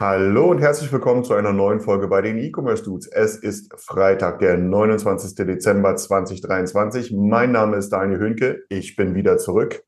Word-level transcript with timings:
Hallo 0.00 0.50
und 0.50 0.62
herzlich 0.62 0.90
willkommen 0.90 1.24
zu 1.24 1.34
einer 1.34 1.52
neuen 1.52 1.78
Folge 1.78 2.08
bei 2.08 2.22
den 2.22 2.38
E-Commerce 2.38 2.82
Dudes. 2.82 3.06
Es 3.06 3.36
ist 3.36 3.70
Freitag, 3.76 4.38
der 4.38 4.56
29. 4.56 5.34
Dezember 5.34 5.94
2023. 5.94 7.12
Mein 7.12 7.52
Name 7.52 7.76
ist 7.76 7.90
Daniel 7.90 8.18
Hünke. 8.18 8.62
Ich 8.70 8.96
bin 8.96 9.14
wieder 9.14 9.36
zurück. 9.36 9.82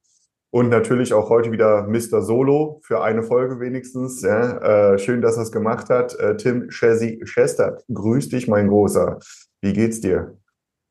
Und 0.51 0.69
natürlich 0.69 1.15
auch 1.15 1.31
heute 1.31 1.51
wieder 1.51 1.89
Mr. 1.89 2.21
Solo 2.21 2.83
für 2.85 3.03
eine 3.03 3.23
Folge 3.23 3.59
wenigstens. 3.59 4.21
Ja, 4.21 4.93
äh, 4.93 4.99
schön, 4.99 5.23
dass 5.23 5.39
er 5.39 5.45
es 5.45 5.51
gemacht 5.51 5.89
hat. 5.89 6.15
Äh, 6.17 6.37
Tim 6.37 6.69
Chessy 6.69 7.21
Chester, 7.25 7.79
grüß 7.91 8.29
dich, 8.29 8.49
mein 8.49 8.69
Großer. 8.69 9.19
Wie 9.63 9.73
geht's 9.73 10.03
dir? 10.03 10.37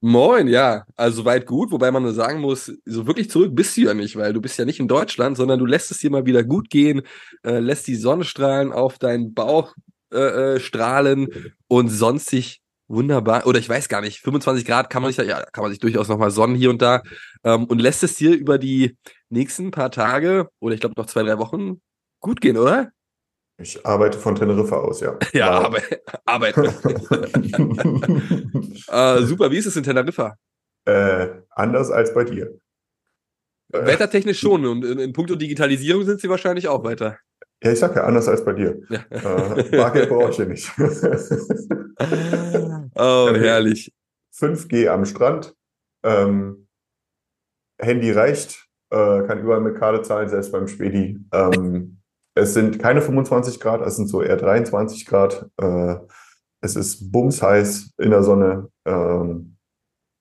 Moin, 0.04 0.48
ja, 0.48 0.84
also 0.96 1.26
weit 1.26 1.46
gut, 1.46 1.72
wobei 1.72 1.91
man 1.91 2.02
nur 2.02 2.14
sagen 2.14 2.41
muss, 2.41 2.72
so 2.86 3.05
wirklich 3.05 3.30
zurück 3.30 3.52
bist 3.54 3.78
du 3.78 3.82
ja 3.82 3.94
nicht, 3.94 4.16
weil 4.16 4.34
du 4.34 4.41
bist 4.41 4.58
ja 4.58 4.66
nicht 4.66 4.80
in 4.80 4.88
Deutschland, 4.88 5.38
sondern 5.38 5.60
du 5.60 5.66
lässt 5.68 5.91
es 5.91 6.00
dir 6.00 6.10
mal 6.10 6.26
wieder 6.26 6.44
gut 6.44 6.72
gehen, 6.72 7.04
äh, 7.44 7.60
lässt 7.60 7.85
die 7.85 7.96
Sonnenstrahlen 7.96 8.71
auf 8.71 8.98
deinen 8.98 9.35
Bauch 9.35 9.76
äh, 10.12 10.55
äh, 10.55 10.60
strahlen 10.60 11.27
und 11.68 11.90
sonstig 11.90 12.62
wunderbar, 12.88 13.46
oder 13.46 13.60
ich 13.60 13.70
weiß 13.70 13.90
gar 13.90 14.02
nicht, 14.02 14.21
25 14.21 14.66
Grad 14.66 14.90
kann 14.90 15.04
man 15.04 15.12
sich 15.13 15.24
ja, 15.27 15.43
kann 15.52 15.62
man 15.62 15.71
sich 15.71 15.80
durchaus 15.80 16.08
nochmal 16.08 16.32
sonnen 16.32 16.55
hier 16.55 16.71
und 16.71 16.82
da 16.82 17.04
ähm, 17.43 17.65
und 17.65 17.80
lässt 17.80 18.02
es 18.04 18.15
dir 18.15 18.34
über 18.34 18.58
die 18.58 18.98
nächsten 19.30 19.70
paar 19.70 19.91
Tage 19.91 20.49
oder 20.60 20.74
ich 20.74 20.82
glaube 20.82 20.96
noch 20.98 21.05
zwei, 21.05 21.21
drei 21.24 21.38
Wochen 21.38 21.80
gut 22.21 22.41
gehen, 22.41 22.58
oder? 22.58 22.91
Ich 23.62 23.85
arbeite 23.85 24.17
von 24.17 24.35
Teneriffa 24.35 24.77
aus, 24.77 25.01
ja. 25.01 25.20
Ja, 25.34 25.51
aber 25.51 25.79
Arbeit. 26.26 26.57
äh, 26.57 26.63
super, 29.23 29.51
wie 29.51 29.57
ist 29.57 29.68
es 29.68 29.76
in 29.76 29.84
Teneriffa? 29.84 30.35
äh, 30.85 31.27
anders 31.51 31.91
als 31.91 32.13
bei 32.13 32.23
dir. 32.23 32.57
Wettertechnisch 33.70 34.40
schon 34.40 34.65
und 34.65 34.84
in, 34.84 34.99
in 34.99 35.13
puncto 35.13 35.35
Digitalisierung 35.35 36.03
sind 36.03 36.20
sie 36.20 36.29
wahrscheinlich 36.29 36.68
auch 36.68 36.84
weiter. 36.84 37.18
Ja, 37.63 37.71
ich 37.71 37.79
sag 37.79 37.95
ja, 37.95 38.03
anders 38.03 38.27
als 38.27 38.43
bei 38.43 38.53
dir. 38.53 38.81
Ja. 38.90 39.05
Äh, 39.09 39.77
Bargeld 39.77 40.09
brauche 40.09 40.31
ich 40.31 40.35
hier 40.35 40.48
nicht. 40.48 40.70
oh, 42.96 43.29
herrlich. 43.34 43.93
5G 44.35 44.87
am 44.87 45.05
Strand. 45.05 45.55
Ähm, 46.03 46.68
Handy 47.79 48.12
reicht, 48.12 48.68
äh, 48.90 49.21
kann 49.27 49.40
überall 49.40 49.62
mit 49.62 49.77
Karte 49.77 50.01
zahlen, 50.01 50.29
selbst 50.29 50.51
beim 50.51 50.68
Spedi. 50.68 51.20
Ähm, 51.31 52.01
es 52.35 52.54
sind 52.54 52.79
keine 52.79 53.01
25 53.01 53.60
Grad, 53.60 53.82
es 53.82 53.96
sind 53.96 54.07
so 54.07 54.21
eher 54.21 54.37
23 54.37 55.05
Grad. 55.05 55.49
Äh, 55.57 55.96
es 56.62 56.76
ist 56.76 57.12
bumsheiß 57.12 57.93
in 57.98 58.12
der 58.12 58.24
Sonne. 58.24 58.70
Ähm, 58.85 59.57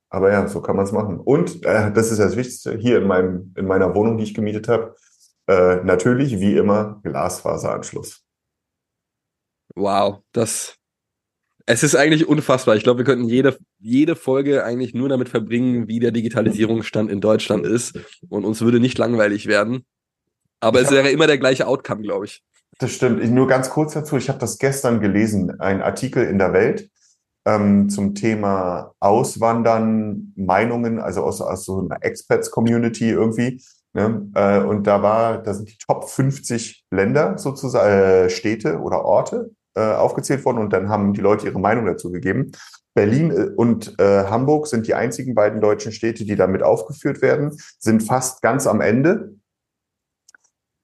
aber 0.09 0.33
ja, 0.33 0.49
so 0.49 0.61
kann 0.61 0.77
man 0.77 0.85
es 0.85 0.93
machen. 0.93 1.21
Und 1.21 1.65
äh, 1.65 1.93
das 1.93 2.11
ist 2.11 2.19
das 2.19 2.37
Wichtigste 2.37 2.77
hier 2.77 2.99
in 2.99 3.07
meinem 3.07 3.55
in 3.57 3.67
meiner 3.67 3.95
Wohnung, 3.95 4.19
die 4.19 4.25
ich 4.25 4.35
gemietet 4.35 4.69
habe. 4.69 4.97
Äh, 5.47 5.85
natürlich, 5.85 6.41
wie 6.41 6.57
immer, 6.57 7.01
Glasfaseranschluss. 7.05 8.25
Wow, 9.77 10.21
das. 10.33 10.77
Es 11.67 11.85
ist 11.85 11.95
eigentlich 11.95 12.27
unfassbar. 12.27 12.75
Ich 12.75 12.83
glaube, 12.83 12.99
wir 12.99 13.05
könnten 13.05 13.29
jede, 13.29 13.57
jede 13.79 14.17
Folge 14.17 14.65
eigentlich 14.65 14.95
nur 14.95 15.09
damit 15.09 15.29
verbringen, 15.29 15.87
wie 15.87 16.01
der 16.01 16.11
Digitalisierungsstand 16.11 17.11
in 17.11 17.21
Deutschland 17.21 17.65
ist. 17.65 17.97
Und 18.29 18.45
uns 18.45 18.61
würde 18.61 18.81
nicht 18.81 18.99
langweilig 18.99 19.47
werden. 19.47 19.85
Aber 20.61 20.81
es 20.81 20.91
wäre 20.91 21.11
immer 21.11 21.27
der 21.27 21.39
gleiche 21.39 21.67
Outcome, 21.67 22.03
glaube 22.03 22.27
ich. 22.27 22.43
Das 22.79 22.93
stimmt. 22.93 23.23
Ich, 23.23 23.31
nur 23.31 23.47
ganz 23.47 23.71
kurz 23.71 23.95
dazu. 23.95 24.17
Ich 24.17 24.29
habe 24.29 24.39
das 24.39 24.59
gestern 24.59 25.01
gelesen, 25.01 25.61
ein 25.61 25.83
Artikel 25.83 26.25
in 26.25 26.39
der 26.39 26.53
Welt 26.53 26.91
ähm, 27.47 27.89
zum 27.89 28.15
Thema 28.15 28.93
Auswandern, 29.01 30.33
Meinungen, 30.37 30.99
also 30.99 31.23
aus, 31.23 31.41
aus 31.41 31.65
so 31.65 31.81
einer 31.81 32.03
Expats-Community 32.03 33.11
irgendwie. 33.11 33.63
Ne? 33.93 34.31
Äh, 34.35 34.61
und 34.61 34.87
da 34.87 35.03
war, 35.03 35.43
da 35.43 35.55
sind 35.55 35.71
die 35.71 35.79
Top 35.79 36.09
50 36.09 36.85
Länder 36.91 37.39
sozusagen, 37.39 37.91
äh, 37.91 38.31
Städte 38.31 38.79
oder 38.79 39.05
Orte 39.05 39.51
äh, 39.75 39.81
aufgezählt 39.81 40.45
worden 40.45 40.59
und 40.59 40.73
dann 40.73 40.89
haben 40.89 41.13
die 41.13 41.21
Leute 41.21 41.47
ihre 41.47 41.61
Meinung 41.61 41.87
dazu 41.87 42.11
gegeben. 42.11 42.53
Berlin 42.95 43.31
äh, 43.31 43.51
und 43.57 43.99
äh, 43.99 44.25
Hamburg 44.25 44.67
sind 44.67 44.87
die 44.87 44.95
einzigen 44.95 45.35
beiden 45.35 45.61
deutschen 45.61 45.93
Städte, 45.93 46.25
die 46.25 46.37
damit 46.37 46.63
aufgeführt 46.63 47.23
werden, 47.23 47.57
sind 47.79 48.03
fast 48.03 48.43
ganz 48.43 48.67
am 48.67 48.81
Ende 48.81 49.35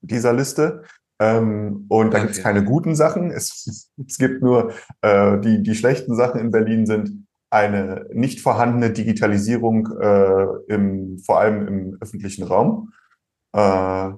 dieser 0.07 0.33
Liste. 0.33 0.83
Ähm, 1.19 1.85
und 1.89 2.13
da 2.13 2.19
gibt 2.19 2.31
es 2.31 2.41
keine 2.43 2.63
guten 2.63 2.95
Sachen. 2.95 3.31
Es, 3.31 3.91
es 4.07 4.17
gibt 4.17 4.41
nur 4.41 4.71
äh, 5.01 5.39
die, 5.39 5.63
die 5.63 5.75
schlechten 5.75 6.15
Sachen 6.15 6.39
in 6.39 6.51
Berlin 6.51 6.85
sind 6.85 7.27
eine 7.49 8.05
nicht 8.11 8.41
vorhandene 8.41 8.91
Digitalisierung, 8.91 9.87
äh, 9.99 10.45
im, 10.67 11.17
vor 11.19 11.39
allem 11.39 11.67
im 11.67 11.97
öffentlichen 12.01 12.43
Raum. 12.43 12.91
Äh, 13.53 14.11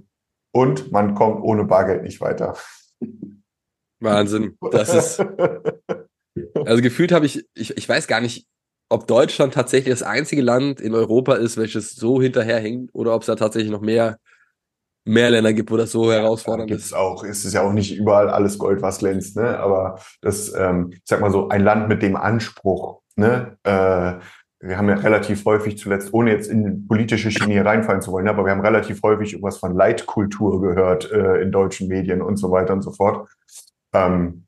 und 0.52 0.92
man 0.92 1.14
kommt 1.14 1.44
ohne 1.44 1.66
Bargeld 1.66 2.04
nicht 2.04 2.22
weiter. 2.22 2.58
Wahnsinn. 4.00 4.58
Das 4.72 4.94
ist. 4.94 5.26
Also 6.66 6.82
gefühlt 6.82 7.12
habe 7.12 7.26
ich, 7.26 7.46
ich, 7.54 7.76
ich 7.76 7.90
weiß 7.90 8.08
gar 8.08 8.22
nicht, 8.22 8.48
ob 8.88 9.08
Deutschland 9.08 9.54
tatsächlich 9.54 9.94
das 9.94 10.04
einzige 10.04 10.42
Land 10.42 10.80
in 10.80 10.94
Europa 10.94 11.36
ist, 11.36 11.58
welches 11.58 11.96
so 11.96 12.22
hinterherhängt, 12.22 12.92
oder 12.94 13.14
ob 13.14 13.22
es 13.22 13.28
da 13.28 13.36
tatsächlich 13.36 13.72
noch 13.72 13.82
mehr, 13.82 14.18
mehr 15.06 15.30
Länder 15.30 15.54
gibt, 15.54 15.72
wo 15.72 15.78
das 15.78 15.92
so 15.92 16.12
herausfordernd 16.12 16.70
Gibt 16.70 16.82
es 16.82 16.88
ist. 16.88 16.94
auch, 16.94 17.24
ist 17.24 17.46
es 17.46 17.54
ja 17.54 17.62
auch 17.62 17.74
nicht 17.74 17.96
überall 17.96 18.30
alles 18.30 18.58
Gold, 18.58 18.82
was 18.82 19.00
glänzt, 19.00 19.36
ne? 19.36 19.58
Aber 19.60 20.00
das, 20.22 20.54
ähm, 20.54 20.92
ich 20.92 21.02
sag 21.06 21.22
mal 21.22 21.32
so, 21.32 21.50
ein 21.50 21.64
Land 21.64 21.90
mit 21.90 22.02
dem 22.02 22.16
Anspruch, 22.16 23.02
ne? 23.16 23.58
Äh, 23.64 24.20
wir 24.62 24.78
haben 24.78 24.90
ja 24.90 24.96
relativ 24.96 25.46
häufig 25.46 25.78
zuletzt, 25.78 26.14
ohne 26.14 26.32
jetzt 26.32 26.50
in 26.50 26.86
politische 26.88 27.32
Schiene 27.32 27.64
reinfallen 27.64 28.02
zu 28.02 28.12
wollen, 28.12 28.28
aber 28.28 28.44
wir 28.44 28.52
haben 28.52 28.60
relativ 28.60 29.02
häufig 29.04 29.32
irgendwas 29.32 29.58
von 29.58 29.74
Leitkultur 29.74 30.62
gehört 30.62 31.10
äh, 31.12 31.42
in 31.42 31.52
deutschen 31.52 31.88
Medien 31.88 32.22
und 32.22 32.36
so 32.36 32.52
weiter 32.52 32.74
und 32.74 32.82
so 32.82 32.92
fort. 32.92 33.30
Ähm, 33.94 34.46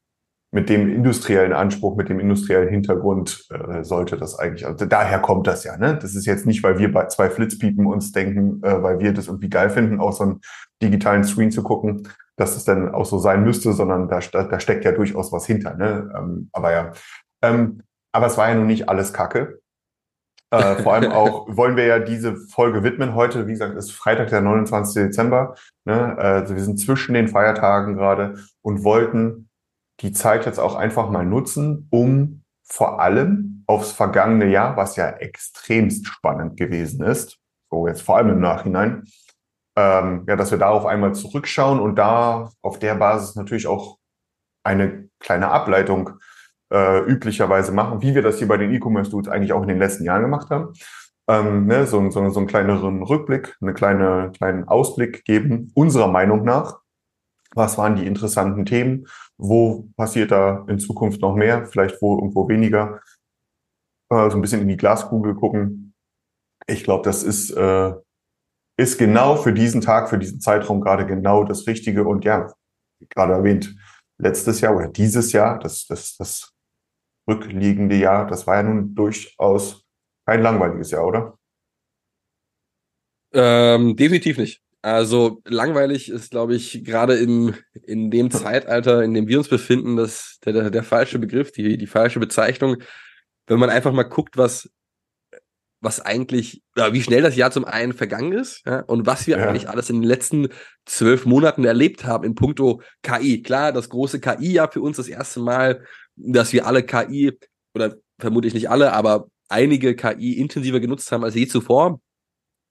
mit 0.53 0.69
dem 0.69 0.89
industriellen 0.89 1.53
Anspruch, 1.53 1.95
mit 1.95 2.09
dem 2.09 2.19
industriellen 2.19 2.67
Hintergrund 2.67 3.47
äh, 3.51 3.84
sollte 3.84 4.17
das 4.17 4.38
eigentlich, 4.38 4.67
also 4.67 4.85
daher 4.85 5.19
kommt 5.19 5.47
das 5.47 5.63
ja, 5.63 5.78
ne? 5.78 5.97
Das 5.97 6.13
ist 6.13 6.25
jetzt 6.25 6.45
nicht, 6.45 6.62
weil 6.62 6.78
wir 6.78 6.91
bei 6.91 7.07
zwei 7.07 7.29
Flitzpiepen 7.29 7.85
uns 7.85 8.12
denken, 8.12 8.61
äh, 8.61 8.84
weil 8.84 9.00
wir 9.00 9.13
das 9.13 9.28
irgendwie 9.28 9.50
geil 9.50 9.69
finden, 9.69 10.01
auch 10.01 10.11
so 10.11 10.23
einen 10.23 10.41
digitalen 10.81 11.23
Screen 11.23 11.51
zu 11.51 11.63
gucken, 11.63 12.09
dass 12.35 12.57
es 12.57 12.66
dann 12.66 12.94
auch 12.94 13.06
so 13.06 13.17
sein 13.17 13.44
müsste, 13.44 13.72
sondern 13.72 14.09
da, 14.09 14.19
da, 14.19 14.44
da 14.44 14.59
steckt 14.59 14.84
ja 14.84 14.91
durchaus 14.91 15.31
was 15.31 15.45
hinter, 15.45 15.75
ne? 15.75 16.11
Ähm, 16.17 16.50
aber 16.51 16.72
ja. 16.72 16.91
Ähm, 17.41 17.81
aber 18.13 18.25
es 18.25 18.38
war 18.38 18.50
ja 18.50 18.56
nun 18.56 18.67
nicht 18.67 18.90
alles 18.90 19.13
Kacke. 19.13 19.61
Äh, 20.53 20.84
vor 20.84 20.94
allem 20.94 21.13
auch 21.13 21.47
wollen 21.56 21.78
wir 21.78 21.85
ja 21.85 22.00
diese 22.00 22.35
Folge 22.35 22.84
widmen. 22.84 23.16
Heute, 23.16 23.47
wie 23.47 23.53
gesagt, 23.53 23.78
ist 23.78 23.94
Freitag, 23.94 24.29
der 24.31 24.41
29. 24.41 25.01
Dezember. 25.01 25.56
Ne? 25.85 26.17
Also 26.17 26.56
wir 26.56 26.63
sind 26.63 26.78
zwischen 26.78 27.13
den 27.13 27.29
Feiertagen 27.29 27.95
gerade 27.95 28.35
und 28.61 28.84
wollten 28.84 29.47
die 30.01 30.12
Zeit 30.12 30.45
jetzt 30.45 30.59
auch 30.59 30.75
einfach 30.75 31.09
mal 31.09 31.25
nutzen, 31.25 31.88
um 31.91 32.44
vor 32.63 33.00
allem 33.01 33.63
aufs 33.67 33.91
vergangene 33.91 34.47
Jahr, 34.47 34.78
was 34.78 34.95
ja 34.95 35.09
extremst 35.09 36.07
spannend 36.07 36.57
gewesen 36.57 37.03
ist, 37.03 37.38
so 37.69 37.88
jetzt 37.88 38.01
vor 38.01 38.17
allem 38.17 38.29
im 38.29 38.40
Nachhinein, 38.40 39.03
ähm, 39.75 40.25
ja, 40.28 40.35
dass 40.35 40.52
wir 40.52 40.58
darauf 40.58 40.85
einmal 40.85 41.14
zurückschauen 41.14 41.79
und 41.79 41.96
da 41.96 42.49
auf 42.61 42.79
der 42.79 42.96
Basis 42.96 43.35
natürlich 43.35 43.67
auch 43.67 43.97
eine 44.64 45.09
kleine 45.20 45.49
Ableitung 45.49 46.11
äh, 46.72 46.99
üblicherweise 46.99 47.72
machen, 47.72 48.02
wie 48.02 48.16
wir 48.16 48.22
das 48.22 48.37
hier 48.37 48.47
bei 48.47 48.58
den 48.58 48.73
E-Commerce 48.73 49.11
Dudes 49.11 49.31
eigentlich 49.31 49.53
auch 49.53 49.61
in 49.61 49.67
den 49.67 49.79
letzten 49.79 50.03
Jahren 50.03 50.23
gemacht 50.23 50.49
haben. 50.49 50.73
Ähm, 51.28 51.67
ne, 51.67 51.85
so, 51.87 52.09
so, 52.09 52.29
so 52.29 52.40
einen 52.40 52.47
kleineren 52.47 53.03
Rückblick, 53.03 53.55
eine 53.61 53.73
kleine, 53.73 54.31
kleinen 54.35 54.67
Ausblick 54.67 55.23
geben, 55.23 55.72
unserer 55.75 56.08
Meinung 56.08 56.43
nach. 56.43 56.80
Was 57.53 57.77
waren 57.77 57.95
die 57.95 58.05
interessanten 58.05 58.65
Themen? 58.65 59.07
Wo 59.37 59.89
passiert 59.97 60.31
da 60.31 60.65
in 60.67 60.79
Zukunft 60.79 61.21
noch 61.21 61.35
mehr? 61.35 61.65
Vielleicht 61.65 62.01
wo 62.01 62.17
irgendwo 62.17 62.47
weniger? 62.47 63.01
Äh, 64.09 64.29
so 64.29 64.37
ein 64.37 64.41
bisschen 64.41 64.61
in 64.61 64.67
die 64.67 64.77
Glaskugel 64.77 65.35
gucken. 65.35 65.93
Ich 66.67 66.83
glaube, 66.83 67.03
das 67.03 67.23
ist, 67.23 67.51
äh, 67.51 67.93
ist 68.77 68.97
genau 68.97 69.35
für 69.35 69.53
diesen 69.53 69.81
Tag, 69.81 70.09
für 70.09 70.19
diesen 70.19 70.39
Zeitraum 70.39 70.81
gerade 70.81 71.05
genau 71.05 71.43
das 71.43 71.67
Richtige. 71.67 72.05
Und 72.05 72.23
ja, 72.23 72.53
gerade 73.09 73.33
erwähnt, 73.33 73.75
letztes 74.17 74.61
Jahr 74.61 74.75
oder 74.75 74.87
dieses 74.87 75.31
Jahr, 75.31 75.59
das, 75.59 75.85
das, 75.87 76.15
das 76.17 76.53
rückliegende 77.29 77.95
Jahr, 77.95 78.27
das 78.27 78.47
war 78.47 78.57
ja 78.57 78.63
nun 78.63 78.95
durchaus 78.95 79.83
kein 80.25 80.41
langweiliges 80.41 80.91
Jahr, 80.91 81.05
oder? 81.05 81.37
Ähm, 83.33 83.95
definitiv 83.95 84.37
nicht. 84.37 84.61
Also 84.83 85.41
langweilig 85.45 86.09
ist, 86.09 86.31
glaube 86.31 86.55
ich, 86.55 86.83
gerade 86.83 87.16
in, 87.16 87.55
in 87.83 88.09
dem 88.09 88.31
Zeitalter, 88.31 89.03
in 89.03 89.13
dem 89.13 89.28
wir 89.28 89.37
uns 89.37 89.47
befinden, 89.47 89.95
das 89.95 90.39
der, 90.43 90.53
der, 90.53 90.69
der 90.72 90.83
falsche 90.83 91.19
Begriff, 91.19 91.51
die, 91.51 91.78
die 91.78 91.87
falsche 91.87 92.19
Bezeichnung. 92.19 92.78
Wenn 93.45 93.59
man 93.59 93.69
einfach 93.69 93.91
mal 93.91 94.03
guckt, 94.03 94.37
was, 94.37 94.72
was 95.81 95.99
eigentlich, 95.99 96.63
ja, 96.75 96.93
wie 96.93 97.01
schnell 97.03 97.22
das 97.22 97.35
Jahr 97.35 97.51
zum 97.51 97.66
einen 97.66 97.93
vergangen 97.93 98.33
ist 98.33 98.63
ja, 98.66 98.79
und 98.81 99.05
was 99.05 99.28
wir 99.28 99.37
Ja. 99.37 99.47
eigentlich 99.47 99.69
alles 99.69 99.89
in 99.89 99.97
den 100.01 100.07
letzten 100.07 100.47
zwölf 100.85 101.25
Monaten 101.25 101.63
erlebt 101.63 102.05
haben 102.05 102.23
in 102.23 102.34
puncto 102.34 102.81
KI. 103.03 103.43
Klar, 103.43 103.72
das 103.73 103.89
große 103.89 104.19
KI-Jahr 104.19 104.72
für 104.72 104.81
uns 104.81 104.97
das 104.97 105.07
erste 105.07 105.41
Mal, 105.41 105.85
dass 106.16 106.53
wir 106.53 106.66
alle 106.66 106.84
KI, 106.84 107.37
oder 107.75 107.97
vermutlich 108.19 108.53
nicht 108.55 108.69
alle, 108.69 108.93
aber 108.93 109.27
einige 109.47 109.95
KI 109.95 110.34
intensiver 110.39 110.79
genutzt 110.79 111.11
haben 111.11 111.23
als 111.23 111.35
je 111.35 111.47
zuvor. 111.47 111.99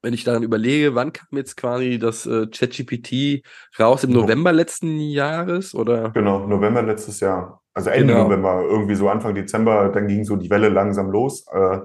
Wenn 0.03 0.15
ich 0.15 0.25
daran 0.25 0.43
überlege, 0.43 0.95
wann 0.95 1.13
kam 1.13 1.29
jetzt 1.33 1.57
quasi 1.57 1.99
das 1.99 2.27
äh, 2.27 2.47
ChatGPT 2.47 3.43
raus 3.79 4.05
im 4.05 4.11
No- 4.11 4.23
November 4.23 4.53
letzten 4.53 4.99
Jahres 4.99 5.75
oder? 5.75 6.11
Genau, 6.11 6.47
November 6.47 6.83
letztes 6.83 7.21
Jahr. 7.21 7.61
Also 7.75 7.91
Ende 7.91 8.15
Genau. 8.15 8.25
November, 8.25 8.63
irgendwie 8.63 8.95
so 8.95 9.09
Anfang 9.09 9.35
Dezember, 9.35 9.91
dann 9.91 10.09
ging 10.09 10.25
so 10.25 10.37
die 10.37 10.51
Welle 10.51 10.69
langsam 10.71 11.11
los. 11.11 11.45
Äh, 11.53 11.81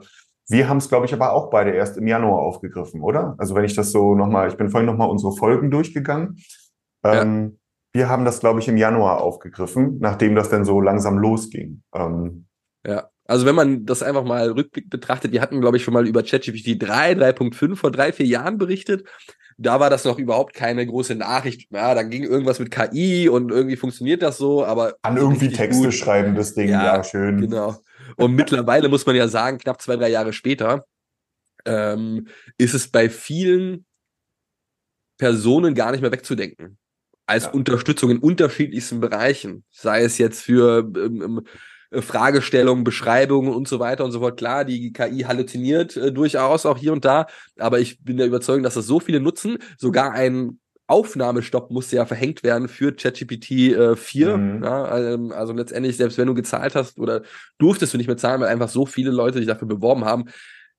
wir 0.48 0.70
haben 0.70 0.78
es, 0.78 0.90
glaube 0.90 1.06
ich, 1.08 1.14
aber 1.14 1.34
auch 1.34 1.50
beide 1.50 1.72
erst 1.72 1.98
im 1.98 2.08
Januar 2.08 2.40
aufgegriffen, 2.40 3.02
oder? 3.02 3.36
Also 3.38 3.56
wenn 3.56 3.66
ich 3.66 3.76
das 3.76 3.92
so 3.92 4.16
nochmal, 4.16 4.48
ich 4.48 4.58
bin 4.58 4.70
vorhin 4.70 4.86
nochmal 4.86 5.10
unsere 5.10 5.34
Folgen 5.36 5.70
durchgegangen. 5.72 6.38
Ähm, 7.04 7.60
Wir 7.94 8.10
haben 8.10 8.26
das, 8.26 8.40
glaube 8.42 8.60
ich, 8.60 8.68
im 8.68 8.78
Januar 8.78 9.22
aufgegriffen, 9.22 10.00
nachdem 10.00 10.36
das 10.36 10.50
dann 10.50 10.66
so 10.66 10.82
langsam 10.82 11.18
losging. 11.18 11.82
Ähm, 11.94 12.46
Ja, 12.86 13.10
also 13.25 13.45
wenn 13.45 13.56
man 13.56 13.86
das 13.86 14.04
einfach 14.04 14.24
mal 14.24 14.51
rückblickend 14.51 14.92
betrachtet, 14.92 15.31
wir 15.31 15.42
hatten, 15.42 15.62
glaube 15.62 15.77
ich, 15.77 15.83
schon 15.83 15.94
mal 15.94 16.07
über 16.07 16.24
ChatGPT 16.24 16.81
3, 16.81 17.13
3.5 17.13 17.75
vor 17.75 17.92
drei, 17.92 18.13
vier 18.13 18.25
Jahren 18.25 18.57
berichtet. 18.57 19.07
Da 19.57 19.80
war 19.80 19.89
das 19.89 20.04
noch 20.04 20.19
überhaupt 20.19 20.54
keine 20.54 20.86
große 20.86 21.16
Nachricht. 21.16 21.72
Ja, 21.72 21.95
dann 21.95 22.10
ging 22.10 22.24
irgendwas 22.24 22.60
mit 22.60 22.72
KI 22.72 23.30
und 23.30 23.51
irgendwie 23.51 23.77
funktioniert 23.77 24.22
das 24.22 24.38
so, 24.38 24.66
aber 24.66 24.95
kann 25.01 25.18
irgendwie 25.18 25.50
Texte 25.50 25.83
gut. 25.86 25.94
schreiben, 25.94 26.36
das 26.36 26.54
Ding, 26.54 26.69
Ja, 26.69 26.98
ja, 26.98 27.04
schön. 27.04 27.39
Genau. 27.42 27.75
Und 28.18 28.36
mittlerweile 28.36 28.89
muss 28.89 29.06
man 29.06 29.16
ja 29.16 29.28
sagen, 29.28 29.57
knapp 29.57 29.81
zwei, 29.81 29.95
drei 29.95 30.10
Jahre 30.10 30.33
später, 30.33 30.86
ähm, 31.66 32.28
ist 32.57 32.74
es 32.74 32.89
bei 32.89 33.10
vielen 33.10 33.86
Personen 35.18 35.74
gar 35.74 35.92
nicht 35.92 36.01
mehr 36.01 36.12
wegzudenken. 36.12 36.78
Als 37.25 37.45
Ja. 37.45 37.51
Unterstützung 37.51 38.12
in 38.12 38.19
unterschiedlichsten 38.19 39.00
Bereichen. 39.00 39.63
Sei 39.71 40.04
es 40.04 40.18
jetzt 40.18 40.44
für 40.44 40.80
ähm, 40.95 41.21
ähm, 41.24 41.38
äh, 41.39 41.50
Fragestellungen, 41.92 42.84
Beschreibungen 42.84 43.54
und 43.54 43.68
so 43.68 43.80
weiter 43.80 44.06
und 44.06 44.12
so 44.12 44.20
fort. 44.20 44.38
Klar, 44.38 44.66
die 44.66 44.92
KI 44.94 45.22
halluziniert 45.22 45.96
äh, 45.98 46.12
durchaus 46.12 46.66
auch 46.66 46.78
hier 46.78 46.94
und 46.94 47.06
da, 47.06 47.28
aber 47.58 47.80
ich 47.80 48.04
bin 48.04 48.18
der 48.18 48.28
Überzeugung, 48.28 48.64
dass 48.64 48.74
das 48.76 48.86
so 48.86 49.00
viele 49.00 49.20
nutzen. 49.20 49.58
Sogar 49.78 50.12
ein 50.12 50.60
Aufnahmestopp 50.88 51.72
musste 51.72 51.96
ja 51.96 52.06
verhängt 52.06 52.44
werden 52.44 52.68
für 52.68 52.92
ChatGPT 52.92 53.52
äh, 53.52 53.96
4. 53.96 54.38
Mhm. 54.38 54.64
Ja, 54.64 55.14
ähm, 55.14 55.32
also 55.32 55.54
letztendlich, 55.54 55.98
selbst 55.98 56.18
wenn 56.18 56.28
du 56.28 56.36
gezahlt 56.36 56.76
hast 56.76 57.00
oder 57.00 57.24
durftest 57.58 57.94
du 57.94 57.98
nicht 57.98 58.08
mehr 58.08 58.18
zahlen, 58.18 58.42
weil 58.42 58.50
einfach 58.50 58.70
so 58.70 58.86
viele 58.86 59.12
Leute 59.12 59.40
sich 59.40 59.48
dafür 59.48 59.68
beworben 59.68 60.06
haben. 60.06 60.26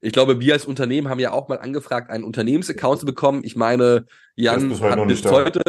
Ich 0.00 0.12
glaube, 0.12 0.38
wir 0.40 0.52
als 0.52 0.66
Unternehmen 0.66 1.08
haben 1.08 1.18
ja 1.18 1.32
auch 1.32 1.48
mal 1.48 1.58
angefragt, 1.58 2.10
einen 2.10 2.22
Unternehmensaccount 2.22 3.00
zu 3.00 3.06
bekommen. 3.06 3.42
Ich 3.44 3.56
meine, 3.56 4.06
Jan 4.36 4.70
ist 4.70 4.80
bis 4.80 4.88
hat 4.88 5.08
bis 5.08 5.24
heute, 5.24 5.62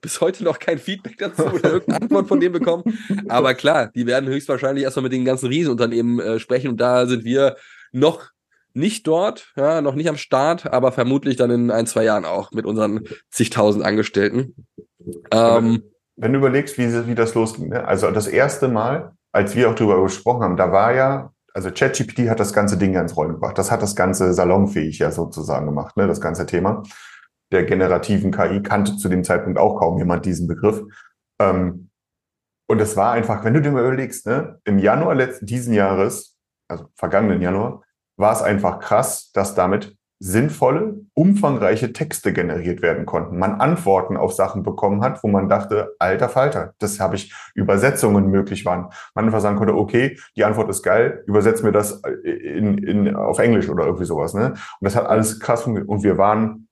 bis 0.00 0.20
heute 0.20 0.44
noch 0.44 0.58
kein 0.58 0.78
Feedback 0.78 1.18
dazu 1.18 1.44
oder 1.44 1.72
irgendeine 1.72 2.02
Antwort 2.02 2.28
von 2.28 2.40
dem 2.40 2.52
bekommen. 2.52 2.84
Aber 3.28 3.54
klar, 3.54 3.90
die 3.94 4.06
werden 4.06 4.28
höchstwahrscheinlich 4.28 4.84
erstmal 4.84 5.04
mit 5.04 5.12
den 5.12 5.24
ganzen 5.24 5.46
Riesenunternehmen 5.48 6.20
äh, 6.20 6.38
sprechen 6.38 6.68
und 6.68 6.80
da 6.80 7.06
sind 7.06 7.24
wir 7.24 7.56
noch 7.92 8.30
nicht 8.72 9.06
dort, 9.06 9.52
ja, 9.56 9.80
noch 9.80 9.94
nicht 9.94 10.08
am 10.08 10.16
Start, 10.16 10.72
aber 10.72 10.90
vermutlich 10.90 11.36
dann 11.36 11.50
in 11.50 11.70
ein, 11.70 11.86
zwei 11.86 12.04
Jahren 12.04 12.24
auch 12.24 12.50
mit 12.50 12.66
unseren 12.66 13.04
zigtausend 13.30 13.84
Angestellten. 13.84 14.66
Ähm, 15.30 15.82
Wenn 16.16 16.32
du 16.32 16.38
überlegst, 16.38 16.76
wie, 16.76 17.06
wie 17.06 17.14
das 17.14 17.34
losging, 17.34 17.68
ne? 17.68 17.86
also 17.86 18.10
das 18.10 18.26
erste 18.26 18.68
Mal, 18.68 19.12
als 19.32 19.54
wir 19.54 19.70
auch 19.70 19.74
darüber 19.74 20.02
gesprochen 20.02 20.42
haben, 20.42 20.56
da 20.56 20.72
war 20.72 20.92
ja, 20.92 21.30
also 21.52 21.70
ChatGPT 21.70 22.28
hat 22.28 22.40
das 22.40 22.52
ganze 22.52 22.76
Ding 22.76 22.94
ja 22.94 23.00
ins 23.00 23.16
Rollen 23.16 23.34
gebracht. 23.34 23.56
Das 23.56 23.70
hat 23.70 23.80
das 23.80 23.94
Ganze 23.94 24.32
salonfähig 24.34 24.98
ja 24.98 25.12
sozusagen 25.12 25.66
gemacht, 25.66 25.96
ne? 25.96 26.08
das 26.08 26.20
ganze 26.20 26.46
Thema 26.46 26.82
der 27.54 27.64
generativen 27.64 28.30
KI 28.30 28.62
kannte 28.62 28.96
zu 28.96 29.08
dem 29.08 29.24
Zeitpunkt 29.24 29.58
auch 29.58 29.78
kaum 29.78 29.96
jemand 29.96 30.26
diesen 30.26 30.46
Begriff. 30.46 30.82
Ähm, 31.40 31.88
und 32.66 32.80
es 32.80 32.96
war 32.96 33.12
einfach, 33.12 33.44
wenn 33.44 33.54
du 33.54 33.62
dir 33.62 33.70
mal 33.70 33.84
überlegst, 33.84 34.26
ne, 34.26 34.60
im 34.64 34.78
Januar 34.78 35.14
letzten 35.14 35.46
diesen 35.46 35.74
Jahres, 35.74 36.36
also 36.68 36.86
vergangenen 36.94 37.40
Januar, 37.40 37.82
war 38.16 38.32
es 38.32 38.42
einfach 38.42 38.80
krass, 38.80 39.30
dass 39.32 39.54
damit 39.54 39.96
sinnvolle, 40.20 41.00
umfangreiche 41.12 41.92
Texte 41.92 42.32
generiert 42.32 42.80
werden 42.80 43.04
konnten. 43.04 43.38
Man 43.38 43.60
Antworten 43.60 44.16
auf 44.16 44.32
Sachen 44.32 44.62
bekommen 44.62 45.02
hat, 45.02 45.22
wo 45.22 45.28
man 45.28 45.48
dachte, 45.48 45.94
alter 45.98 46.28
Falter, 46.30 46.72
das 46.78 46.98
habe 46.98 47.16
ich, 47.16 47.34
Übersetzungen 47.54 48.30
möglich 48.30 48.64
waren. 48.64 48.88
Man 49.14 49.26
einfach 49.26 49.40
sagen 49.40 49.58
konnte, 49.58 49.74
okay, 49.74 50.18
die 50.36 50.44
Antwort 50.44 50.70
ist 50.70 50.82
geil, 50.82 51.22
übersetz 51.26 51.62
mir 51.62 51.72
das 51.72 52.00
in, 52.24 52.78
in, 52.78 53.14
auf 53.16 53.38
Englisch 53.38 53.68
oder 53.68 53.84
irgendwie 53.84 54.06
sowas. 54.06 54.32
Ne? 54.32 54.52
Und 54.52 54.58
das 54.80 54.96
hat 54.96 55.06
alles 55.06 55.40
krass 55.40 55.62
funktioniert. 55.62 55.90
Und 55.90 56.04
wir 56.04 56.16
waren, 56.16 56.68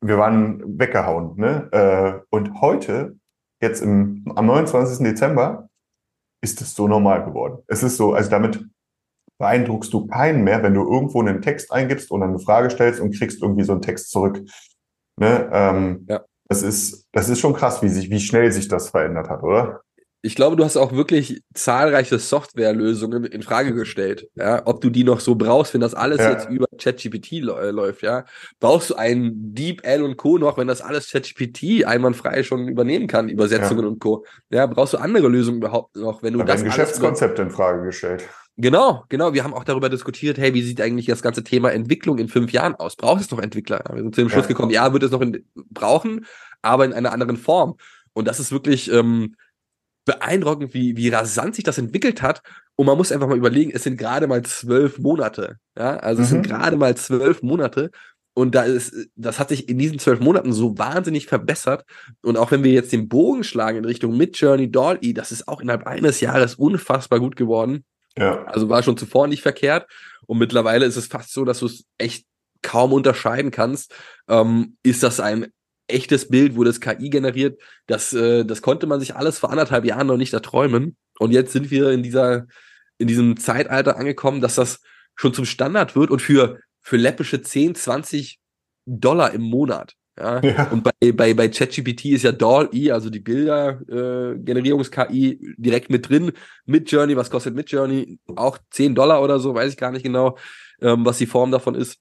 wir 0.00 0.18
waren 0.18 0.78
weggehauen. 0.78 1.36
Ne? 1.36 1.68
Äh, 1.72 2.26
Und 2.30 2.60
heute, 2.60 3.16
jetzt 3.60 3.82
im, 3.82 4.24
am 4.34 4.46
29. 4.46 5.04
Dezember, 5.04 5.68
ist 6.42 6.60
es 6.60 6.74
so 6.74 6.86
normal 6.86 7.24
geworden. 7.24 7.62
Es 7.66 7.82
ist 7.82 7.96
so, 7.96 8.14
also 8.14 8.30
damit 8.30 8.64
beeindruckst 9.38 9.92
du 9.92 10.06
keinen 10.06 10.44
mehr, 10.44 10.62
wenn 10.62 10.74
du 10.74 10.82
irgendwo 10.82 11.20
einen 11.20 11.42
Text 11.42 11.72
eingibst 11.72 12.10
und 12.10 12.22
eine 12.22 12.38
Frage 12.38 12.70
stellst 12.70 13.00
und 13.00 13.16
kriegst 13.16 13.42
irgendwie 13.42 13.64
so 13.64 13.72
einen 13.72 13.82
Text 13.82 14.10
zurück. 14.10 14.40
Ne? 15.18 15.48
Ähm, 15.52 16.06
Ja. 16.08 16.24
Das 16.50 16.62
ist, 16.62 17.06
das 17.12 17.28
ist 17.28 17.40
schon 17.40 17.52
krass, 17.52 17.82
wie 17.82 17.88
sich, 17.88 18.08
wie 18.08 18.20
schnell 18.20 18.50
sich 18.50 18.68
das 18.68 18.88
verändert 18.88 19.28
hat, 19.28 19.42
oder? 19.42 19.82
Ich 20.20 20.34
glaube, 20.34 20.56
du 20.56 20.64
hast 20.64 20.76
auch 20.76 20.92
wirklich 20.92 21.42
zahlreiche 21.54 22.18
Softwarelösungen 22.18 23.24
in 23.24 23.42
Frage 23.42 23.72
gestellt, 23.74 24.28
ja, 24.34 24.62
ob 24.66 24.80
du 24.80 24.90
die 24.90 25.04
noch 25.04 25.20
so 25.20 25.36
brauchst, 25.36 25.74
wenn 25.74 25.80
das 25.80 25.94
alles 25.94 26.18
Ja. 26.18 26.32
jetzt 26.32 26.48
über 26.50 26.66
ChatGPT 26.76 27.40
läuft, 27.40 28.02
ja. 28.02 28.24
Brauchst 28.58 28.90
du 28.90 28.94
einen 28.96 29.54
DeepL 29.54 30.02
und 30.02 30.16
Co. 30.16 30.38
noch, 30.38 30.58
wenn 30.58 30.66
das 30.66 30.80
alles 30.80 31.10
ChatGPT 31.10 31.84
einwandfrei 31.84 32.42
schon 32.42 32.66
übernehmen 32.68 33.06
kann, 33.06 33.28
Übersetzungen 33.28 33.86
und 33.86 34.00
Co. 34.00 34.24
Ja, 34.50 34.66
brauchst 34.66 34.94
du 34.94 34.98
andere 34.98 35.28
Lösungen 35.28 35.58
überhaupt 35.58 35.94
noch, 35.96 36.22
wenn 36.22 36.32
du 36.32 36.40
Da 36.40 36.46
das 36.46 36.64
Geschäftskonzepte 36.64 37.42
in 37.42 37.50
Frage 37.50 37.84
gestellt. 37.84 38.28
Genau, 38.60 39.04
genau. 39.08 39.34
Wir 39.34 39.44
haben 39.44 39.54
auch 39.54 39.62
darüber 39.62 39.88
diskutiert, 39.88 40.36
hey, 40.36 40.52
wie 40.52 40.62
sieht 40.62 40.80
eigentlich 40.80 41.06
das 41.06 41.22
ganze 41.22 41.44
Thema 41.44 41.70
Entwicklung 41.70 42.18
in 42.18 42.26
fünf 42.28 42.50
Jahren 42.50 42.74
aus? 42.74 42.96
Braucht 42.96 43.20
es 43.20 43.30
noch 43.30 43.38
Entwickler? 43.38 43.84
Wir 43.92 44.02
sind 44.02 44.16
zu 44.16 44.20
dem 44.22 44.28
Ja. 44.28 44.32
Schluss 44.34 44.48
gekommen, 44.48 44.72
ja, 44.72 44.92
wird 44.92 45.04
es 45.04 45.12
noch 45.12 45.20
in, 45.20 45.44
brauchen, 45.70 46.26
aber 46.60 46.84
in 46.84 46.92
einer 46.92 47.12
anderen 47.12 47.36
Form. 47.36 47.76
Und 48.14 48.26
das 48.26 48.40
ist 48.40 48.50
wirklich 48.50 48.90
ähm, 48.92 49.36
beeindruckend, 50.08 50.74
wie, 50.74 50.96
wie 50.96 51.08
rasant 51.10 51.54
sich 51.54 51.62
das 51.64 51.78
entwickelt 51.78 52.20
hat. 52.22 52.42
Und 52.74 52.86
man 52.86 52.96
muss 52.96 53.12
einfach 53.12 53.28
mal 53.28 53.36
überlegen, 53.38 53.70
es 53.72 53.84
sind 53.84 53.96
gerade 53.96 54.26
mal 54.26 54.42
zwölf 54.42 54.98
Monate. 54.98 55.58
Ja, 55.78 55.96
also 55.98 56.22
es 56.22 56.30
sind 56.30 56.38
Mhm. 56.40 56.50
gerade 56.50 56.76
mal 56.76 56.96
zwölf 56.96 57.42
Monate. 57.42 57.90
Und 58.34 58.54
da 58.54 58.62
ist, 58.62 58.94
das 59.16 59.38
hat 59.38 59.48
sich 59.48 59.68
in 59.68 59.78
diesen 59.78 59.98
zwölf 59.98 60.20
Monaten 60.20 60.52
so 60.52 60.78
wahnsinnig 60.78 61.26
verbessert. 61.26 61.84
Und 62.22 62.36
auch 62.36 62.50
wenn 62.50 62.62
wir 62.64 62.72
jetzt 62.72 62.92
den 62.92 63.08
Bogen 63.08 63.42
schlagen 63.44 63.78
in 63.78 63.84
Richtung 63.84 64.16
Midjourney, 64.16 64.70
Dolly, 64.70 65.12
das 65.14 65.32
ist 65.32 65.48
auch 65.48 65.60
innerhalb 65.60 65.86
eines 65.86 66.20
Jahres 66.20 66.54
unfassbar 66.54 67.18
gut 67.20 67.36
geworden. 67.36 67.84
Ja. 68.16 68.44
Also 68.44 68.68
war 68.68 68.82
schon 68.82 68.96
zuvor 68.96 69.26
nicht 69.28 69.42
verkehrt. 69.42 69.86
Und 70.26 70.38
mittlerweile 70.38 70.84
ist 70.86 70.96
es 70.96 71.06
fast 71.06 71.32
so, 71.32 71.44
dass 71.44 71.60
du 71.60 71.66
es 71.66 71.84
echt 71.98 72.26
kaum 72.62 72.92
unterscheiden 72.92 73.50
kannst. 73.50 73.94
Ähm, 74.28 74.76
ist 74.84 75.02
das 75.02 75.20
ein 75.20 75.46
echtes 75.88 76.28
Bild, 76.28 76.54
wurde 76.54 76.70
es 76.70 76.80
KI 76.80 77.10
generiert? 77.10 77.60
Das, 77.86 78.12
äh, 78.12 78.44
das 78.44 78.62
konnte 78.62 78.86
man 78.86 79.00
sich 79.00 79.16
alles 79.16 79.38
vor 79.38 79.50
anderthalb 79.50 79.84
Jahren 79.84 80.06
noch 80.06 80.16
nicht 80.16 80.32
erträumen. 80.32 80.96
Und 81.18 81.32
jetzt 81.32 81.52
sind 81.52 81.70
wir 81.70 81.90
in 81.90 82.02
dieser, 82.02 82.46
in 82.98 83.08
diesem 83.08 83.38
Zeitalter 83.38 83.96
angekommen, 83.96 84.40
dass 84.40 84.54
das 84.54 84.80
schon 85.16 85.34
zum 85.34 85.44
Standard 85.44 85.96
wird 85.96 86.10
und 86.10 86.22
für, 86.22 86.60
für 86.80 86.96
läppische 86.96 87.42
10, 87.42 87.74
20 87.74 88.38
Dollar 88.86 89.32
im 89.32 89.42
Monat. 89.42 89.94
Ja. 90.18 90.40
Ja. 90.40 90.64
Und 90.70 90.82
bei, 90.82 91.12
bei, 91.12 91.34
bei 91.34 91.48
ChatGPT 91.48 92.06
ist 92.06 92.24
ja 92.24 92.32
DALL-E, 92.32 92.90
also 92.90 93.10
die 93.10 93.20
Bilder-Generierungs-KI, 93.20 95.54
direkt 95.56 95.90
mit 95.90 96.08
drin. 96.08 96.32
Mit 96.66 96.90
Journey, 96.90 97.16
was 97.16 97.30
kostet 97.30 97.54
mit 97.54 97.70
Journey? 97.70 98.18
Auch 98.34 98.58
10 98.70 98.94
Dollar 98.94 99.22
oder 99.22 99.38
so, 99.38 99.54
weiß 99.54 99.72
ich 99.72 99.78
gar 99.78 99.92
nicht 99.92 100.02
genau, 100.02 100.36
ähm, 100.80 101.04
was 101.04 101.18
die 101.18 101.26
Form 101.26 101.52
davon 101.52 101.74
ist. 101.74 101.98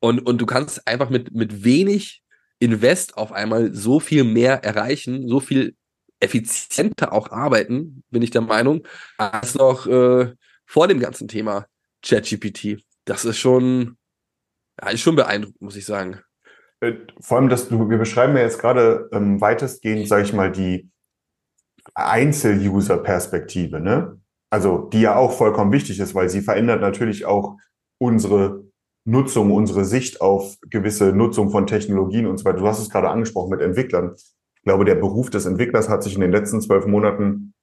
Und, 0.00 0.26
und 0.26 0.40
du 0.40 0.46
kannst 0.46 0.88
einfach 0.88 1.10
mit, 1.10 1.32
mit 1.32 1.64
wenig 1.64 2.21
Invest 2.62 3.16
auf 3.16 3.32
einmal 3.32 3.74
so 3.74 3.98
viel 3.98 4.24
mehr 4.24 4.64
erreichen, 4.64 5.28
so 5.28 5.40
viel 5.40 5.74
effizienter 6.20 7.12
auch 7.12 7.30
arbeiten, 7.30 8.04
bin 8.10 8.22
ich 8.22 8.30
der 8.30 8.42
Meinung, 8.42 8.86
als 9.18 9.56
noch 9.56 9.86
äh, 9.86 10.32
vor 10.64 10.86
dem 10.86 11.00
ganzen 11.00 11.26
Thema 11.26 11.66
ChatGPT. 12.02 12.84
Das 13.04 13.24
ist 13.24 13.38
schon, 13.38 13.96
ja, 14.80 14.90
ist 14.90 15.00
schon 15.00 15.16
beeindruckend, 15.16 15.60
muss 15.60 15.76
ich 15.76 15.84
sagen. 15.84 16.20
Äh, 16.80 16.92
Vor 17.20 17.38
allem, 17.38 17.48
dass 17.48 17.68
du, 17.68 17.90
wir 17.90 17.98
beschreiben 17.98 18.36
ja 18.36 18.42
jetzt 18.42 18.60
gerade 18.60 19.08
ähm, 19.12 19.40
weitestgehend, 19.40 20.06
sage 20.06 20.22
ich 20.22 20.32
mal, 20.32 20.52
die 20.52 20.88
Einzel-User-Perspektive, 21.94 23.80
ne? 23.80 24.20
Also 24.50 24.88
die 24.92 25.00
ja 25.00 25.16
auch 25.16 25.32
vollkommen 25.32 25.72
wichtig 25.72 25.98
ist, 25.98 26.14
weil 26.14 26.28
sie 26.28 26.42
verändert 26.42 26.80
natürlich 26.80 27.24
auch 27.24 27.56
unsere 27.98 28.64
Nutzung, 29.04 29.50
unsere 29.50 29.84
Sicht 29.84 30.20
auf 30.20 30.56
gewisse 30.70 31.12
Nutzung 31.12 31.50
von 31.50 31.66
Technologien 31.66 32.26
und 32.26 32.38
so 32.38 32.44
weiter. 32.44 32.58
Du 32.58 32.66
hast 32.66 32.80
es 32.80 32.90
gerade 32.90 33.08
angesprochen 33.08 33.50
mit 33.50 33.60
Entwicklern. 33.60 34.14
Ich 34.14 34.62
glaube, 34.62 34.84
der 34.84 34.94
Beruf 34.94 35.28
des 35.30 35.44
Entwicklers 35.44 35.88
hat 35.88 36.02
sich 36.02 36.14
in 36.14 36.20
den 36.20 36.30
letzten 36.30 36.60
zwölf 36.60 36.86
Monaten 36.86 37.54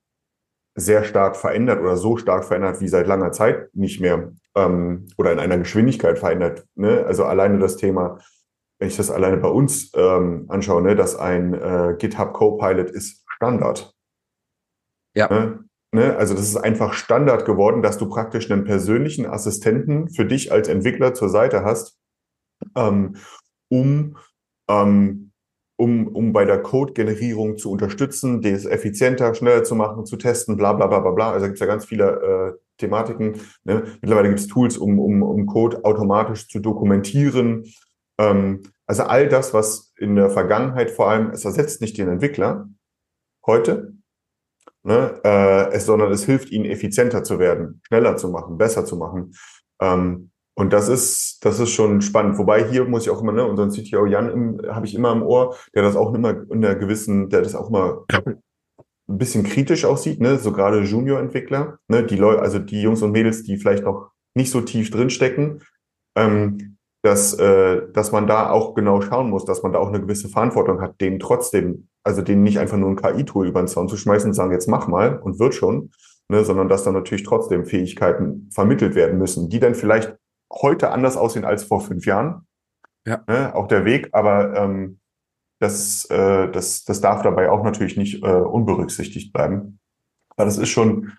sehr 0.75 1.03
stark 1.03 1.35
verändert 1.35 1.79
oder 1.79 1.97
so 1.97 2.17
stark 2.17 2.45
verändert 2.45 2.81
wie 2.81 2.87
seit 2.87 3.07
langer 3.07 3.31
Zeit 3.31 3.69
nicht 3.73 4.01
mehr 4.01 4.31
ähm, 4.55 5.07
oder 5.17 5.31
in 5.31 5.39
einer 5.39 5.57
Geschwindigkeit 5.57 6.19
verändert. 6.19 6.65
Ne? 6.75 7.05
Also 7.05 7.25
alleine 7.25 7.59
das 7.59 7.77
Thema, 7.77 8.19
wenn 8.79 8.87
ich 8.87 8.97
das 8.97 9.11
alleine 9.11 9.37
bei 9.37 9.49
uns 9.49 9.91
ähm, 9.95 10.45
anschaue, 10.47 10.81
ne, 10.81 10.95
dass 10.95 11.15
ein 11.15 11.53
äh, 11.53 11.95
GitHub 11.97 12.33
Copilot 12.33 12.89
ist 12.89 13.23
Standard. 13.27 13.93
Ja. 15.15 15.29
Ne? 15.29 15.68
Ne? 15.91 16.15
Also 16.17 16.33
das 16.33 16.43
ist 16.43 16.57
einfach 16.57 16.93
Standard 16.93 17.45
geworden, 17.45 17.81
dass 17.81 17.97
du 17.97 18.07
praktisch 18.07 18.49
einen 18.51 18.63
persönlichen 18.63 19.25
Assistenten 19.25 20.09
für 20.09 20.25
dich 20.25 20.51
als 20.51 20.67
Entwickler 20.67 21.13
zur 21.13 21.29
Seite 21.29 21.63
hast, 21.63 21.97
ähm, 22.75 23.15
um 23.69 24.17
ähm, 24.69 25.29
um, 25.79 26.07
um 26.07 26.33
bei 26.33 26.43
der 26.43 26.61
Code-Generierung 26.61 27.57
zu 27.57 27.71
unterstützen, 27.71 28.41
das 28.41 28.65
effizienter, 28.65 29.33
schneller 29.33 29.63
zu 29.63 29.75
machen, 29.75 30.05
zu 30.05 30.17
testen, 30.17 30.57
bla 30.57 30.73
bla 30.73 30.87
bla 30.87 30.99
bla 30.99 31.11
bla. 31.11 31.31
Also 31.31 31.45
gibt 31.45 31.55
es 31.55 31.61
ja 31.61 31.67
ganz 31.67 31.85
viele 31.85 32.57
äh, 32.57 32.59
Thematiken. 32.77 33.39
Ne? 33.63 33.83
Mittlerweile 34.01 34.27
gibt 34.27 34.41
es 34.41 34.47
Tools, 34.47 34.77
um, 34.77 34.99
um, 34.99 35.23
um 35.23 35.45
Code 35.45 35.85
automatisch 35.85 36.49
zu 36.49 36.59
dokumentieren. 36.59 37.63
Ähm, 38.19 38.63
also 38.87 39.03
all 39.03 39.29
das, 39.29 39.53
was 39.53 39.93
in 39.97 40.17
der 40.17 40.29
Vergangenheit 40.29 40.91
vor 40.91 41.09
allem, 41.09 41.29
es 41.29 41.45
ersetzt 41.45 41.79
nicht 41.79 41.97
den 41.97 42.09
Entwickler 42.09 42.67
heute, 43.45 43.93
ne? 44.83 45.19
äh, 45.23 45.71
es, 45.73 45.85
sondern 45.85 46.11
es 46.11 46.25
hilft 46.25 46.51
ihnen, 46.51 46.65
effizienter 46.65 47.23
zu 47.23 47.39
werden, 47.39 47.81
schneller 47.87 48.17
zu 48.17 48.29
machen, 48.29 48.57
besser 48.57 48.85
zu 48.85 48.97
machen. 48.97 49.33
Ähm, 49.81 50.31
und 50.55 50.73
das 50.73 50.89
ist, 50.89 51.45
das 51.45 51.59
ist 51.59 51.69
schon 51.69 52.01
spannend. 52.01 52.37
Wobei 52.37 52.69
hier 52.69 52.83
muss 52.83 53.03
ich 53.03 53.09
auch 53.09 53.21
immer, 53.21 53.31
ne, 53.31 53.45
unseren 53.45 53.69
CTO 53.69 54.05
Jan 54.05 54.61
habe 54.67 54.85
ich 54.85 54.93
immer 54.93 55.13
im 55.13 55.23
Ohr, 55.23 55.55
der 55.73 55.83
das 55.83 55.95
auch 55.95 56.13
immer 56.13 56.31
in 56.51 56.65
einer 56.65 56.75
gewissen, 56.75 57.29
der 57.29 57.41
das 57.41 57.55
auch 57.55 57.69
immer 57.69 58.05
ein 59.09 59.17
bisschen 59.17 59.43
kritisch 59.43 59.85
aussieht, 59.85 60.19
ne, 60.19 60.37
so 60.37 60.51
gerade 60.51 60.81
Junior-Entwickler, 60.81 61.79
ne, 61.87 62.03
die 62.03 62.17
Leute, 62.17 62.41
also 62.41 62.59
die 62.59 62.81
Jungs 62.81 63.01
und 63.01 63.11
Mädels, 63.11 63.43
die 63.43 63.57
vielleicht 63.57 63.83
noch 63.83 64.11
nicht 64.35 64.51
so 64.51 64.61
tief 64.61 64.91
drinstecken, 64.91 65.61
ähm, 66.15 66.77
dass, 67.01 67.33
äh, 67.33 67.81
dass 67.91 68.11
man 68.11 68.27
da 68.27 68.49
auch 68.51 68.75
genau 68.75 69.01
schauen 69.01 69.29
muss, 69.29 69.45
dass 69.45 69.63
man 69.63 69.73
da 69.73 69.79
auch 69.79 69.87
eine 69.87 70.01
gewisse 70.01 70.29
Verantwortung 70.29 70.81
hat, 70.81 70.99
denen 71.01 71.19
trotzdem, 71.19 71.88
also 72.03 72.21
denen 72.21 72.43
nicht 72.43 72.59
einfach 72.59 72.77
nur 72.77 72.89
ein 72.89 72.95
KI-Tool 72.95 73.47
über 73.47 73.61
den 73.61 73.67
Zaun 73.67 73.89
zu 73.89 73.97
schmeißen 73.97 74.29
und 74.29 74.33
sagen, 74.33 74.51
jetzt 74.51 74.67
mach 74.67 74.87
mal 74.87 75.17
und 75.19 75.39
wird 75.39 75.53
schon, 75.53 75.91
ne, 76.29 76.43
sondern 76.43 76.69
dass 76.69 76.83
dann 76.83 76.93
natürlich 76.93 77.23
trotzdem 77.23 77.65
Fähigkeiten 77.65 78.49
vermittelt 78.53 78.95
werden 78.95 79.17
müssen, 79.17 79.49
die 79.49 79.59
dann 79.59 79.75
vielleicht 79.75 80.15
heute 80.51 80.91
anders 80.91 81.17
aussehen 81.17 81.45
als 81.45 81.63
vor 81.63 81.81
fünf 81.81 82.05
Jahren. 82.05 82.47
Ja. 83.05 83.23
Ne, 83.27 83.55
auch 83.55 83.67
der 83.67 83.85
Weg, 83.85 84.09
aber 84.11 84.55
ähm, 84.55 84.99
das, 85.59 86.05
äh, 86.05 86.49
das, 86.51 86.83
das 86.85 87.01
darf 87.01 87.21
dabei 87.21 87.49
auch 87.49 87.63
natürlich 87.63 87.97
nicht 87.97 88.23
äh, 88.23 88.27
unberücksichtigt 88.27 89.33
bleiben. 89.33 89.79
Weil 90.35 90.45
das 90.45 90.57
ist 90.57 90.69
schon, 90.69 91.13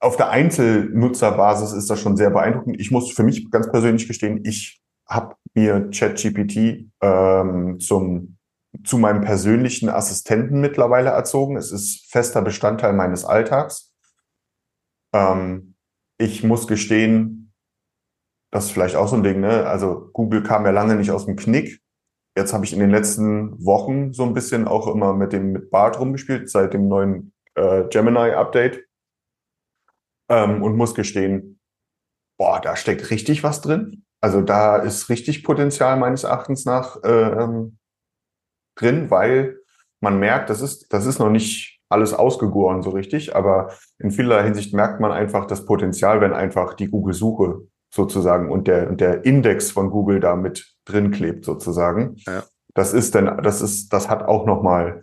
auf 0.00 0.16
der 0.16 0.30
Einzelnutzerbasis 0.30 1.72
ist 1.72 1.88
das 1.88 2.00
schon 2.00 2.16
sehr 2.16 2.30
beeindruckend. 2.30 2.80
Ich 2.80 2.90
muss 2.90 3.12
für 3.12 3.22
mich 3.22 3.50
ganz 3.50 3.70
persönlich 3.70 4.08
gestehen, 4.08 4.44
ich 4.44 4.82
habe 5.08 5.36
mir 5.54 5.88
ChatGPT 5.90 6.90
ähm, 7.00 7.78
zum 7.78 8.35
zu 8.84 8.98
meinem 8.98 9.22
persönlichen 9.22 9.88
Assistenten 9.88 10.60
mittlerweile 10.60 11.10
erzogen. 11.10 11.56
Es 11.56 11.72
ist 11.72 12.10
fester 12.10 12.42
Bestandteil 12.42 12.92
meines 12.92 13.24
Alltags. 13.24 13.94
Ähm, 15.14 15.74
ich 16.18 16.42
muss 16.42 16.66
gestehen, 16.66 17.52
das 18.52 18.66
ist 18.66 18.70
vielleicht 18.72 18.96
auch 18.96 19.08
so 19.08 19.16
ein 19.16 19.22
Ding, 19.22 19.40
ne? 19.40 19.66
Also 19.66 20.10
Google 20.12 20.42
kam 20.42 20.64
ja 20.64 20.70
lange 20.70 20.96
nicht 20.96 21.10
aus 21.10 21.26
dem 21.26 21.36
Knick. 21.36 21.82
Jetzt 22.36 22.52
habe 22.52 22.64
ich 22.64 22.72
in 22.72 22.80
den 22.80 22.90
letzten 22.90 23.64
Wochen 23.64 24.12
so 24.12 24.24
ein 24.24 24.34
bisschen 24.34 24.68
auch 24.68 24.86
immer 24.88 25.14
mit 25.14 25.32
dem 25.32 25.52
mit 25.52 25.70
Bart 25.70 25.98
rumgespielt, 25.98 26.50
seit 26.50 26.74
dem 26.74 26.88
neuen 26.88 27.32
äh, 27.54 27.84
Gemini-Update. 27.88 28.84
Ähm, 30.28 30.62
und 30.62 30.76
muss 30.76 30.94
gestehen, 30.94 31.60
boah, 32.38 32.60
da 32.60 32.76
steckt 32.76 33.10
richtig 33.10 33.42
was 33.42 33.60
drin. 33.60 34.04
Also 34.20 34.42
da 34.42 34.76
ist 34.76 35.08
richtig 35.08 35.44
Potenzial 35.44 35.96
meines 35.98 36.24
Erachtens 36.24 36.64
nach 36.64 37.02
äh, 37.04 37.08
ähm, 37.08 37.78
drin, 38.76 39.10
weil 39.10 39.56
man 40.00 40.18
merkt, 40.18 40.50
das 40.50 40.60
ist, 40.60 40.92
das 40.92 41.06
ist 41.06 41.18
noch 41.18 41.30
nicht 41.30 41.80
alles 41.88 42.12
ausgegoren 42.12 42.82
so 42.82 42.90
richtig, 42.90 43.36
aber 43.36 43.72
in 43.98 44.10
vieler 44.10 44.42
Hinsicht 44.42 44.74
merkt 44.74 45.00
man 45.00 45.12
einfach 45.12 45.46
das 45.46 45.64
Potenzial, 45.64 46.20
wenn 46.20 46.32
einfach 46.32 46.74
die 46.74 46.88
Google-Suche 46.88 47.62
sozusagen 47.94 48.50
und 48.50 48.68
der, 48.68 48.88
und 48.88 49.00
der 49.00 49.24
Index 49.24 49.70
von 49.70 49.90
Google 49.90 50.20
da 50.20 50.36
mit 50.36 50.74
drin 50.84 51.10
klebt 51.10 51.44
sozusagen. 51.44 52.16
Ja. 52.26 52.42
Das 52.74 52.92
ist 52.92 53.14
dann, 53.14 53.42
das 53.42 53.62
ist, 53.62 53.92
das 53.92 54.10
hat 54.10 54.24
auch 54.24 54.46
nochmal, 54.46 55.02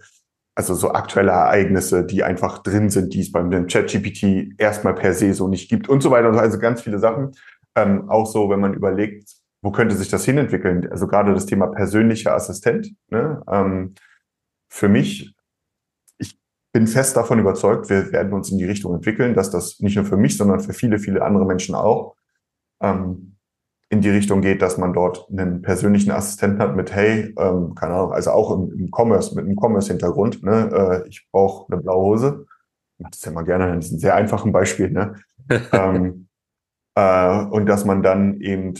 also 0.55 0.75
so 0.75 0.91
aktuelle 0.91 1.31
Ereignisse, 1.31 2.05
die 2.05 2.23
einfach 2.23 2.59
drin 2.59 2.89
sind, 2.89 3.13
die 3.13 3.21
es 3.21 3.31
beim 3.31 3.49
ChatGPT 3.67 4.59
erstmal 4.59 4.93
per 4.93 5.13
se 5.13 5.33
so 5.33 5.47
nicht 5.47 5.69
gibt 5.69 5.89
und 5.89 6.03
so 6.03 6.11
weiter 6.11 6.27
und 6.27 6.35
so, 6.35 6.39
also 6.39 6.59
ganz 6.59 6.81
viele 6.81 6.99
Sachen. 6.99 7.31
Ähm, 7.75 8.09
auch 8.09 8.27
so, 8.27 8.49
wenn 8.49 8.59
man 8.59 8.75
überlegt, 8.75 9.31
wo 9.63 9.71
könnte 9.71 9.95
sich 9.95 10.09
das 10.09 10.25
hinentwickeln? 10.25 10.91
Also 10.91 11.07
gerade 11.07 11.33
das 11.33 11.45
Thema 11.45 11.67
persönlicher 11.67 12.35
Assistent. 12.35 12.93
Ne? 13.09 13.41
Ähm, 13.47 13.95
für 14.69 14.89
mich, 14.89 15.33
ich 16.17 16.37
bin 16.73 16.85
fest 16.85 17.15
davon 17.15 17.39
überzeugt, 17.39 17.89
wir 17.89 18.11
werden 18.11 18.33
uns 18.33 18.51
in 18.51 18.57
die 18.57 18.65
Richtung 18.65 18.93
entwickeln, 18.93 19.33
dass 19.33 19.51
das 19.51 19.79
nicht 19.79 19.95
nur 19.95 20.03
für 20.03 20.17
mich, 20.17 20.35
sondern 20.35 20.59
für 20.59 20.73
viele, 20.73 20.99
viele 20.99 21.23
andere 21.23 21.45
Menschen 21.45 21.75
auch 21.75 22.17
ähm, 22.81 23.37
in 23.89 24.01
die 24.01 24.09
Richtung 24.09 24.41
geht, 24.41 24.61
dass 24.61 24.77
man 24.77 24.91
dort 24.91 25.29
einen 25.31 25.61
persönlichen 25.61 26.11
Assistenten 26.11 26.61
hat 26.61 26.75
mit, 26.75 26.93
hey, 26.93 27.33
ähm, 27.37 27.73
keine 27.73 27.93
Ahnung, 27.93 28.11
also 28.11 28.31
auch 28.31 28.51
im, 28.51 28.69
im 28.77 28.89
Commerce, 28.91 29.33
mit 29.33 29.45
einem 29.45 29.55
Commerce-Hintergrund, 29.55 30.43
ne, 30.43 31.03
äh, 31.05 31.07
ich 31.07 31.25
brauche 31.31 31.71
eine 31.71 31.81
blaue 31.81 32.03
Hose. 32.03 32.45
Ich 32.97 33.03
mache 33.03 33.11
das 33.11 33.23
ja 33.23 33.31
mal 33.31 33.43
gerne, 33.43 33.77
ist 33.77 33.93
ein 33.93 33.99
sehr 33.99 34.15
einfaches 34.15 34.51
Beispiel, 34.51 34.91
ne? 34.91 35.15
ähm, 35.71 36.27
äh, 36.95 37.45
und 37.45 37.65
dass 37.67 37.85
man 37.85 38.03
dann 38.03 38.41
eben 38.41 38.73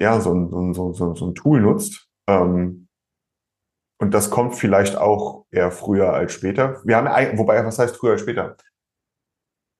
ja 0.00 0.20
so 0.20 0.32
ein, 0.34 0.74
so, 0.74 0.92
so, 0.92 1.14
so 1.14 1.26
ein 1.26 1.34
Tool 1.34 1.60
nutzt. 1.60 2.08
Ähm, 2.28 2.88
und 3.98 4.12
das 4.12 4.30
kommt 4.30 4.56
vielleicht 4.56 4.96
auch 4.96 5.46
eher 5.50 5.70
früher 5.70 6.12
als 6.12 6.32
später. 6.32 6.82
Wir 6.84 6.96
haben, 6.96 7.38
wobei, 7.38 7.64
was 7.64 7.78
heißt 7.78 7.96
früher 7.96 8.12
als 8.12 8.20
später? 8.20 8.56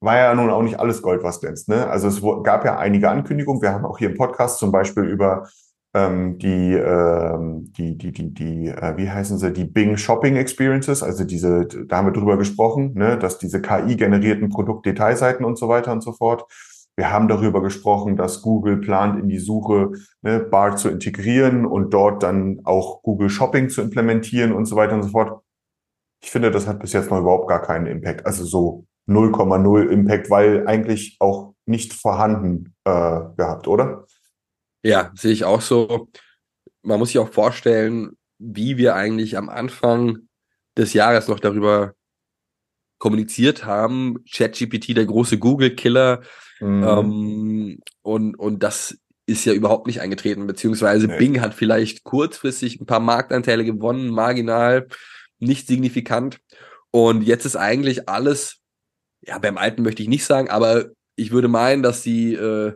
war 0.01 0.17
ja 0.17 0.35
nun 0.35 0.51
auch 0.51 0.63
nicht 0.63 0.79
alles 0.79 1.03
Gold, 1.03 1.23
was 1.23 1.41
glänzt. 1.41 1.69
Ne? 1.69 1.87
Also 1.87 2.09
es 2.09 2.23
gab 2.45 2.65
ja 2.65 2.79
einige 2.79 3.11
Ankündigungen. 3.11 3.63
Wir 3.63 3.73
haben 3.73 3.85
auch 3.85 3.99
hier 3.99 4.11
im 4.11 4.17
Podcast 4.17 4.59
zum 4.59 4.73
Beispiel 4.73 5.05
über 5.05 5.49
ähm, 5.95 6.39
die, 6.39 6.75
ähm, 6.75 7.73
die, 7.77 7.97
die, 7.97 8.13
die, 8.13 8.35
die, 8.35 8.69
äh, 8.69 8.97
wie 8.97 9.11
heißen 9.11 9.39
sie, 9.39 9.53
die 9.53 9.65
Bing 9.65 9.97
Shopping 9.97 10.37
Experiences, 10.37 11.03
also 11.03 11.25
diese, 11.25 11.67
da 11.67 11.97
haben 11.97 12.07
wir 12.07 12.13
drüber 12.13 12.37
gesprochen, 12.37 12.93
ne, 12.95 13.19
dass 13.19 13.39
diese 13.39 13.63
KI-generierten 13.63 14.51
Produktdetailseiten 14.51 15.45
und 15.45 15.59
so 15.59 15.69
weiter 15.69 15.93
und 15.93 16.03
so 16.03 16.13
fort. 16.13 16.45
Wir 16.97 17.11
haben 17.11 17.29
darüber 17.29 17.63
gesprochen, 17.63 18.17
dass 18.17 18.41
Google 18.41 18.79
plant, 18.79 19.21
in 19.21 19.29
die 19.29 19.39
Suche 19.39 19.93
ne, 20.23 20.41
BART 20.41 20.79
zu 20.79 20.89
integrieren 20.89 21.67
und 21.67 21.91
dort 21.91 22.23
dann 22.23 22.63
auch 22.65 23.03
Google 23.03 23.29
Shopping 23.29 23.69
zu 23.69 23.83
implementieren 23.83 24.53
und 24.53 24.65
so 24.65 24.77
weiter 24.77 24.95
und 24.95 25.03
so 25.03 25.11
fort. 25.11 25.43
Ich 26.23 26.31
finde, 26.31 26.51
das 26.51 26.67
hat 26.67 26.81
bis 26.81 26.95
jetzt 26.95 27.11
noch 27.11 27.21
überhaupt 27.21 27.49
gar 27.49 27.61
keinen 27.61 27.87
Impact. 27.87 28.25
Also 28.25 28.45
so 28.45 28.87
0,0 29.09 29.89
Impact, 29.89 30.31
weil 30.31 30.67
eigentlich 30.67 31.17
auch 31.21 31.55
nicht 31.67 31.93
vorhanden 31.93 32.75
äh, 32.85 33.21
gehabt, 33.37 33.69
oder? 33.69 34.07
Ja, 34.83 35.13
sehe 35.15 35.33
ich 35.33 35.45
auch 35.45 35.61
so. 35.61 36.09
Man 36.83 36.99
muss 36.99 37.09
sich 37.09 37.19
auch 37.19 37.33
vorstellen, 37.33 38.17
wie 38.39 38.79
wir 38.79 38.95
eigentlich 38.95 39.37
am 39.37 39.51
Anfang 39.51 40.29
des 40.79 40.95
Jahres 40.95 41.29
noch 41.29 41.41
darüber 41.41 41.93
kommuniziert 42.99 43.67
haben. 43.67 44.25
ChatGPT, 44.31 44.97
der 44.97 45.07
große 45.07 45.39
Google-Killer. 45.39 46.23
Mhm. 46.61 46.85
Ähm, 46.85 47.81
und, 48.03 48.35
und 48.37 48.63
das 48.63 48.99
ist 49.27 49.45
ja 49.45 49.53
überhaupt 49.53 49.87
nicht 49.87 50.01
eingetreten, 50.01 50.47
beziehungsweise 50.47 51.09
nee. 51.09 51.19
Bing 51.19 51.41
hat 51.41 51.55
vielleicht 51.55 52.05
kurzfristig 52.05 52.81
ein 52.81 52.87
paar 52.87 53.01
Marktanteile 53.01 53.65
gewonnen, 53.65 54.09
marginal, 54.09 54.87
nicht 55.39 55.67
signifikant. 55.67 56.39
Und 56.91 57.23
jetzt 57.23 57.45
ist 57.45 57.57
eigentlich 57.57 58.09
alles 58.09 58.63
ja, 59.27 59.39
beim 59.39 59.59
alten 59.59 59.83
möchte 59.83 60.03
ich 60.03 60.09
nicht 60.09 60.25
sagen, 60.25 60.49
aber 60.49 60.91
ich 61.17 61.31
würde 61.33 61.49
meinen, 61.49 61.83
dass 61.83 62.03
die 62.03 62.35
äh, 62.35 62.75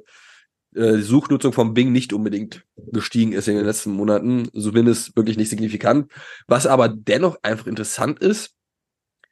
äh, 0.74 0.98
Suchnutzung 0.98 1.52
von 1.52 1.74
Bing 1.74 1.92
nicht 1.92 2.12
unbedingt 2.12 2.64
gestiegen 2.76 3.32
ist 3.32 3.48
in 3.48 3.56
den 3.56 3.64
letzten 3.64 3.92
Monaten, 3.92 4.48
zumindest 4.52 5.16
wirklich 5.16 5.36
nicht 5.36 5.50
signifikant. 5.50 6.10
Was 6.46 6.66
aber 6.66 6.88
dennoch 6.88 7.38
einfach 7.42 7.66
interessant 7.66 8.18
ist, 8.20 8.54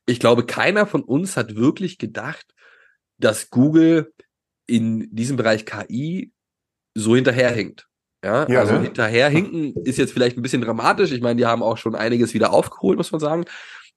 ich 0.07 0.21
glaube, 0.21 0.47
keiner 0.47 0.87
von 0.87 1.03
uns 1.03 1.37
hat 1.37 1.57
wirklich 1.57 1.99
gedacht, 1.99 2.47
dass 3.19 3.51
Google 3.51 4.13
in 4.69 5.09
diesem 5.11 5.37
Bereich 5.37 5.67
KI 5.67 6.33
so 6.95 7.17
hinterherhinkt. 7.17 7.89
Ja, 8.25 8.49
ja 8.49 8.61
also 8.61 8.75
ne? 8.75 8.83
hinterherhinken 8.83 9.75
ist 9.85 9.99
jetzt 9.99 10.13
vielleicht 10.13 10.37
ein 10.37 10.43
bisschen 10.43 10.63
dramatisch. 10.63 11.11
Ich 11.11 11.21
meine, 11.21 11.37
die 11.37 11.47
haben 11.47 11.63
auch 11.63 11.79
schon 11.79 11.95
einiges 11.95 12.35
wieder 12.35 12.53
aufgeholt, 12.53 12.99
muss 12.99 13.13
man 13.13 13.21
sagen. 13.21 13.45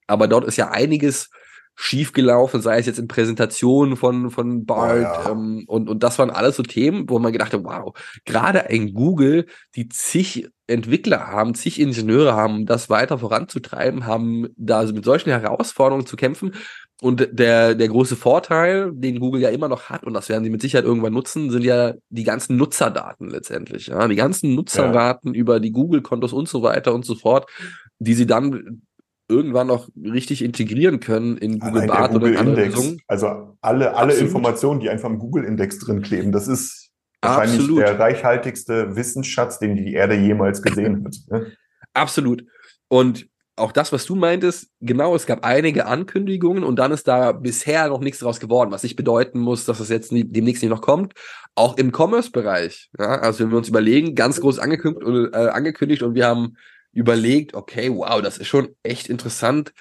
Aber 0.06 0.26
dort 0.26 0.44
ist 0.44 0.56
ja 0.56 0.70
einiges 0.70 1.30
schiefgelaufen, 1.74 2.60
sei 2.60 2.78
es 2.78 2.86
jetzt 2.86 2.98
in 2.98 3.08
Präsentationen 3.08 3.96
von, 3.96 4.30
von 4.30 4.66
Bart. 4.66 4.98
Oh 4.98 5.00
ja. 5.00 5.30
ähm, 5.30 5.64
und, 5.66 5.88
und 5.88 6.02
das 6.02 6.18
waren 6.18 6.30
alles 6.30 6.56
so 6.56 6.62
Themen, 6.62 7.08
wo 7.08 7.18
man 7.18 7.32
gedacht 7.32 7.52
hat, 7.52 7.64
wow, 7.64 7.94
gerade 8.24 8.60
in 8.68 8.92
Google, 8.94 9.46
die 9.74 9.88
zig 9.88 10.48
Entwickler 10.66 11.28
haben, 11.28 11.54
zig 11.54 11.80
Ingenieure 11.80 12.34
haben, 12.34 12.56
um 12.56 12.66
das 12.66 12.90
weiter 12.90 13.18
voranzutreiben, 13.18 14.06
haben 14.06 14.48
da 14.56 14.84
mit 14.84 15.04
solchen 15.04 15.30
Herausforderungen 15.30 16.06
zu 16.06 16.16
kämpfen. 16.16 16.54
Und 17.02 17.30
der, 17.32 17.74
der 17.74 17.88
große 17.88 18.14
Vorteil, 18.14 18.92
den 18.94 19.18
Google 19.18 19.40
ja 19.40 19.48
immer 19.48 19.66
noch 19.66 19.90
hat, 19.90 20.04
und 20.04 20.14
das 20.14 20.28
werden 20.28 20.44
sie 20.44 20.50
mit 20.50 20.62
Sicherheit 20.62 20.84
irgendwann 20.84 21.12
nutzen, 21.12 21.50
sind 21.50 21.64
ja 21.64 21.94
die 22.10 22.22
ganzen 22.22 22.56
Nutzerdaten 22.56 23.28
letztendlich. 23.28 23.88
Ja? 23.88 24.06
Die 24.06 24.14
ganzen 24.14 24.54
Nutzerdaten 24.54 25.34
über 25.34 25.58
die 25.58 25.72
Google-Kontos 25.72 26.32
und 26.32 26.48
so 26.48 26.62
weiter 26.62 26.94
und 26.94 27.04
so 27.04 27.16
fort, 27.16 27.50
die 27.98 28.14
sie 28.14 28.26
dann 28.26 28.82
irgendwann 29.28 29.66
noch 29.66 29.88
richtig 29.96 30.44
integrieren 30.44 31.00
können 31.00 31.36
in 31.38 31.58
Google 31.58 31.88
Bart 31.88 32.14
oder 32.14 32.28
in 32.28 32.36
andere 32.36 32.54
Google-Index. 32.54 32.76
Lösungen. 32.76 33.00
Also 33.08 33.56
alle, 33.60 33.96
alle 33.96 34.12
Absolut. 34.12 34.20
Informationen, 34.20 34.78
die 34.78 34.88
einfach 34.88 35.10
im 35.10 35.18
Google-Index 35.18 35.80
drin 35.80 36.02
kleben, 36.02 36.30
das 36.30 36.46
ist 36.46 36.90
wahrscheinlich 37.20 37.58
Absolut. 37.58 37.80
der 37.80 37.98
reichhaltigste 37.98 38.94
Wissensschatz, 38.94 39.58
den 39.58 39.74
die 39.74 39.92
Erde 39.92 40.14
jemals 40.14 40.62
gesehen 40.62 41.04
hat. 41.04 41.16
ne? 41.30 41.52
Absolut. 41.94 42.44
Und 42.86 43.26
auch 43.56 43.72
das, 43.72 43.92
was 43.92 44.06
du 44.06 44.14
meintest, 44.14 44.68
genau, 44.80 45.14
es 45.14 45.26
gab 45.26 45.44
einige 45.44 45.86
Ankündigungen 45.86 46.64
und 46.64 46.76
dann 46.76 46.90
ist 46.92 47.06
da 47.06 47.32
bisher 47.32 47.88
noch 47.88 48.00
nichts 48.00 48.20
draus 48.20 48.40
geworden, 48.40 48.70
was 48.70 48.82
nicht 48.82 48.96
bedeuten 48.96 49.38
muss, 49.40 49.64
dass 49.66 49.80
es 49.80 49.88
jetzt 49.90 50.10
nie, 50.12 50.24
demnächst 50.24 50.62
nicht 50.62 50.70
noch 50.70 50.80
kommt. 50.80 51.12
Auch 51.54 51.76
im 51.76 51.92
Commerce-Bereich. 51.92 52.90
Ja, 52.98 53.20
also 53.20 53.44
wenn 53.44 53.50
wir 53.50 53.58
uns 53.58 53.68
überlegen, 53.68 54.14
ganz 54.14 54.40
groß 54.40 54.58
angekündigt, 54.58 55.04
und, 55.04 55.34
äh, 55.34 55.48
angekündigt 55.48 56.02
und 56.02 56.14
wir 56.14 56.26
haben 56.26 56.56
überlegt, 56.92 57.54
okay, 57.54 57.90
wow, 57.90 58.22
das 58.22 58.38
ist 58.38 58.48
schon 58.48 58.74
echt 58.82 59.08
interessant. 59.08 59.72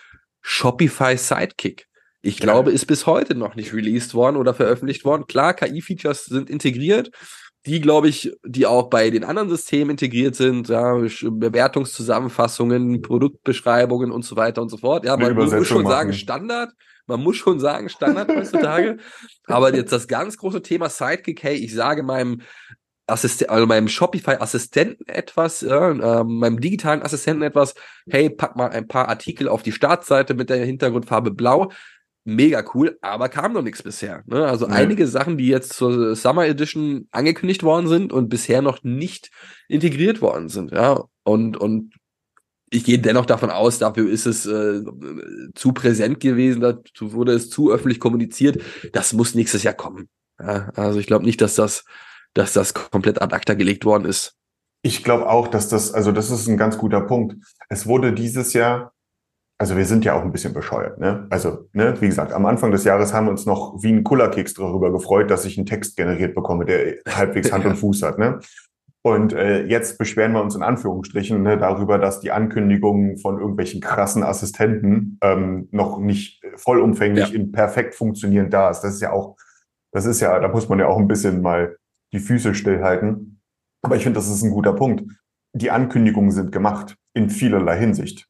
Shopify 0.42 1.18
Sidekick. 1.18 1.88
Ich 2.22 2.40
Ja. 2.40 2.44
glaube, 2.46 2.72
ist 2.72 2.86
bis 2.86 3.06
heute 3.06 3.36
noch 3.36 3.56
nicht 3.56 3.74
released 3.74 4.14
worden 4.14 4.36
oder 4.36 4.54
veröffentlicht 4.54 5.06
worden. 5.06 5.28
Klar, 5.28 5.54
KI-Features 5.54 6.26
sind 6.26 6.50
integriert. 6.50 7.12
Die, 7.68 7.80
glaube 7.80 8.08
ich, 8.08 8.36
die 8.44 8.66
auch 8.66 8.90
bei 8.90 9.12
den 9.12 9.24
anderen 9.24 9.50
Systemen 9.50 9.92
integriert 9.92 10.36
sind, 10.36 10.70
ja, 10.70 10.96
Bewertungszusammenfassungen, 10.96 13.04
Produktbeschreibungen 13.04 14.12
und 14.12 14.26
so 14.26 14.36
weiter 14.36 14.64
und 14.64 14.70
so 14.70 14.78
fort. 14.78 15.06
Ja, 15.06 15.16
man 15.16 15.36
muss 15.36 15.52
schon 15.68 15.86
sagen, 15.86 16.10
machen. 16.10 16.20
Standard. 16.20 16.72
Man 17.06 17.22
muss 17.22 17.38
schon 17.38 17.60
sagen, 17.60 17.90
Standard 17.90 18.30
heutzutage. 18.30 18.98
Aber 19.46 19.76
jetzt 19.76 19.92
das 19.92 20.08
ganz 20.08 20.38
große 20.38 20.62
Thema 20.62 20.90
Sidekick, 20.90 21.44
hey, 21.44 21.56
ich 21.56 21.74
sage 21.74 22.04
meinem 22.04 22.42
Assisten 23.12 23.50
also 23.50 23.66
meinem 23.66 23.88
Shopify-Assistenten 23.88 25.08
etwas, 25.08 25.62
ja, 25.62 25.92
ähm, 25.92 26.40
meinem 26.40 26.60
digitalen 26.60 27.02
Assistenten 27.02 27.44
etwas, 27.44 27.76
hey, 28.10 28.30
pack 28.30 28.56
mal 28.56 28.70
ein 28.70 28.88
paar 28.88 29.10
Artikel 29.10 29.50
auf 29.50 29.64
die 29.64 29.72
Startseite 29.72 30.34
mit 30.34 30.50
der 30.50 30.66
Hintergrundfarbe 30.66 31.32
blau. 31.32 31.72
Mega 32.24 32.64
cool, 32.76 33.00
aber 33.02 33.30
kam 33.30 33.54
noch 33.54 33.64
nichts 33.64 33.82
bisher. 33.82 34.24
Ne? 34.28 34.46
Also 34.46 34.68
Nee. 34.68 34.74
einige 34.74 35.08
Sachen, 35.08 35.38
die 35.38 35.48
jetzt 35.48 35.74
zur 35.74 36.16
Summer 36.16 36.46
Edition 36.46 37.08
angekündigt 37.12 37.64
worden 37.64 37.88
sind 37.88 38.14
und 38.14 38.30
bisher 38.30 38.62
noch 38.62 38.84
nicht 38.84 39.32
integriert 39.68 40.22
worden 40.22 40.48
sind. 40.50 40.72
Ja, 40.72 41.04
und, 41.24 41.58
und 41.58 41.94
ich 42.70 42.84
gehe 42.86 43.00
dennoch 43.00 43.26
davon 43.26 43.50
aus, 43.50 43.80
dafür 43.80 44.10
ist 44.10 44.28
es 44.28 44.46
äh, 44.46 44.82
zu 45.56 45.74
präsent 45.74 46.20
gewesen, 46.20 46.62
dazu 46.62 47.14
wurde 47.14 47.34
es 47.34 47.50
zu 47.50 47.72
öffentlich 47.72 48.00
kommuniziert. 48.00 48.62
Das 48.94 49.14
muss 49.14 49.34
nächstes 49.36 49.64
Jahr 49.64 49.74
kommen. 49.74 50.08
Ja, 50.40 50.70
also 50.76 51.00
ich 51.00 51.08
glaube 51.08 51.26
nicht, 51.26 51.42
dass 51.42 51.56
das, 51.56 51.84
dass 52.34 52.54
das 52.54 52.74
komplett 52.74 53.22
ad 53.22 53.36
acta 53.36 53.56
gelegt 53.56 53.84
worden 53.84 54.06
ist. 54.06 54.36
Ich 54.84 55.04
glaube 55.04 55.30
auch, 55.30 55.48
dass 55.48 55.70
das, 55.70 55.92
also 55.94 56.12
das 56.12 56.32
ist 56.32 56.48
ein 56.48 56.58
ganz 56.58 56.78
guter 56.78 57.02
Punkt. 57.02 57.36
Es 57.70 57.86
wurde 57.88 58.14
dieses 58.14 58.54
Jahr, 58.54 58.94
also 59.62 59.78
wir 59.78 59.86
sind 59.86 60.04
ja 60.06 60.16
auch 60.16 60.24
ein 60.24 60.32
bisschen 60.32 60.54
bescheuert, 60.56 60.98
ne? 61.00 61.28
Also, 61.30 61.68
ne, 61.74 61.94
wie 62.02 62.08
gesagt, 62.08 62.34
am 62.34 62.48
Anfang 62.48 62.72
des 62.72 62.84
Jahres 62.84 63.14
haben 63.14 63.28
wir 63.28 63.30
uns 63.32 63.46
noch 63.46 63.76
wie 63.84 63.92
ein 63.94 64.04
Kullerkeks 64.04 64.56
darüber 64.56 64.92
gefreut, 64.92 65.30
dass 65.30 65.46
ich 65.46 65.56
einen 65.56 65.68
Text 65.68 65.96
generiert 65.96 66.34
bekomme, 66.34 66.66
der 66.66 66.96
halbwegs 67.08 67.52
Hand 67.52 67.66
und 67.66 67.76
Fuß 67.78 68.02
hat, 68.02 68.18
ne? 68.18 68.40
Und 69.04 69.34
äh, 69.34 69.64
jetzt 69.66 70.00
beschweren 70.00 70.32
wir 70.32 70.42
uns 70.42 70.56
in 70.56 70.64
Anführungsstrichen 70.64 71.44
ne, 71.44 71.60
darüber, 71.60 72.00
dass 72.00 72.22
die 72.22 72.32
Ankündigungen 72.32 73.20
von 73.20 73.40
irgendwelchen 73.40 73.82
krassen 73.82 74.24
Assistenten 74.24 75.20
ähm, 75.22 75.68
noch 75.72 76.00
nicht 76.00 76.42
vollumfänglich 76.56 77.30
Ja. 77.30 77.36
in 77.36 77.52
perfekt 77.52 77.94
funktionierend 77.94 78.52
da 78.52 78.72
ist. 78.72 78.82
Das 78.82 78.96
ist 78.96 79.02
ja 79.02 79.12
auch, 79.12 79.38
das 79.92 80.06
ist 80.06 80.22
ja, 80.22 80.40
da 80.40 80.48
muss 80.48 80.70
man 80.70 80.80
ja 80.80 80.88
auch 80.88 80.98
ein 80.98 81.08
bisschen 81.08 81.44
mal 81.44 81.78
die 82.14 82.20
Füße 82.20 82.56
stillhalten. 82.56 83.42
Aber 83.84 83.96
ich 83.96 84.04
finde, 84.04 84.18
das 84.18 84.28
ist 84.28 84.42
ein 84.42 84.52
guter 84.52 84.74
Punkt. 84.74 85.04
Die 85.54 85.70
Ankündigungen 85.70 86.32
sind 86.32 86.52
gemacht 86.52 86.96
in 87.14 87.30
vielerlei 87.30 87.78
Hinsicht. 87.78 88.28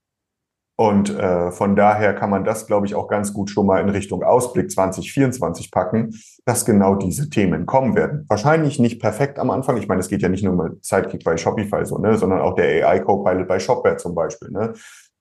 Und 0.78 1.16
äh, 1.16 1.52
von 1.52 1.76
daher 1.76 2.14
kann 2.16 2.30
man 2.32 2.44
das, 2.44 2.66
glaube 2.66 2.88
ich, 2.88 2.96
auch 2.96 3.08
ganz 3.08 3.34
gut 3.34 3.50
schon 3.52 3.68
mal 3.68 3.82
in 3.82 3.90
Richtung 3.90 4.24
Ausblick 4.24 4.72
2024 4.72 5.70
packen, 5.70 6.12
dass 6.46 6.66
genau 6.66 6.96
diese 6.96 7.30
Themen 7.30 7.66
kommen 7.68 7.96
werden. 7.96 8.26
Wahrscheinlich 8.30 8.80
nicht 8.80 9.00
perfekt 9.00 9.38
am 9.38 9.52
Anfang. 9.52 9.78
Ich 9.78 9.88
meine, 9.88 10.00
es 10.00 10.08
geht 10.10 10.22
ja 10.24 10.30
nicht 10.30 10.44
nur 10.44 10.54
um 10.54 10.78
Sidekick 10.82 11.24
bei 11.24 11.38
Shopify 11.38 11.86
so, 11.86 11.98
ne, 12.00 12.18
sondern 12.18 12.40
auch 12.42 12.56
der 12.56 12.88
AI 12.88 13.00
Copilot 13.00 13.48
bei 13.48 13.60
Shopware 13.60 13.98
zum 13.98 14.16
Beispiel, 14.16 14.50
ne, 14.50 14.74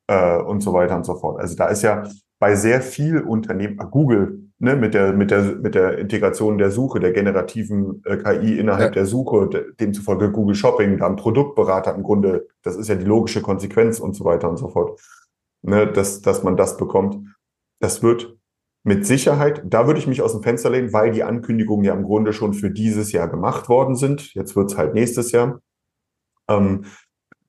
äh, 0.09 0.39
und 0.39 0.61
so 0.63 0.73
weiter 0.73 0.97
und 0.97 1.05
so 1.05 1.15
fort. 1.17 1.39
Also 1.41 1.57
da 1.57 1.67
ist 1.67 1.83
ja 1.83 2.05
bei 2.39 2.55
sehr 2.55 2.81
viel 2.81 3.21
Unternehmen, 3.21 3.79
äh, 3.79 3.85
Google, 3.91 4.39
ne, 4.61 4.77
mit 4.77 4.95
der, 4.95 5.13
mit 5.13 5.31
der, 5.31 5.43
mit 5.57 5.75
der 5.75 5.99
Integration 5.99 6.57
der 6.57 6.71
Suche, 6.71 7.01
der 7.01 7.13
generativen 7.13 8.03
äh, 8.07 8.17
KI 8.17 8.59
innerhalb 8.59 8.91
Ja. 8.95 9.03
der 9.03 9.07
Suche, 9.07 9.49
de- 9.49 9.65
demzufolge 9.79 10.31
Google 10.31 10.55
Shopping, 10.55 10.97
da 10.97 11.07
ein 11.07 11.17
Produktberater 11.17 11.95
im 11.95 12.03
Grunde, 12.03 12.47
das 12.63 12.77
ist 12.77 12.89
ja 12.89 12.95
die 12.95 13.05
logische 13.05 13.43
Konsequenz 13.43 14.01
und 14.01 14.15
so 14.15 14.25
weiter 14.25 14.49
und 14.49 14.57
so 14.57 14.69
fort, 14.69 14.99
ne, 15.63 15.87
dass, 15.91 16.21
dass 16.21 16.43
man 16.43 16.57
das 16.57 16.77
bekommt. 16.77 17.35
Das 17.81 18.03
wird 18.03 18.37
mit 18.83 19.07
Sicherheit, 19.07 19.63
da 19.65 19.87
würde 19.87 20.01
ich 20.01 20.07
mich 20.07 20.23
aus 20.23 20.33
dem 20.33 20.43
Fenster 20.43 20.71
lehnen, 20.71 20.93
weil 20.93 21.13
die 21.13 21.23
Ankündigungen 21.23 21.85
ja 21.85 21.95
im 21.95 22.05
Grunde 22.05 22.33
schon 22.33 22.55
für 22.55 22.71
dieses 22.71 23.13
Jahr 23.13 23.29
gemacht 23.29 23.69
worden 23.69 23.95
sind. 23.95 24.35
Jetzt 24.35 24.57
wird 24.57 24.71
es 24.71 24.79
halt 24.79 24.95
nächstes 24.95 25.33
Jahr. 25.33 25.61
Ähm, 26.49 26.87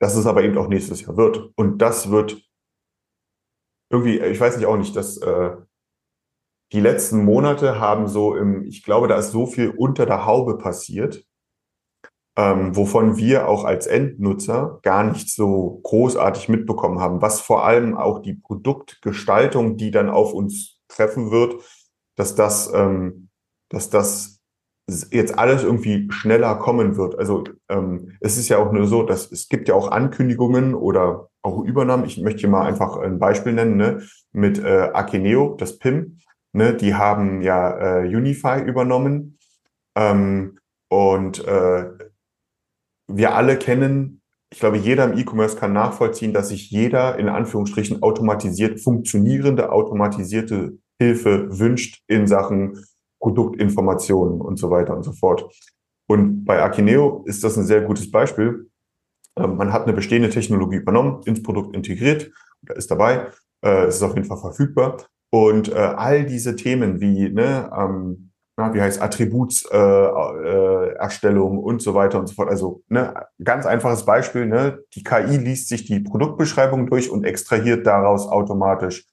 dass 0.01 0.15
es 0.15 0.25
aber 0.25 0.43
eben 0.43 0.57
auch 0.57 0.67
nächstes 0.67 1.01
Jahr 1.01 1.15
wird. 1.15 1.51
Und 1.55 1.77
das 1.77 2.09
wird 2.09 2.43
irgendwie, 3.91 4.19
ich 4.19 4.39
weiß 4.39 4.57
nicht 4.57 4.65
auch 4.65 4.77
nicht, 4.77 4.95
dass 4.95 5.17
äh, 5.17 5.55
die 6.71 6.79
letzten 6.79 7.23
Monate 7.23 7.79
haben 7.79 8.07
so 8.07 8.35
im, 8.35 8.63
ich 8.63 8.83
glaube, 8.83 9.07
da 9.07 9.17
ist 9.17 9.29
so 9.29 9.45
viel 9.45 9.69
unter 9.69 10.07
der 10.07 10.25
Haube 10.25 10.57
passiert, 10.57 11.23
ähm, 12.41 12.75
wovon 12.75 13.17
wir 13.17 13.47
auch 13.47 13.65
als 13.65 13.85
Endnutzer 13.85 14.79
gar 14.81 15.03
nicht 15.03 15.29
so 15.29 15.79
großartig 15.83 16.49
mitbekommen 16.49 16.99
haben, 16.99 17.21
was 17.21 17.39
vor 17.39 17.65
allem 17.65 17.95
auch 17.95 18.19
die 18.19 18.33
Produktgestaltung, 18.33 19.77
die 19.77 19.91
dann 19.91 20.09
auf 20.09 20.33
uns 20.33 20.79
treffen 20.87 21.29
wird, 21.29 21.55
dass 22.15 22.33
das, 22.33 22.71
ähm, 22.73 23.29
dass 23.69 23.91
das 23.91 24.39
jetzt 25.11 25.37
alles 25.37 25.63
irgendwie 25.63 26.07
schneller 26.11 26.55
kommen 26.55 26.97
wird. 26.97 27.17
Also 27.17 27.43
ähm, 27.69 28.17
es 28.21 28.37
ist 28.37 28.49
ja 28.49 28.57
auch 28.57 28.71
nur 28.71 28.87
so, 28.87 29.03
dass 29.03 29.31
es 29.31 29.47
gibt 29.47 29.67
ja 29.67 29.75
auch 29.75 29.91
Ankündigungen 29.91 30.73
oder 30.73 31.29
auch 31.43 31.63
Übernahmen. 31.63 32.05
Ich 32.05 32.19
möchte 32.19 32.39
hier 32.39 32.49
mal 32.49 32.65
einfach 32.65 32.97
ein 32.97 33.19
Beispiel 33.19 33.53
nennen, 33.53 33.77
ne? 33.77 34.01
mit 34.31 34.57
äh, 34.57 34.89
Akeneo, 34.93 35.55
das 35.59 35.77
PIM. 35.77 36.17
Ne? 36.53 36.73
Die 36.73 36.95
haben 36.95 37.41
ja 37.43 38.01
äh, 38.01 38.07
Unify 38.07 38.61
übernommen. 38.61 39.37
Ähm, 39.95 40.57
und 40.89 41.45
äh, 41.45 41.89
wir 43.17 43.35
alle 43.35 43.57
kennen, 43.57 44.21
ich 44.51 44.59
glaube, 44.59 44.77
jeder 44.77 45.05
im 45.05 45.17
E-Commerce 45.17 45.55
kann 45.55 45.71
nachvollziehen, 45.73 46.33
dass 46.33 46.49
sich 46.49 46.69
jeder 46.69 47.17
in 47.17 47.29
Anführungsstrichen 47.29 48.03
automatisiert, 48.03 48.81
funktionierende, 48.81 49.71
automatisierte 49.71 50.77
Hilfe 50.99 51.57
wünscht 51.57 52.01
in 52.07 52.27
Sachen 52.27 52.83
Produktinformationen 53.19 54.41
und 54.41 54.57
so 54.57 54.69
weiter 54.69 54.95
und 54.95 55.03
so 55.03 55.13
fort. 55.13 55.49
Und 56.07 56.43
bei 56.43 56.61
Akineo 56.61 57.23
ist 57.25 57.43
das 57.43 57.57
ein 57.57 57.63
sehr 57.63 57.81
gutes 57.81 58.11
Beispiel. 58.11 58.69
Ähm, 59.37 59.55
Man 59.55 59.71
hat 59.71 59.83
eine 59.83 59.93
bestehende 59.93 60.29
Technologie 60.29 60.77
übernommen, 60.77 61.21
ins 61.25 61.41
Produkt 61.41 61.75
integriert, 61.75 62.31
da 62.63 62.73
ist 62.73 62.91
dabei, 62.91 63.27
äh, 63.61 63.85
es 63.85 63.95
ist 63.95 64.03
auf 64.03 64.15
jeden 64.15 64.27
Fall 64.27 64.37
verfügbar. 64.37 64.97
Und 65.29 65.69
äh, 65.69 65.75
all 65.75 66.25
diese 66.25 66.57
Themen 66.57 66.99
wie, 66.99 67.29
ne, 67.29 67.69
na, 68.57 68.73
wie 68.73 68.81
heißt 68.81 69.01
Attributserstellung 69.01 70.43
äh, 70.43 70.95
Erstellung 70.95 71.59
und 71.59 71.81
so 71.81 71.93
weiter 71.93 72.19
und 72.19 72.27
so 72.27 72.35
fort. 72.35 72.49
Also 72.49 72.83
ne, 72.89 73.13
ganz 73.43 73.65
einfaches 73.65 74.05
Beispiel, 74.05 74.45
ne, 74.45 74.79
die 74.93 75.03
KI 75.03 75.37
liest 75.37 75.69
sich 75.69 75.85
die 75.85 75.99
Produktbeschreibung 75.99 76.87
durch 76.87 77.09
und 77.09 77.23
extrahiert 77.23 77.87
daraus 77.87 78.27
automatisch 78.27 79.05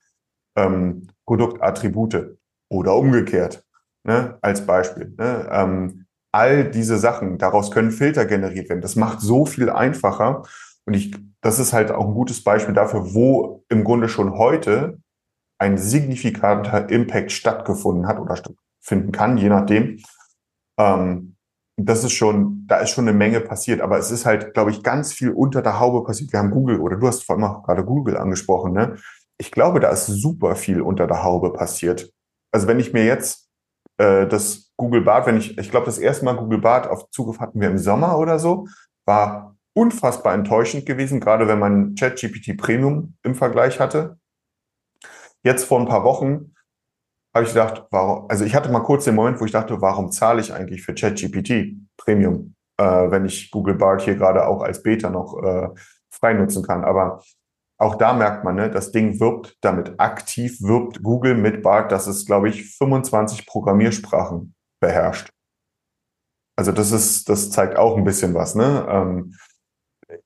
ähm, 0.56 1.08
Produktattribute 1.26 2.36
oder 2.68 2.96
umgekehrt, 2.96 3.64
ne, 4.04 4.38
als 4.42 4.66
Beispiel. 4.66 5.14
Ne, 5.16 5.48
ähm, 5.50 6.06
all 6.32 6.70
diese 6.70 6.98
Sachen, 6.98 7.38
daraus 7.38 7.70
können 7.70 7.90
Filter 7.90 8.26
generiert 8.26 8.68
werden. 8.68 8.80
Das 8.82 8.96
macht 8.96 9.20
so 9.20 9.46
viel 9.46 9.70
einfacher. 9.70 10.42
Und 10.84 10.94
ich, 10.94 11.14
das 11.40 11.58
ist 11.58 11.72
halt 11.72 11.90
auch 11.90 12.06
ein 12.06 12.14
gutes 12.14 12.42
Beispiel 12.42 12.74
dafür, 12.74 13.14
wo 13.14 13.64
im 13.68 13.84
Grunde 13.84 14.08
schon 14.08 14.36
heute 14.36 14.98
ein 15.58 15.76
signifikanter 15.76 16.88
Impact 16.90 17.32
stattgefunden 17.32 18.06
hat 18.06 18.18
oder 18.18 18.36
stattfinden 18.78 19.12
kann, 19.12 19.38
je 19.38 19.48
nachdem. 19.48 20.02
Ähm, 20.78 21.34
das 21.76 22.02
ist 22.02 22.12
schon, 22.12 22.64
da 22.66 22.78
ist 22.78 22.90
schon 22.90 23.06
eine 23.06 23.16
Menge 23.16 23.40
passiert, 23.40 23.80
aber 23.80 23.98
es 23.98 24.10
ist 24.10 24.26
halt, 24.26 24.52
glaube 24.52 24.72
ich, 24.72 24.82
ganz 24.82 25.12
viel 25.12 25.30
unter 25.30 25.62
der 25.62 25.78
Haube 25.78 26.04
passiert. 26.04 26.32
Wir 26.32 26.40
haben 26.40 26.50
Google 26.50 26.80
oder 26.80 26.96
du 26.96 27.06
hast 27.06 27.24
vor 27.24 27.36
allem 27.36 27.44
auch 27.44 27.62
gerade 27.62 27.84
Google 27.84 28.16
angesprochen, 28.16 28.72
ne? 28.72 28.96
ich 29.40 29.52
glaube, 29.52 29.78
da 29.78 29.90
ist 29.90 30.06
super 30.06 30.56
viel 30.56 30.80
unter 30.80 31.06
der 31.06 31.22
Haube 31.22 31.52
passiert. 31.52 32.12
Also 32.52 32.66
wenn 32.66 32.80
ich 32.80 32.92
mir 32.92 33.04
jetzt 33.04 33.48
äh, 33.98 34.26
das 34.26 34.72
Google 34.76 35.02
Bart, 35.02 35.26
wenn 35.26 35.36
ich, 35.36 35.56
ich 35.56 35.70
glaube, 35.70 35.86
das 35.86 35.98
erste 35.98 36.24
Mal 36.24 36.36
Google 36.36 36.58
Bart 36.58 36.88
auf 36.88 37.08
Zugriff 37.10 37.38
hatten 37.38 37.60
wir 37.60 37.68
im 37.68 37.78
Sommer 37.78 38.18
oder 38.18 38.40
so, 38.40 38.66
war 39.06 39.56
unfassbar 39.74 40.34
enttäuschend 40.34 40.86
gewesen, 40.86 41.20
gerade 41.20 41.46
wenn 41.46 41.60
man 41.60 41.94
ChatGPT 41.94 42.56
Premium 42.56 43.14
im 43.22 43.36
Vergleich 43.36 43.78
hatte. 43.78 44.18
Jetzt 45.44 45.64
vor 45.64 45.78
ein 45.78 45.86
paar 45.86 46.02
Wochen 46.02 46.52
habe 47.38 47.46
ich 47.46 47.54
gedacht, 47.54 47.86
warum, 47.90 48.28
also 48.28 48.44
ich 48.44 48.54
hatte 48.54 48.70
mal 48.70 48.82
kurz 48.82 49.04
den 49.04 49.14
Moment, 49.14 49.40
wo 49.40 49.44
ich 49.44 49.52
dachte, 49.52 49.80
warum 49.80 50.10
zahle 50.10 50.40
ich 50.40 50.52
eigentlich 50.52 50.82
für 50.82 50.94
ChatGPT 50.94 51.76
Premium, 51.96 52.54
äh, 52.78 52.84
wenn 52.84 53.24
ich 53.24 53.50
Google 53.50 53.74
Bart 53.74 54.02
hier 54.02 54.16
gerade 54.16 54.46
auch 54.46 54.62
als 54.62 54.82
Beta 54.82 55.08
noch 55.08 55.42
äh, 55.42 55.68
frei 56.10 56.34
nutzen 56.34 56.64
kann. 56.64 56.84
Aber 56.84 57.22
auch 57.78 57.94
da 57.94 58.12
merkt 58.12 58.44
man, 58.44 58.56
ne, 58.56 58.70
das 58.70 58.90
Ding 58.90 59.20
wirbt 59.20 59.56
damit 59.60 60.00
aktiv, 60.00 60.60
wirbt 60.60 61.02
Google 61.02 61.36
mit 61.36 61.62
Bart, 61.62 61.92
dass 61.92 62.08
es, 62.08 62.26
glaube 62.26 62.48
ich, 62.48 62.76
25 62.76 63.46
Programmiersprachen 63.46 64.54
beherrscht. 64.80 65.30
Also 66.56 66.72
das 66.72 66.90
ist, 66.90 67.28
das 67.28 67.50
zeigt 67.50 67.76
auch 67.76 67.96
ein 67.96 68.04
bisschen 68.04 68.34
was, 68.34 68.56
ne? 68.56 68.84
Ähm, 68.88 69.34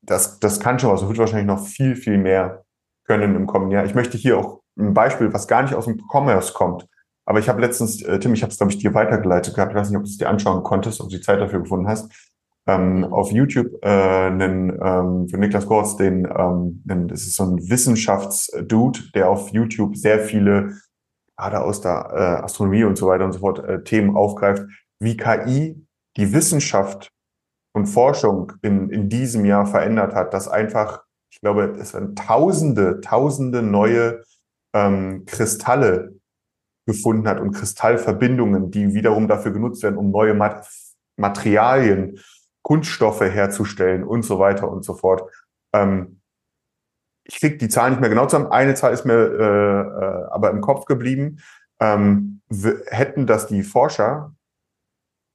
das, 0.01 0.39
das 0.39 0.61
kann 0.61 0.79
schon 0.79 0.91
was. 0.91 1.03
Es 1.03 1.09
wird 1.09 1.19
wahrscheinlich 1.19 1.47
noch 1.47 1.67
viel, 1.67 1.95
viel 1.95 2.17
mehr 2.17 2.65
können 3.05 3.37
im 3.37 3.47
kommenden 3.47 3.73
Jahr. 3.73 3.85
Ich 3.85 3.95
möchte 3.95 4.17
hier 4.17 4.39
auch 4.39 4.63
ein 4.79 4.95
Beispiel, 4.95 5.33
was 5.35 5.47
gar 5.47 5.63
nicht 5.63 5.75
aus 5.75 5.85
dem 5.85 6.01
Commerce 6.11 6.53
kommt. 6.55 6.89
Aber 7.25 7.39
ich 7.39 7.49
habe 7.49 7.61
letztens, 7.61 8.03
äh, 8.03 8.19
Tim, 8.19 8.35
ich 8.35 8.43
habe 8.43 8.51
es, 8.51 8.59
glaube 8.59 8.73
ich, 8.73 8.79
dir 8.79 8.95
weitergeleitet 8.95 9.55
gehabt. 9.55 9.73
Ich 9.73 9.79
weiß 9.79 9.91
nicht, 9.91 9.99
ob 9.99 10.05
du 10.05 10.11
es 10.11 10.19
dir 10.19 10.29
anschauen 10.29 10.63
konntest, 10.63 11.01
ob 11.01 11.09
du 11.09 11.17
die 11.17 11.23
Zeit 11.23 11.41
dafür 11.41 11.61
gefunden 11.61 11.89
hast. 11.89 12.13
Ähm, 12.67 13.05
auf 13.05 13.33
YouTube 13.33 13.83
äh, 13.83 13.89
einen, 13.89 14.71
ähm, 14.81 15.29
für 15.29 15.37
Niklas 15.37 15.67
Gorz, 15.67 15.97
den, 15.97 16.27
ähm, 16.27 16.83
einen, 16.89 17.09
das 17.09 17.23
ist 17.23 17.37
so 17.37 17.45
ein 17.45 17.59
Wissenschaftsdude, 17.59 19.01
der 19.15 19.31
auf 19.31 19.51
YouTube 19.51 19.97
sehr 19.97 20.21
viele, 20.21 20.75
gerade 21.37 21.61
aus 21.61 21.81
der 21.81 22.11
äh, 22.13 22.45
Astronomie 22.45 22.85
und 22.85 22.97
so 22.97 23.09
weiter 23.09 23.25
und 23.25 23.33
so 23.33 23.41
fort, 23.41 23.65
äh, 23.65 23.83
Themen 23.83 24.17
aufgreift, 24.17 24.65
wie 25.01 25.17
KI 25.17 25.85
die 26.17 26.33
Wissenschaft 26.33 27.11
und 27.73 27.87
Forschung 27.87 28.53
in, 28.63 28.91
in 28.91 29.09
diesem 29.09 29.45
Jahr 29.45 29.67
verändert 29.67 30.15
hat, 30.15 30.33
dass 30.35 30.47
einfach, 30.47 31.03
ich 31.33 31.41
glaube, 31.41 31.75
es 31.81 31.95
werden 31.95 32.15
tausende, 32.15 33.01
tausende 33.01 33.63
neue 33.63 34.23
ähm, 34.73 35.25
Kristalle 35.27 36.15
gefunden 36.87 37.29
hat 37.29 37.41
und 37.41 37.53
Kristallverbindungen, 37.53 38.71
die 38.71 38.95
wiederum 38.95 39.29
dafür 39.29 39.53
genutzt 39.53 39.83
werden, 39.83 39.97
um 39.97 40.11
neue 40.11 40.35
Mat 40.35 40.67
Materialien, 41.17 42.19
Kunststoffe 42.63 43.21
herzustellen 43.21 44.05
und 44.05 44.23
so 44.23 44.39
weiter 44.39 44.71
und 44.71 44.85
so 44.85 44.95
fort. 44.95 45.31
Ähm, 45.75 46.21
ich 47.25 47.39
krieg 47.39 47.59
die 47.59 47.69
Zahlen 47.69 47.93
nicht 47.93 48.01
mehr 48.01 48.11
genau 48.11 48.27
zusammen. 48.27 48.51
Eine 48.51 48.75
Zahl 48.75 48.93
ist 48.93 49.05
mir 49.05 49.15
äh, 49.15 49.81
äh, 49.81 50.25
aber 50.31 50.51
im 50.51 50.61
Kopf 50.61 50.87
geblieben. 50.87 51.39
Ähm, 51.81 52.41
hätten 52.87 53.27
das 53.27 53.47
die 53.47 53.63
Forscher 53.63 54.35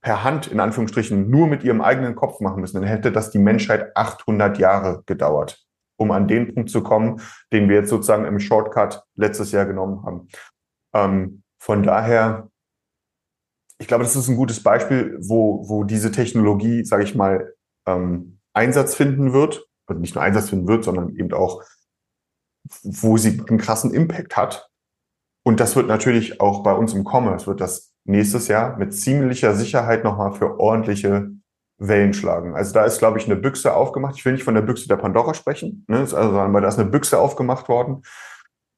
per 0.02 0.24
Hand 0.24 0.48
in 0.48 0.60
Anführungsstrichen 0.60 1.30
nur 1.30 1.48
mit 1.48 1.64
ihrem 1.64 1.82
eigenen 1.82 2.16
Kopf 2.16 2.40
machen 2.40 2.62
müssen, 2.62 2.80
dann 2.80 2.90
hätte 2.90 3.12
das 3.12 3.32
die 3.32 3.40
Menschheit 3.40 3.96
800 3.96 4.58
Jahre 4.58 5.04
gedauert, 5.06 5.66
um 5.98 6.12
an 6.12 6.28
den 6.28 6.54
Punkt 6.54 6.70
zu 6.70 6.82
kommen, 6.84 7.20
den 7.52 7.68
wir 7.68 7.78
jetzt 7.78 7.90
sozusagen 7.90 8.26
im 8.26 8.40
Shortcut 8.40 9.04
letztes 9.16 9.52
Jahr 9.52 9.66
genommen 9.66 10.06
haben. 10.06 10.30
Ähm, 10.94 11.44
von 11.60 11.84
daher, 11.84 12.50
ich 13.80 13.88
glaube, 13.88 14.04
das 14.04 14.16
ist 14.16 14.28
ein 14.28 14.38
gutes 14.38 14.64
Beispiel, 14.64 15.18
wo, 15.22 15.68
wo 15.68 15.84
diese 15.84 16.12
Technologie, 16.12 16.84
sage 16.84 17.04
ich 17.04 17.16
mal, 17.16 17.54
ähm, 17.86 18.40
Einsatz 18.54 18.96
finden 18.96 19.34
wird, 19.34 19.68
also 19.88 20.00
nicht 20.00 20.16
nur 20.16 20.24
Einsatz 20.24 20.50
finden 20.50 20.68
wird, 20.68 20.84
sondern 20.84 21.16
eben 21.16 21.32
auch, 21.34 21.64
wo 22.84 23.18
sie 23.18 23.42
einen 23.48 23.60
krassen 23.60 23.94
Impact 23.94 24.36
hat. 24.36 24.70
Und 25.44 25.60
das 25.60 25.76
wird 25.76 25.88
natürlich 25.88 26.42
auch 26.42 26.64
bei 26.64 26.74
uns 26.74 26.94
im 26.94 27.06
Commerce, 27.06 27.48
wird 27.48 27.62
das 27.62 27.94
nächstes 28.04 28.48
Jahr 28.48 28.78
mit 28.78 28.94
ziemlicher 28.94 29.54
Sicherheit 29.54 30.04
nochmal 30.04 30.34
für 30.34 30.60
ordentliche 30.60 31.32
Wellen 31.78 32.14
schlagen. 32.14 32.56
Also 32.56 32.74
da 32.74 32.86
ist, 32.86 33.00
glaube 33.00 33.20
ich, 33.20 33.26
eine 33.26 33.36
Büchse 33.36 33.74
aufgemacht. 33.74 34.16
Ich 34.18 34.26
will 34.26 34.34
nicht 34.34 34.44
von 34.44 34.56
der 34.56 34.62
Büchse 34.62 34.88
der 34.88 34.98
Pandora 34.98 35.34
sprechen, 35.34 35.86
ne? 35.88 36.00
also, 36.00 36.18
aber 36.18 36.62
da 36.62 36.68
ist 36.68 36.80
eine 36.80 36.90
Büchse 36.90 37.20
aufgemacht 37.20 37.70
worden, 37.70 38.02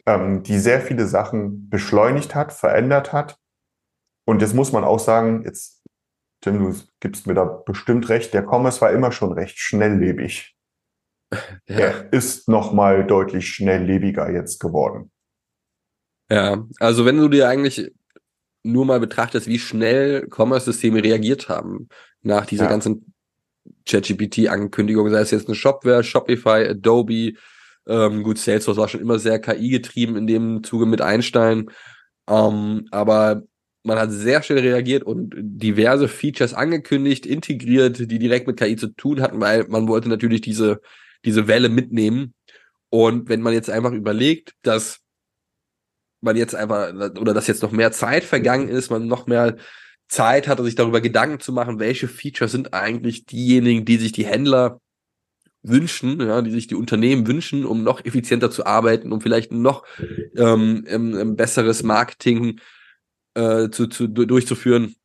ähm, 0.09 0.41
die 0.41 0.57
sehr 0.57 0.81
viele 0.81 1.05
Sachen 1.05 1.69
beschleunigt 1.69 2.33
hat, 2.33 2.51
verändert 2.51 3.13
hat. 3.13 3.37
Und 4.25 4.41
jetzt 4.41 4.55
muss 4.55 4.71
man 4.71 4.83
auch 4.83 4.99
sagen, 4.99 5.43
jetzt, 5.45 5.83
Tim, 6.41 6.57
du 6.59 6.75
gibst 6.99 7.27
mir 7.27 7.35
da 7.35 7.43
bestimmt 7.43 8.09
recht, 8.09 8.33
der 8.33 8.43
Commerce 8.43 8.81
war 8.81 8.91
immer 8.91 9.11
schon 9.11 9.33
recht 9.33 9.59
schnelllebig. 9.59 10.55
Ja. 11.67 11.77
Er 11.77 12.13
ist 12.13 12.49
nochmal 12.49 13.05
deutlich 13.05 13.47
schnelllebiger 13.49 14.31
jetzt 14.31 14.59
geworden. 14.59 15.11
Ja, 16.31 16.65
also 16.79 17.05
wenn 17.05 17.17
du 17.17 17.27
dir 17.27 17.47
eigentlich 17.47 17.93
nur 18.63 18.85
mal 18.85 18.99
betrachtest, 18.99 19.45
wie 19.45 19.59
schnell 19.59 20.27
Commerce-Systeme 20.27 21.03
reagiert 21.03 21.49
haben 21.49 21.87
nach 22.21 22.47
dieser 22.47 22.63
ja. 22.63 22.69
ganzen 22.69 23.13
ChatGPT-Ankündigung, 23.85 25.09
sei 25.11 25.21
es 25.21 25.31
jetzt 25.31 25.47
eine 25.47 25.55
Shopware, 25.55 26.03
Shopify, 26.03 26.67
Adobe, 26.67 27.33
ähm, 27.89 28.23
gut, 28.23 28.37
Salesforce 28.37 28.77
war 28.77 28.87
schon 28.87 29.01
immer 29.01 29.19
sehr 29.19 29.39
KI-getrieben 29.39 30.15
in 30.15 30.27
dem 30.27 30.63
Zuge 30.63 30.85
mit 30.85 31.01
Einstein, 31.01 31.69
ähm, 32.29 32.87
aber 32.91 33.43
man 33.83 33.97
hat 33.97 34.11
sehr 34.11 34.43
schnell 34.43 34.59
reagiert 34.59 35.03
und 35.03 35.33
diverse 35.35 36.07
Features 36.07 36.53
angekündigt, 36.53 37.25
integriert, 37.25 37.97
die 37.99 38.19
direkt 38.19 38.47
mit 38.47 38.57
KI 38.57 38.75
zu 38.75 38.87
tun 38.87 39.21
hatten, 39.21 39.41
weil 39.41 39.67
man 39.67 39.87
wollte 39.87 40.09
natürlich 40.09 40.41
diese, 40.41 40.81
diese 41.25 41.47
Welle 41.47 41.69
mitnehmen. 41.69 42.33
Und 42.89 43.29
wenn 43.29 43.41
man 43.41 43.53
jetzt 43.53 43.69
einfach 43.69 43.91
überlegt, 43.91 44.53
dass 44.61 44.99
man 46.21 46.35
jetzt 46.35 46.55
einfach, 46.55 46.93
oder 47.19 47.33
dass 47.33 47.47
jetzt 47.47 47.63
noch 47.63 47.71
mehr 47.71 47.91
Zeit 47.91 48.23
vergangen 48.23 48.67
ist, 48.67 48.91
man 48.91 49.07
noch 49.07 49.27
mehr 49.27 49.55
Zeit 50.09 50.47
hatte, 50.47 50.63
sich 50.63 50.75
darüber 50.75 51.01
Gedanken 51.01 51.39
zu 51.39 51.53
machen, 51.53 51.79
welche 51.79 52.07
Features 52.07 52.51
sind 52.51 52.73
eigentlich 52.73 53.25
diejenigen, 53.25 53.85
die 53.85 53.97
sich 53.97 54.11
die 54.11 54.25
Händler 54.25 54.81
wünschen, 55.61 56.21
ja, 56.21 56.41
die 56.41 56.51
sich 56.51 56.67
die 56.67 56.75
Unternehmen 56.75 57.27
wünschen, 57.27 57.65
um 57.65 57.83
noch 57.83 58.03
effizienter 58.03 58.49
zu 58.49 58.65
arbeiten, 58.65 59.11
um 59.11 59.21
vielleicht 59.21 59.51
noch 59.51 59.85
ähm, 60.35 60.85
ähm, 60.87 61.17
ähm 61.17 61.35
besseres 61.35 61.83
Marketing 61.83 62.59
äh, 63.33 63.69
zu, 63.69 63.87
zu, 63.87 64.07
durchzuführen, 64.07 64.95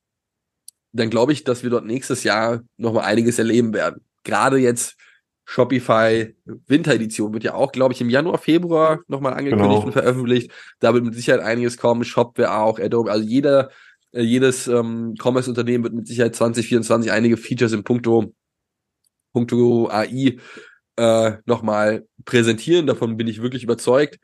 dann 0.93 1.11
glaube 1.11 1.33
ich, 1.33 1.45
dass 1.45 1.63
wir 1.63 1.71
dort 1.71 1.85
nächstes 1.85 2.25
Jahr 2.25 2.63
noch 2.77 2.93
mal 2.93 3.03
einiges 3.03 3.39
erleben 3.39 3.73
werden. 3.75 4.03
Gerade 4.23 4.59
jetzt 4.59 4.97
Shopify 5.45 6.35
Winteredition 6.45 7.33
wird 7.35 7.45
ja 7.45 7.55
auch, 7.55 7.73
glaube 7.73 7.93
ich, 7.93 8.01
im 8.01 8.09
Januar, 8.09 8.39
Februar 8.39 9.01
nochmal 9.09 9.35
angekündigt 9.35 9.69
genau. 9.69 9.85
und 9.87 9.93
veröffentlicht. 9.93 10.51
Da 10.81 10.95
wird 10.95 11.05
mit 11.05 11.15
Sicherheit 11.15 11.43
einiges 11.43 11.77
kommen. 11.77 12.05
Shopware 12.05 12.59
auch, 12.59 12.79
Adobe, 12.79 13.11
also 13.11 13.27
jeder, 13.27 13.71
äh, 14.13 14.23
jedes 14.23 14.69
ähm, 14.69 15.15
Commerce-Unternehmen 15.21 15.85
wird 15.85 15.95
mit 15.95 16.07
Sicherheit 16.07 16.35
2024 16.35 17.13
einige 17.13 17.37
Features 17.37 17.73
im 17.73 17.85
Punkto, 17.85 18.33
AI 19.35 20.39
äh, 20.97 21.33
nochmal 21.45 22.07
präsentieren. 22.25 22.87
Davon 22.87 23.17
bin 23.17 23.29
ich 23.29 23.43
wirklich 23.43 23.65
überzeugt. 23.65 24.19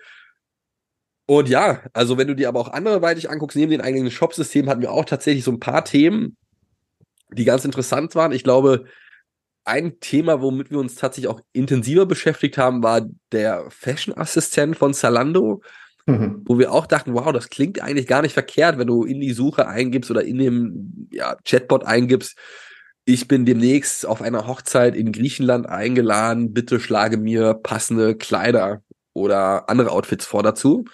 Und 1.26 1.48
ja, 1.48 1.82
also 1.92 2.18
wenn 2.18 2.26
du 2.26 2.34
dir 2.34 2.48
aber 2.48 2.60
auch 2.60 2.72
anderweitig 2.72 3.30
anguckst, 3.30 3.56
neben 3.56 3.70
den 3.70 3.80
eigenen 3.80 4.10
Shop-Systemen 4.10 4.68
hatten 4.68 4.82
wir 4.82 4.90
auch 4.90 5.04
tatsächlich 5.04 5.44
so 5.44 5.52
ein 5.52 5.60
paar 5.60 5.84
Themen, 5.84 6.36
die 7.32 7.44
ganz 7.44 7.64
interessant 7.64 8.14
waren. 8.16 8.32
Ich 8.32 8.42
glaube, 8.42 8.84
ein 9.64 10.00
Thema, 10.00 10.40
womit 10.40 10.70
wir 10.70 10.78
uns 10.78 10.96
tatsächlich 10.96 11.30
auch 11.30 11.40
intensiver 11.52 12.06
beschäftigt 12.06 12.58
haben, 12.58 12.82
war 12.82 13.08
der 13.30 13.66
Fashion-Assistent 13.70 14.76
von 14.76 14.94
Zalando, 14.94 15.62
mhm. 16.06 16.42
wo 16.46 16.58
wir 16.58 16.72
auch 16.72 16.86
dachten, 16.86 17.14
wow, 17.14 17.30
das 17.32 17.48
klingt 17.48 17.80
eigentlich 17.80 18.06
gar 18.06 18.22
nicht 18.22 18.32
verkehrt, 18.32 18.78
wenn 18.78 18.88
du 18.88 19.04
in 19.04 19.20
die 19.20 19.32
Suche 19.32 19.68
eingibst 19.68 20.10
oder 20.10 20.24
in 20.24 20.38
dem 20.38 21.08
ja, 21.12 21.36
Chatbot 21.44 21.84
eingibst, 21.84 22.36
ich 23.12 23.28
bin 23.28 23.44
demnächst 23.44 24.06
auf 24.06 24.22
einer 24.22 24.46
Hochzeit 24.46 24.94
in 24.94 25.12
Griechenland 25.12 25.66
eingeladen, 25.66 26.52
bitte 26.52 26.80
schlage 26.80 27.16
mir 27.16 27.54
passende 27.54 28.16
Kleider 28.16 28.82
oder 29.12 29.68
andere 29.68 29.90
Outfits 29.90 30.26
vor 30.26 30.42
dazu. 30.42 30.84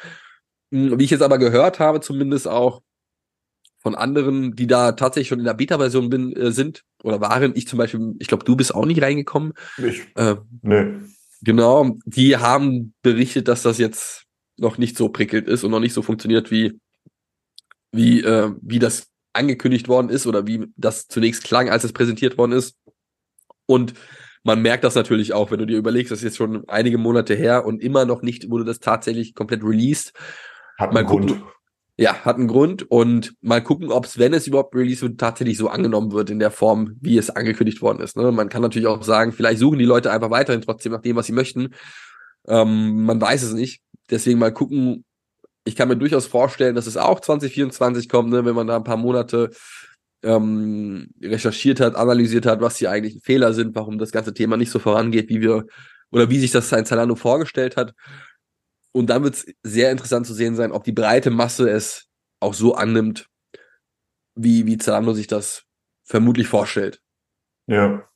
Hm, 0.73 0.99
wie 0.99 1.05
ich 1.05 1.11
jetzt 1.11 1.23
aber 1.23 1.39
gehört 1.39 1.79
habe, 1.79 2.01
zumindest 2.01 2.49
auch, 2.49 2.83
von 3.87 3.95
anderen, 3.95 4.57
die 4.57 4.67
da 4.67 4.91
tatsächlich 4.91 5.29
schon 5.29 5.39
in 5.39 5.45
der 5.45 5.55
Beta-Version 5.55 6.11
bin, 6.11 6.35
äh, 6.35 6.51
sind 6.51 6.83
oder 7.05 7.21
waren. 7.21 7.53
Ich 7.55 7.69
zum 7.69 7.79
Beispiel, 7.79 8.17
ich 8.19 8.27
glaube, 8.27 8.45
du 8.45 8.57
bist 8.57 8.75
auch 8.75 8.85
nicht 8.85 9.01
reingekommen. 9.01 9.53
Ich. 9.79 10.03
Äh, 10.17 10.35
nee. 10.63 10.87
Genau, 11.43 11.97
die 12.05 12.37
haben 12.37 12.95
berichtet, 13.03 13.47
dass 13.47 13.63
das 13.63 13.79
jetzt 13.79 14.25
noch 14.57 14.77
nicht 14.77 14.97
so 14.97 15.09
prickelt 15.09 15.47
ist 15.47 15.63
und 15.63 15.71
noch 15.71 15.79
nicht 15.79 15.93
so 15.93 16.03
funktioniert, 16.03 16.51
wie, 16.51 16.81
wie, 17.93 18.23
äh, 18.23 18.51
wie 18.61 18.81
das 18.81 19.07
angekündigt 19.37 19.89
worden 19.89 20.09
ist 20.09 20.27
oder 20.27 20.47
wie 20.47 20.67
das 20.77 21.09
zunächst 21.09 21.45
klang, 21.45 21.69
als 21.69 21.85
es 21.85 21.93
präsentiert 21.93 22.39
worden 22.39 22.53
ist. 22.53 22.77
Und 23.67 23.95
man 24.43 24.63
merkt 24.63 24.85
das 24.85 24.95
natürlich 24.95 25.33
auch, 25.33 25.51
wenn 25.51 25.59
du 25.59 25.67
dir 25.67 25.77
überlegst, 25.77 26.13
das 26.13 26.21
ist 26.21 26.25
jetzt 26.25 26.37
schon 26.37 26.69
einige 26.69 26.99
Monate 26.99 27.35
her 27.35 27.67
und 27.67 27.83
immer 27.83 28.05
noch 28.05 28.23
nicht 28.23 28.49
wurde 28.51 28.65
das 28.65 28.79
tatsächlich 28.79 29.35
komplett 29.35 29.65
released. 29.65 30.13
Hat 30.79 30.93
mal 30.93 31.05
gucken, 31.05 31.27
Grund. 31.27 31.45
Ja, 31.99 32.25
hat 32.25 32.37
einen 32.37 32.47
Grund 32.47 32.89
und 32.91 33.35
mal 33.41 33.63
gucken, 33.63 33.91
ob 33.91 34.05
es, 34.05 34.19
wenn 34.19 34.35
es 34.35 34.47
überhaupt 34.47 34.75
released 34.75 35.03
wird, 35.03 35.19
tatsächlich 35.19 35.57
so 35.57 35.69
angenommen 35.69 36.13
wird 36.13 36.29
in 36.29 36.39
der 36.39 36.51
Form, 36.51 36.97
wie 37.01 37.17
es 37.17 37.31
angekündigt 37.31 37.81
worden 37.81 38.01
ist. 38.01 38.17
Ne? 38.17 38.31
Man 38.33 38.51
kann 38.51 38.63
natürlich 38.63 38.87
auch 38.87 39.03
sagen, 39.03 39.33
vielleicht 39.33 39.61
suchen 39.61 39.79
die 39.79 39.85
Leute 39.87 40.13
einfach 40.13 40.31
weiterhin 40.31 40.61
trotzdem 40.61 40.93
nach 40.93 41.01
dem, 41.01 41.17
was 41.17 41.27
sie 41.27 41.33
möchten. 41.33 41.71
Ähm, 42.47 43.05
man 43.05 43.21
weiß 43.21 43.43
es 43.43 43.55
nicht. 43.55 43.83
deswegen 44.11 44.39
mal 44.39 44.53
gucken. 44.53 45.05
Ich 45.67 45.77
kann 45.77 45.89
mir 45.89 45.97
durchaus 45.97 46.27
vorstellen, 46.27 46.75
dass 46.75 46.87
es 46.87 46.97
auch 46.97 47.21
2024 47.21 48.09
kommt, 48.09 48.31
ne, 48.31 48.45
wenn 48.45 48.55
man 48.55 48.67
da 48.67 48.77
ein 48.77 48.85
paar 48.85 48.97
Monate 48.97 49.51
ähm, 50.23 51.11
recherchiert 51.23 51.81
hat, 51.81 51.95
analysiert 51.97 52.47
hat, 52.47 52.61
was 52.61 52.77
die 52.77 52.89
eigentlichen 52.89 53.21
Fehler 53.21 53.53
sind, 53.53 53.75
warum 53.75 53.99
das 53.99 54.13
ganze 54.13 54.33
Thema 54.33 54.57
nicht 54.57 54.71
so 54.71 54.79
vorangeht, 54.79 55.29
wie 55.29 55.41
wir 55.41 55.67
oder 56.11 56.31
wie 56.31 56.39
sich 56.39 56.53
das 56.53 56.73
ein 56.73 56.87
Zalando 56.87 57.17
vorgestellt 57.17 57.77
hat. 57.77 57.95
Und 58.93 59.11
dann 59.11 59.25
wird 59.25 59.35
es 59.35 59.47
sehr 59.63 59.91
interessant 59.91 60.27
zu 60.27 60.33
sehen 60.33 60.57
sein, 60.57 60.73
ob 60.73 60.85
die 60.85 60.93
breite 60.93 61.31
Masse 61.31 61.69
es 61.69 62.07
auch 62.41 62.55
so 62.55 62.75
annimmt, 62.75 63.27
wie, 64.35 64.67
wie 64.67 64.79
Zalando 64.79 65.13
sich 65.13 65.27
das 65.27 65.65
vermutlich 66.05 66.49
vorstellt. 66.49 67.01
Ja, 67.67 68.09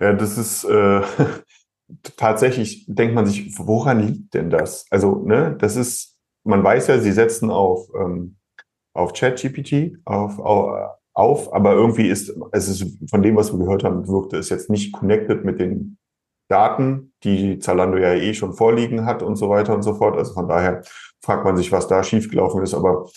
ja, 0.00 0.12
das 0.12 0.38
ist 0.38 0.64
äh, 0.64 1.02
tatsächlich, 2.16 2.84
denkt 2.86 3.14
man 3.14 3.26
sich, 3.26 3.58
woran 3.58 4.06
liegt 4.06 4.34
denn 4.34 4.50
das? 4.50 4.86
Also, 4.90 5.22
ne, 5.24 5.56
das 5.58 5.76
ist, 5.76 6.11
man 6.44 6.62
weiß 6.62 6.88
ja, 6.88 6.98
sie 6.98 7.12
setzen 7.12 7.50
auf, 7.50 7.88
ähm, 7.94 8.36
auf 8.94 9.12
ChatGPT, 9.12 9.98
auf, 10.04 10.38
auf, 10.38 10.98
auf, 11.14 11.52
aber 11.52 11.72
irgendwie 11.72 12.08
ist, 12.08 12.34
es 12.52 12.68
ist 12.68 13.10
von 13.10 13.22
dem, 13.22 13.36
was 13.36 13.52
wir 13.52 13.58
gehört 13.58 13.84
haben, 13.84 14.08
wirkte 14.08 14.38
es 14.38 14.48
jetzt 14.48 14.70
nicht 14.70 14.92
connected 14.92 15.44
mit 15.44 15.60
den 15.60 15.98
Daten, 16.48 17.12
die 17.22 17.58
Zalando 17.58 17.98
ja 17.98 18.12
eh 18.14 18.34
schon 18.34 18.54
vorliegen 18.54 19.06
hat 19.06 19.22
und 19.22 19.36
so 19.36 19.48
weiter 19.48 19.74
und 19.74 19.82
so 19.82 19.94
fort. 19.94 20.16
Also 20.16 20.34
von 20.34 20.48
daher 20.48 20.82
fragt 21.24 21.44
man 21.44 21.56
sich, 21.56 21.72
was 21.72 21.88
da 21.88 22.02
schiefgelaufen 22.02 22.62
ist. 22.62 22.74
Aber 22.74 23.08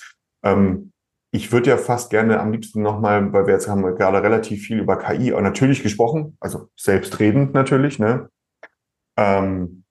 ähm, 0.44 0.92
ich 1.32 1.52
würde 1.52 1.72
ja 1.72 1.78
fast 1.78 2.10
gerne 2.10 2.40
am 2.40 2.54
liebsten 2.54 2.82
nochmal, 2.82 3.34
weil 3.34 3.48
wir 3.48 3.54
jetzt 3.54 3.68
haben 3.68 3.84
gerade 3.96 4.24
relativ 4.24 4.66
viel 4.66 4.80
über 4.80 4.98
KI 4.98 5.34
auch 5.34 5.42
natürlich 5.42 5.84
gesprochen, 5.84 6.38
also 6.40 6.70
selbstredend 6.78 7.54
natürlich, 7.54 8.00
ne? 8.00 8.30
Ähm, 9.18 9.85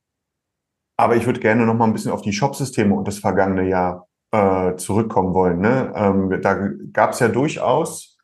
aber 0.96 1.16
ich 1.16 1.26
würde 1.26 1.40
gerne 1.40 1.66
nochmal 1.66 1.88
ein 1.88 1.92
bisschen 1.92 2.12
auf 2.12 2.22
die 2.22 2.33
Shop-Systeme 2.33 2.94
und 2.94 3.09
das 3.09 3.18
vergangene 3.18 3.68
Jahr 3.68 4.09
äh, 4.33 4.76
zurückkommen 4.76 5.35
wollen. 5.35 5.61
Ne? 5.61 5.92
Ähm, 5.94 6.40
da 6.42 6.54
gab 6.92 7.12
es 7.12 7.20
ja 7.20 7.28
durchaus, 7.28 8.18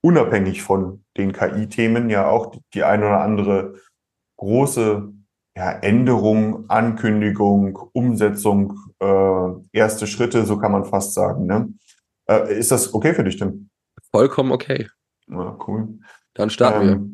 unabhängig 0.00 0.62
von 0.62 1.04
den 1.16 1.32
KI-Themen, 1.32 2.10
ja 2.10 2.28
auch 2.28 2.50
die, 2.50 2.60
die 2.74 2.84
eine 2.84 3.06
oder 3.06 3.20
andere 3.20 3.74
große 4.36 5.12
ja, 5.56 5.70
Änderung, 5.70 6.68
Ankündigung, 6.68 7.78
Umsetzung, 7.92 8.78
äh, 9.00 9.48
erste 9.72 10.06
Schritte, 10.06 10.44
so 10.44 10.58
kann 10.58 10.72
man 10.72 10.84
fast 10.84 11.14
sagen. 11.14 11.46
Ne? 11.46 11.72
Äh, 12.28 12.58
ist 12.58 12.70
das 12.70 12.92
okay 12.92 13.14
für 13.14 13.24
dich, 13.24 13.36
Tim? 13.36 13.70
Vollkommen 14.10 14.52
okay. 14.52 14.88
Ja, 15.28 15.56
cool. 15.66 16.00
Dann 16.34 16.50
starten 16.50 16.88
ähm, 16.88 16.88
wir. 16.88 17.13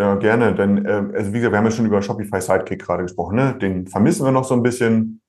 Ja, 0.00 0.14
gerne. 0.14 0.54
Denn, 0.54 0.86
äh, 0.86 1.12
also 1.14 1.34
wie 1.34 1.40
gesagt, 1.40 1.52
wir 1.52 1.58
haben 1.58 1.66
ja 1.66 1.70
schon 1.70 1.84
über 1.84 2.00
Shopify 2.00 2.40
Sidekick 2.40 2.80
gerade 2.80 3.02
gesprochen. 3.02 3.36
Ne? 3.36 3.58
Den 3.58 3.86
vermissen 3.86 4.24
wir 4.24 4.32
noch 4.32 4.44
so 4.44 4.54
ein 4.54 4.62
bisschen. 4.62 5.20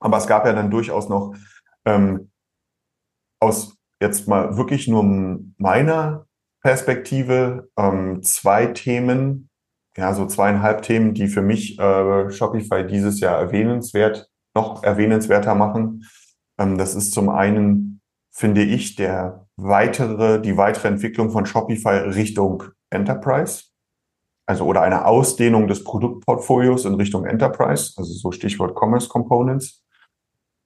Aber 0.00 0.16
es 0.16 0.26
gab 0.26 0.46
ja 0.46 0.54
dann 0.54 0.70
durchaus 0.70 1.10
noch 1.10 1.34
ähm, 1.84 2.30
aus 3.38 3.76
jetzt 4.00 4.26
mal 4.26 4.56
wirklich 4.56 4.88
nur 4.88 5.04
meiner 5.58 6.24
Perspektive 6.62 7.68
ähm, 7.76 8.22
zwei 8.22 8.64
Themen, 8.68 9.50
ja, 9.94 10.14
so 10.14 10.24
zweieinhalb 10.24 10.80
Themen, 10.80 11.12
die 11.12 11.28
für 11.28 11.42
mich 11.42 11.78
äh, 11.78 12.30
Shopify 12.30 12.86
dieses 12.86 13.20
Jahr 13.20 13.38
erwähnenswert, 13.38 14.30
noch 14.54 14.82
erwähnenswerter 14.82 15.54
machen. 15.54 16.08
Ähm, 16.58 16.78
das 16.78 16.94
ist 16.94 17.12
zum 17.12 17.28
einen, 17.28 18.00
finde 18.30 18.62
ich, 18.62 18.96
der 18.96 19.46
weitere, 19.56 20.40
die 20.40 20.56
weitere 20.56 20.88
Entwicklung 20.88 21.30
von 21.30 21.44
Shopify 21.44 22.08
Richtung 22.08 22.62
Enterprise. 22.88 23.73
Also 24.46 24.64
oder 24.66 24.82
eine 24.82 25.06
Ausdehnung 25.06 25.68
des 25.68 25.84
Produktportfolios 25.84 26.84
in 26.84 26.94
Richtung 26.94 27.24
Enterprise, 27.24 27.94
also 27.96 28.12
so 28.12 28.30
Stichwort 28.30 28.76
Commerce 28.78 29.08
Components, 29.08 29.82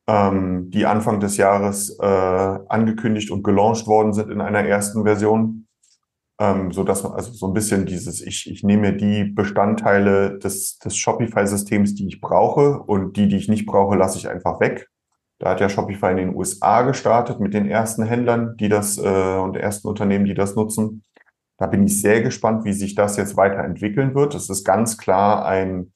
ähm, 0.08 0.70
die 0.70 0.86
Anfang 0.86 1.20
des 1.20 1.36
Jahres 1.36 1.96
äh, 2.00 2.04
angekündigt 2.04 3.30
und 3.30 3.42
gelauncht 3.42 3.86
worden 3.86 4.12
sind 4.12 4.30
in 4.30 4.40
einer 4.40 4.64
ersten 4.64 5.04
Version 5.04 5.68
ähm, 6.40 6.72
so 6.72 6.84
dass 6.84 7.02
man 7.02 7.12
also 7.12 7.32
so 7.32 7.46
ein 7.46 7.52
bisschen 7.52 7.84
dieses, 7.84 8.20
ich, 8.20 8.50
ich 8.50 8.62
nehme 8.62 8.96
die 8.96 9.24
Bestandteile 9.24 10.38
des, 10.38 10.78
des 10.78 10.96
Shopify-Systems, 10.96 11.94
die 11.94 12.06
ich 12.06 12.20
brauche 12.20 12.78
und 12.78 13.16
die, 13.16 13.28
die 13.28 13.36
ich 13.36 13.48
nicht 13.48 13.66
brauche, 13.66 13.96
lasse 13.96 14.18
ich 14.18 14.28
einfach 14.28 14.60
weg. 14.60 14.88
Da 15.40 15.50
hat 15.50 15.60
ja 15.60 15.68
Shopify 15.68 16.10
in 16.10 16.16
den 16.16 16.34
USA 16.34 16.82
gestartet 16.82 17.40
mit 17.40 17.54
den 17.54 17.68
ersten 17.68 18.04
Händlern, 18.04 18.56
die 18.56 18.68
das 18.68 18.98
äh, 18.98 19.38
und 19.38 19.56
ersten 19.56 19.88
Unternehmen, 19.88 20.24
die 20.24 20.34
das 20.34 20.56
nutzen. 20.56 21.04
Da 21.58 21.66
bin 21.66 21.84
ich 21.84 22.00
sehr 22.00 22.22
gespannt, 22.22 22.64
wie 22.64 22.72
sich 22.72 22.94
das 22.94 23.16
jetzt 23.16 23.36
weiterentwickeln 23.36 24.14
wird. 24.14 24.34
Es 24.34 24.48
ist 24.48 24.64
ganz 24.64 24.96
klar 24.96 25.44
ein, 25.44 25.92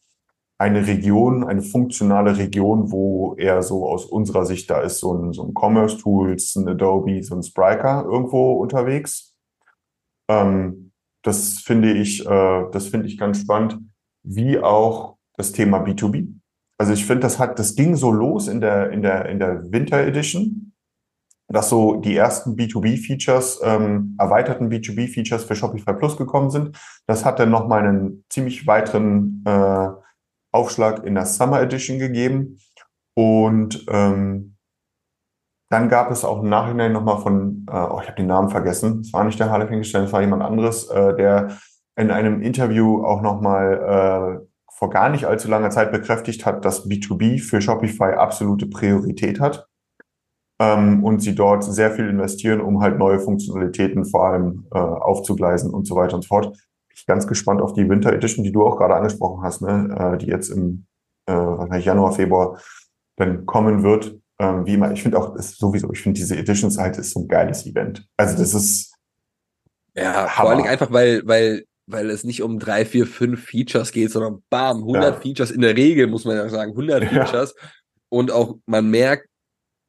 eine 0.59 0.87
Region, 0.87 1.44
eine 1.44 1.62
funktionale 1.62 2.37
Region, 2.37 2.90
wo 2.90 3.35
eher 3.37 3.62
so 3.62 3.88
aus 3.88 4.05
unserer 4.05 4.44
Sicht 4.44 4.68
da 4.70 4.81
ist 4.81 4.98
so 4.98 5.14
ein, 5.14 5.33
so 5.33 5.44
ein 5.44 5.55
Commerce 5.55 5.98
Tools, 5.98 6.57
ein 6.57 6.68
Adobe, 6.68 7.22
so 7.22 7.37
ein 7.37 7.42
Spryker 7.42 8.05
irgendwo 8.05 8.55
unterwegs. 8.55 9.35
Ähm, 10.29 10.90
das 11.22 11.59
finde 11.59 11.92
ich, 11.92 12.27
äh, 12.27 12.64
das 12.72 12.88
finde 12.88 13.07
ich 13.07 13.16
ganz 13.16 13.40
spannend, 13.40 13.79
wie 14.25 14.59
auch 14.59 15.16
das 15.37 15.53
Thema 15.53 15.79
B2B. 15.85 16.29
Also 16.77 16.92
ich 16.92 17.07
finde, 17.07 17.20
das 17.20 17.38
hat, 17.38 17.61
das 17.61 17.77
ging 17.77 17.94
so 17.94 18.11
los 18.11 18.48
in 18.48 18.61
der, 18.61 18.90
in 18.90 19.03
der, 19.03 19.27
in 19.27 19.38
der 19.38 19.70
Winter 19.70 19.98
Edition, 19.98 20.72
dass 21.53 21.69
so 21.69 21.97
die 21.97 22.17
ersten 22.17 22.57
B2B-Features, 22.57 23.61
ähm, 23.62 24.17
erweiterten 24.19 24.71
B2B-Features 24.71 25.45
für 25.45 25.55
Shopify 25.55 25.93
Plus 25.93 26.17
gekommen 26.17 26.51
sind. 26.51 26.79
Das 27.07 27.25
hat 27.25 27.38
dann 27.38 27.51
nochmal 27.51 27.87
einen 27.87 28.25
ziemlich 28.31 28.67
weiteren 28.67 29.45
äh, 29.47 29.88
Aufschlag 30.51 31.05
in 31.05 31.15
der 31.15 31.27
Summer 31.27 31.61
Edition 31.61 31.99
gegeben. 31.99 32.59
Und 33.15 33.85
ähm, 33.88 34.57
dann 35.71 35.88
gab 35.88 36.11
es 36.11 36.25
auch 36.25 36.43
im 36.43 36.49
Nachhinein 36.49 36.93
nochmal 36.93 37.19
von, 37.19 37.67
äh, 37.71 37.77
oh, 37.77 38.01
ich 38.03 38.09
habe 38.09 38.17
den 38.17 38.27
Namen 38.27 38.49
vergessen, 38.49 39.01
es 39.01 39.12
war 39.12 39.25
nicht 39.25 39.38
der 39.38 39.51
Harley 39.51 39.69
Finkelstein, 39.69 40.05
es 40.05 40.12
war 40.12 40.21
jemand 40.21 40.43
anderes, 40.43 40.88
äh, 40.88 41.15
der 41.17 41.57
in 41.97 42.11
einem 42.11 42.43
Interview 42.43 43.05
auch 43.05 43.21
nochmal 43.21 44.41
äh, 44.41 44.47
vor 44.71 44.91
gar 44.91 45.11
nicht 45.11 45.27
allzu 45.27 45.49
langer 45.49 45.71
Zeit 45.71 45.93
bekräftigt 45.93 46.47
hat, 46.47 46.65
dass 46.65 46.88
B2B 46.88 47.41
für 47.41 47.61
Shopify 47.61 48.15
absolute 48.15 48.67
Priorität 48.67 49.41
hat 49.41 49.69
ähm, 50.62 51.05
und 51.05 51.20
sie 51.20 51.35
dort 51.35 51.64
sehr 51.64 51.90
viel 51.90 52.09
investieren, 52.09 52.61
um 52.61 52.81
halt 52.81 52.98
neue 52.98 53.18
Funktionalitäten 53.18 54.05
vor 54.05 54.27
allem 54.27 54.66
äh, 54.72 54.79
aufzugleisen 54.79 55.70
und 55.70 55.87
so 55.87 55.96
weiter 55.96 56.14
und 56.14 56.22
so 56.22 56.29
fort. 56.29 56.57
Ich 56.94 57.07
bin 57.07 57.14
ganz 57.14 57.27
gespannt 57.27 57.61
auf 57.61 57.72
die 57.72 57.88
Winter 57.88 58.12
Edition, 58.12 58.44
die 58.44 58.53
du 58.53 58.64
auch 58.64 58.77
gerade 58.77 58.94
angesprochen 58.94 59.42
hast, 59.42 59.62
ne? 59.62 60.14
äh, 60.14 60.18
die 60.18 60.27
jetzt 60.27 60.51
im 60.51 60.87
äh, 61.27 61.35
wahrscheinlich 61.35 61.87
Januar, 61.87 62.12
Februar 62.12 62.61
dann 63.16 63.44
kommen 63.46 63.83
wird 63.83 64.16
ähm, 64.42 64.66
wie 64.66 64.75
immer, 64.75 64.90
ich 64.90 65.03
finde 65.03 65.18
auch, 65.18 65.37
ist 65.37 65.59
sowieso, 65.59 65.92
ich 65.92 66.01
finde 66.01 66.18
diese 66.18 66.37
Edition-Seite 66.37 67.01
ist 67.01 67.12
so 67.12 67.20
ein 67.20 67.29
geiles 67.29 67.64
Event. 67.64 68.05
Also 68.16 68.37
das 68.37 68.55
ist 68.55 68.92
ja 69.94 70.12
Hammer. 70.12 70.29
vor 70.29 70.48
allen 70.48 70.59
Dingen 70.59 70.70
einfach, 70.70 70.92
weil, 70.92 71.22
weil, 71.25 71.64
weil 71.87 72.11
es 72.11 72.25
nicht 72.25 72.42
um 72.42 72.59
drei, 72.59 72.85
vier, 72.85 73.07
fünf 73.07 73.44
Features 73.44 73.92
geht, 73.92 74.11
sondern 74.11 74.42
bam, 74.51 74.79
100 74.79 75.14
ja. 75.14 75.20
Features 75.20 75.51
in 75.53 75.61
der 75.61 75.77
Regel, 75.77 76.09
muss 76.09 76.25
man 76.25 76.37
ja 76.37 76.48
sagen, 76.48 76.72
100 76.72 77.05
ja. 77.05 77.09
Features. 77.09 77.55
Und 78.09 78.33
auch 78.33 78.57
man 78.66 78.90
merkt, 78.90 79.29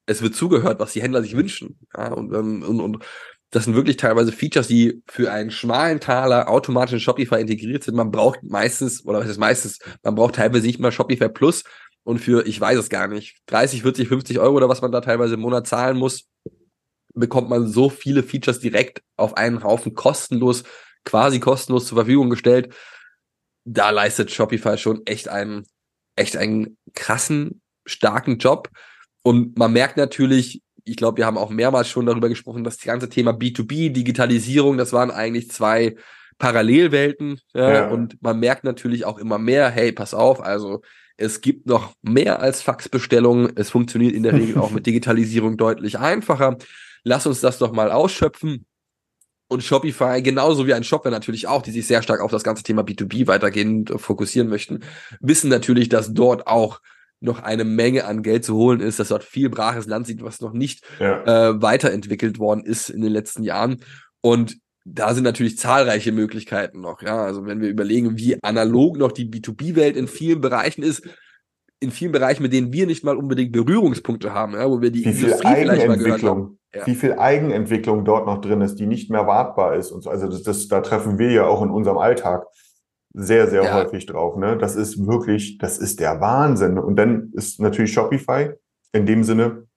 es 0.06 0.22
wird 0.22 0.36
zugehört, 0.36 0.80
was 0.80 0.94
die 0.94 1.02
Händler 1.02 1.22
sich 1.22 1.36
wünschen. 1.36 1.80
Ja, 1.96 2.14
und, 2.14 2.34
ähm, 2.34 2.64
und, 2.64 2.80
und 2.82 3.06
das 3.52 3.66
sind 3.66 3.76
wirklich 3.76 3.98
teilweise 3.98 4.32
Features, 4.32 4.68
die 4.68 5.04
für 5.08 5.32
einen 5.32 5.52
schmalen 5.52 6.00
Taler 6.00 6.50
automatisch 6.50 6.94
in 6.94 7.00
Shopify 7.00 7.40
integriert 7.40 7.84
sind. 7.84 7.96
Man 7.96 8.12
braucht 8.12 8.42
meistens, 8.44 9.06
oder 9.06 9.20
was 9.20 9.30
ist 9.30 9.38
meistens, 9.38 9.80
man 10.02 10.16
braucht 10.16 10.36
teilweise 10.36 10.66
nicht 10.66 10.80
mal 10.80 10.92
Shopify 10.92 11.30
Plus, 11.30 11.64
und 12.04 12.20
für, 12.20 12.46
ich 12.46 12.60
weiß 12.60 12.78
es 12.78 12.90
gar 12.90 13.08
nicht, 13.08 13.38
30, 13.48 13.82
40, 13.82 14.08
50 14.08 14.40
Euro 14.40 14.58
oder 14.58 14.70
was 14.70 14.82
man 14.82 14.92
da 14.92 15.02
teilweise 15.02 15.36
im 15.36 15.40
Monat 15.40 15.68
zahlen 15.68 15.98
muss, 15.98 16.28
bekommt 17.14 17.50
man 17.50 17.68
so 17.68 17.90
viele 17.90 18.24
Features 18.24 18.60
direkt 18.60 19.02
auf 19.16 19.38
einen 19.38 19.64
Haufen 19.64 19.94
kostenlos, 19.94 20.64
quasi 21.06 21.40
kostenlos 21.40 21.86
zur 21.86 21.98
Verfügung 21.98 22.30
gestellt. 22.30 22.74
Da 23.66 23.92
leistet 23.92 24.32
Shopify 24.32 24.78
schon 24.78 25.06
echt 25.06 25.30
einen, 25.30 25.66
echt 26.16 26.36
einen 26.36 26.78
krassen, 26.94 27.62
starken 27.86 28.38
Job. 28.38 28.70
Und 29.24 29.58
man 29.58 29.74
merkt 29.74 29.98
natürlich, 29.98 30.62
ich 30.86 30.98
glaube, 30.98 31.18
wir 31.18 31.26
haben 31.26 31.38
auch 31.38 31.50
mehrmals 31.50 31.90
schon 31.90 32.06
darüber 32.06 32.30
gesprochen, 32.30 32.64
dass 32.64 32.78
das 32.78 32.86
ganze 32.86 33.10
Thema 33.10 33.32
B2B, 33.32 33.92
Digitalisierung, 33.92 34.78
das 34.78 34.94
waren 34.94 35.12
eigentlich 35.12 35.50
zwei 35.50 35.96
Parallelwelten. 36.38 37.40
Ja, 37.54 37.74
ja. 37.74 37.88
Und 37.88 38.22
man 38.22 38.40
merkt 38.40 38.64
natürlich 38.64 39.06
auch 39.06 39.18
immer 39.18 39.38
mehr, 39.38 39.70
hey, 39.70 39.92
pass 39.92 40.14
auf, 40.14 40.42
also 40.42 40.82
es 41.16 41.42
gibt 41.42 41.68
noch 41.68 41.94
mehr 42.02 42.42
als 42.42 42.62
Faxbestellungen. 42.62 43.54
Es 43.56 43.70
funktioniert 43.70 44.14
in 44.14 44.24
der 44.24 44.34
Regel 44.34 44.58
auch 44.58 44.72
mit 44.72 44.86
Digitalisierung 44.86 45.58
deutlich 45.58 46.00
einfacher. 46.00 46.58
Lass 47.04 47.28
uns 47.28 47.40
das 47.40 47.60
doch 47.60 47.72
mal 47.72 47.92
ausschöpfen. 47.92 48.66
Und 49.48 49.64
Shopify, 49.64 50.22
genauso 50.22 50.66
wie 50.66 50.74
ein 50.74 50.84
Shopware 50.84 51.14
natürlich 51.14 51.48
auch, 51.48 51.62
die 51.62 51.72
sich 51.72 51.86
sehr 51.86 52.02
stark 52.02 52.22
auf 52.22 52.32
das 52.32 52.44
ganze 52.44 52.64
Thema 52.64 52.82
B2B 52.82 53.28
weitergehend 53.28 53.94
fokussieren 53.98 54.50
möchten, 54.50 54.80
wissen 55.20 55.50
natürlich, 55.50 55.90
dass 55.90 56.14
dort 56.14 56.48
auch 56.48 56.82
noch 57.24 57.42
eine 57.42 57.64
Menge 57.64 58.06
an 58.06 58.22
Geld 58.22 58.44
zu 58.44 58.56
holen 58.56 58.82
ist, 58.82 59.00
dass 59.00 59.08
dort 59.08 59.24
viel 59.24 59.50
braches 59.50 59.88
Land 59.88 60.08
sieht, 60.08 60.24
was 60.24 60.42
noch 60.42 60.54
nicht 60.54 60.84
ja. 61.00 61.24
äh, 61.24 61.62
weiterentwickelt 61.62 62.38
worden 62.38 62.66
ist 62.66 62.90
in 62.90 63.02
den 63.02 63.12
letzten 63.12 63.44
Jahren. 63.44 63.82
Und 64.22 64.58
da 64.86 65.14
sind 65.14 65.24
natürlich 65.24 65.58
zahlreiche 65.58 66.12
Möglichkeiten 66.12 66.82
noch. 66.82 67.02
Ja, 67.02 67.24
also 67.24 67.46
wenn 67.46 67.62
wir 67.62 67.70
überlegen, 67.70 68.18
wie 68.18 68.38
analog 68.44 68.98
noch 68.98 69.14
die 69.14 69.30
B2B-Welt 69.30 69.96
in 69.96 70.08
vielen 70.08 70.42
Bereichen 70.42 70.84
ist, 70.84 71.08
in 71.80 71.92
vielen 71.92 72.12
Bereichen, 72.12 72.44
mit 72.44 72.52
denen 72.52 72.74
wir 72.74 72.86
nicht 72.88 73.04
mal 73.06 73.16
unbedingt 73.16 73.54
Berührungspunkte 73.54 74.34
haben, 74.34 74.54
ja, 74.54 74.70
wo 74.70 74.82
wir 74.82 74.92
die 74.92 75.06
wie 75.06 75.14
viel 75.14 75.26
Industrie 75.26 75.56
vielleicht 75.56 75.88
mal 75.88 75.98
gehört 75.98 76.24
haben. 76.24 76.60
Ja. 76.76 76.88
wie 76.88 76.96
viel 76.96 77.14
Eigenentwicklung 77.14 78.04
dort 78.04 78.26
noch 78.26 78.42
drin 78.42 78.62
ist, 78.62 78.80
die 78.80 78.88
nicht 78.88 79.12
mehr 79.12 79.28
wartbar 79.28 79.76
ist 79.76 79.92
und 79.92 80.02
so. 80.02 80.10
Also 80.10 80.28
das, 80.28 80.42
das, 80.42 80.68
da 80.68 80.82
treffen 80.82 81.20
wir 81.20 81.32
ja 81.32 81.46
auch 81.46 81.62
in 81.62 81.70
unserem 81.70 82.00
Alltag 82.00 82.48
sehr, 83.14 83.48
sehr 83.48 83.64
Ja. 83.64 83.74
häufig 83.76 84.06
drauf. 84.06 84.38
Ne? 84.38 84.58
Das 84.58 84.76
ist 84.76 85.06
wirklich, 85.06 85.58
das 85.58 85.78
ist 85.78 86.00
der 86.00 86.20
Wahnsinn. 86.20 86.78
Und 86.78 86.96
dann 86.96 87.32
ist 87.34 87.60
natürlich 87.60 87.94
Shopify 87.94 88.52
in 88.92 89.06
dem 89.06 89.24
Sinne 89.24 89.68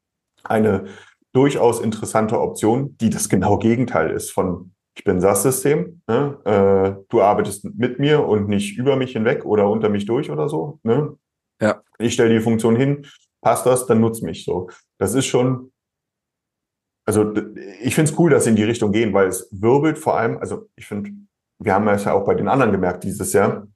eine 0.45 0.87
durchaus 1.33 1.81
interessante 1.81 2.41
Option, 2.41 2.97
die 2.99 3.11
das 3.11 3.29
genau 3.29 3.59
Gegenteil 3.59 4.11
ist 4.11 4.31
von 4.31 4.73
ich 4.99 5.05
bin 5.05 5.21
SaaS-System, 5.21 6.01
ne? 6.09 6.39
äh, 6.47 7.05
du 7.11 7.21
arbeitest 7.21 7.67
mit 7.77 7.99
mir 7.99 8.27
und 8.27 8.49
nicht 8.49 8.79
über 8.79 8.97
mich 8.97 9.13
hinweg 9.13 9.45
oder 9.45 9.69
unter 9.69 9.91
mich 9.91 10.07
durch 10.07 10.31
oder 10.31 10.49
so. 10.49 10.81
Ne? 10.85 11.19
Ja. 11.61 11.83
Ich 11.99 12.15
stelle 12.15 12.33
die 12.33 12.41
Funktion 12.41 12.77
hin, 12.77 13.07
passt 13.43 13.67
das, 13.67 13.87
dann 13.87 14.01
nutzt 14.01 14.23
mich 14.23 14.47
so. 14.47 14.71
Das 14.99 15.13
ist 15.13 15.27
schon, 15.27 15.71
also 17.07 17.31
ich 17.83 17.95
finde 17.95 18.11
es 18.11 18.19
cool, 18.19 18.31
dass 18.31 18.45
sie 18.45 18.51
in 18.51 18.57
die 18.57 18.65
Richtung 18.65 18.91
gehen, 18.91 19.13
weil 19.13 19.29
es 19.29 19.49
wirbelt 19.53 19.99
vor 19.99 20.17
allem, 20.17 20.39
also 20.39 20.71
ich 20.77 20.87
finde, 20.87 21.11
wir 21.59 21.75
haben 21.75 21.89
es 21.89 22.05
ja 22.05 22.13
auch 22.13 22.25
bei 22.25 22.35
den 22.35 22.49
anderen 22.49 22.73
gemerkt 22.73 23.05
dieses 23.05 23.33
Jahr, 23.33 23.67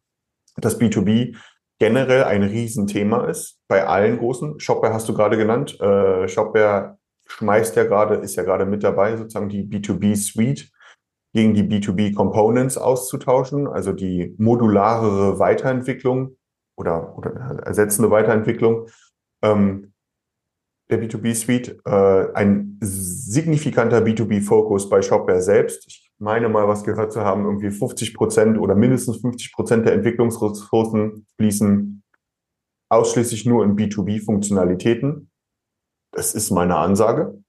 dass 0.57 0.81
B2B 0.81 1.37
generell 1.79 2.25
ein 2.25 2.43
Riesenthema 2.43 3.27
ist, 3.27 3.59
bei 3.67 3.87
allen 3.87 4.19
großen. 4.19 4.61
Shopware 4.61 4.93
hast 4.93 5.09
du 5.09 5.15
gerade 5.15 5.37
genannt. 5.37 5.81
Äh, 5.81 6.29
Shopware 6.29 6.99
schmeißt 7.27 7.77
ja 7.77 7.85
gerade, 7.85 8.17
ist 8.17 8.37
ja 8.37 8.43
gerade 8.43 8.67
mit 8.67 8.83
dabei, 8.83 9.17
sozusagen 9.17 9.49
die 9.49 9.65
B2B-Suite 9.65 10.71
gegen 11.33 11.55
die 11.55 11.63
B2B-Components 11.63 12.77
auszutauschen, 12.77 13.67
also 13.67 13.93
die 13.93 14.35
modularere 14.39 15.39
Weiterentwicklung 15.39 16.37
oder, 16.77 17.17
oder 17.17 17.31
ersetzende 17.65 18.11
Weiterentwicklung 18.11 18.89
ähm, 19.43 19.93
der 20.91 21.01
B2B-Suite. 21.01 21.81
Äh, 21.87 22.35
ein 22.35 22.79
signifikanter 22.81 23.99
B2B-Fokus 23.99 24.91
bei 24.91 25.01
Shopware 25.03 25.41
selbst. 25.41 25.87
Ich 25.87 26.10
meine 26.21 26.49
mal, 26.49 26.69
was 26.69 26.85
gehört 26.85 27.13
zu 27.13 27.23
haben, 27.23 27.45
irgendwie 27.45 27.71
50 27.71 28.15
Prozent 28.15 28.59
oder 28.59 28.75
mindestens 28.75 29.19
50 29.19 29.53
Prozent 29.53 29.87
der 29.87 29.95
Entwicklungsressourcen 29.95 31.27
fließen 31.37 32.03
ausschließlich 32.91 33.47
nur 33.47 33.65
in 33.65 33.77
B2B-Funktionalitäten. 33.77 35.31
Das 36.13 36.35
ist 36.35 36.51
meine 36.51 36.77
Ansage. 36.77 37.43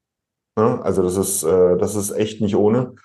Ja, 0.57 0.81
also 0.81 1.01
das 1.03 1.17
ist, 1.17 1.43
äh, 1.43 1.77
das 1.77 1.95
ist 1.95 2.11
echt 2.11 2.41
nicht 2.41 2.55
ohne. 2.55 2.95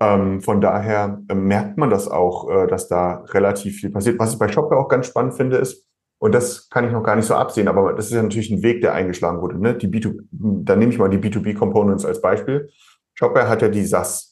Ähm, 0.00 0.40
von 0.40 0.60
daher 0.60 1.22
äh, 1.28 1.34
merkt 1.34 1.78
man 1.78 1.90
das 1.90 2.08
auch, 2.08 2.50
äh, 2.50 2.66
dass 2.66 2.88
da 2.88 3.24
relativ 3.28 3.80
viel 3.80 3.90
passiert. 3.90 4.18
Was 4.18 4.32
ich 4.32 4.38
bei 4.38 4.48
Shopware 4.48 4.80
auch 4.80 4.88
ganz 4.88 5.06
spannend 5.06 5.34
finde, 5.34 5.58
ist, 5.58 5.86
und 6.18 6.34
das 6.34 6.68
kann 6.68 6.84
ich 6.84 6.92
noch 6.92 7.02
gar 7.02 7.16
nicht 7.16 7.26
so 7.26 7.34
absehen, 7.34 7.68
aber 7.68 7.94
das 7.94 8.06
ist 8.06 8.12
ja 8.12 8.22
natürlich 8.22 8.50
ein 8.50 8.62
Weg, 8.62 8.82
der 8.82 8.94
eingeschlagen 8.94 9.40
wurde. 9.40 9.58
Ne? 9.58 9.74
Die 9.76 9.88
B2, 9.88 10.18
da 10.30 10.76
nehme 10.76 10.92
ich 10.92 10.98
mal 10.98 11.08
die 11.08 11.18
B2B-Components 11.18 12.04
als 12.04 12.20
Beispiel. 12.20 12.68
Shopware 13.14 13.48
hat 13.48 13.62
ja 13.62 13.68
die 13.68 13.84
SaaS, 13.84 14.29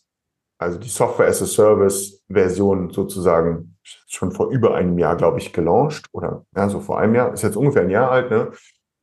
also 0.59 0.79
die 0.79 0.89
Software 0.89 1.29
as 1.29 1.41
a 1.41 1.47
Service 1.47 2.25
Version 2.29 2.91
sozusagen 2.91 3.77
schon 4.07 4.33
vor 4.33 4.51
über 4.51 4.75
einem 4.75 4.99
Jahr, 4.99 5.17
glaube 5.17 5.39
ich, 5.39 5.53
gelauncht 5.53 6.07
oder 6.13 6.45
ja, 6.55 6.69
so 6.69 6.81
vor 6.81 6.99
einem 6.99 7.15
Jahr, 7.15 7.33
ist 7.33 7.43
jetzt 7.43 7.57
ungefähr 7.57 7.83
ein 7.83 7.91
Jahr 7.91 8.11
alt, 8.11 8.31
ne? 8.31 8.51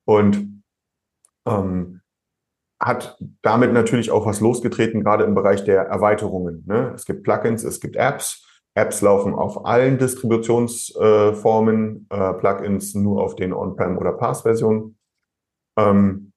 Und 0.06 0.62
ähm, 1.48 2.02
hat 2.80 3.18
damit 3.41 3.74
natürlich 3.74 4.12
auch 4.12 4.26
was 4.26 4.41
losgetreten, 4.41 5.04
gerade 5.04 5.24
im 5.24 5.34
Bereich 5.34 5.63
der 5.63 5.84
Erweiterungen. 5.84 6.63
Ne? 6.68 6.91
Es 6.94 7.06
gibt 7.06 7.24
Plugins, 7.24 7.63
es 7.63 7.80
gibt 7.80 7.96
Apps. 7.96 8.41
Apps 8.78 9.02
laufen 9.02 9.34
auf 9.34 9.65
allen 9.65 9.98
Distributionsformen, 9.98 12.08
äh, 12.10 12.34
Plugins 12.34 12.94
nur 12.94 13.24
auf 13.24 13.36
den 13.36 13.54
On-Prem- 13.54 13.98
oder 13.98 14.12
PaaS-Versionen. 14.12 14.98
Ähm, 15.80 16.34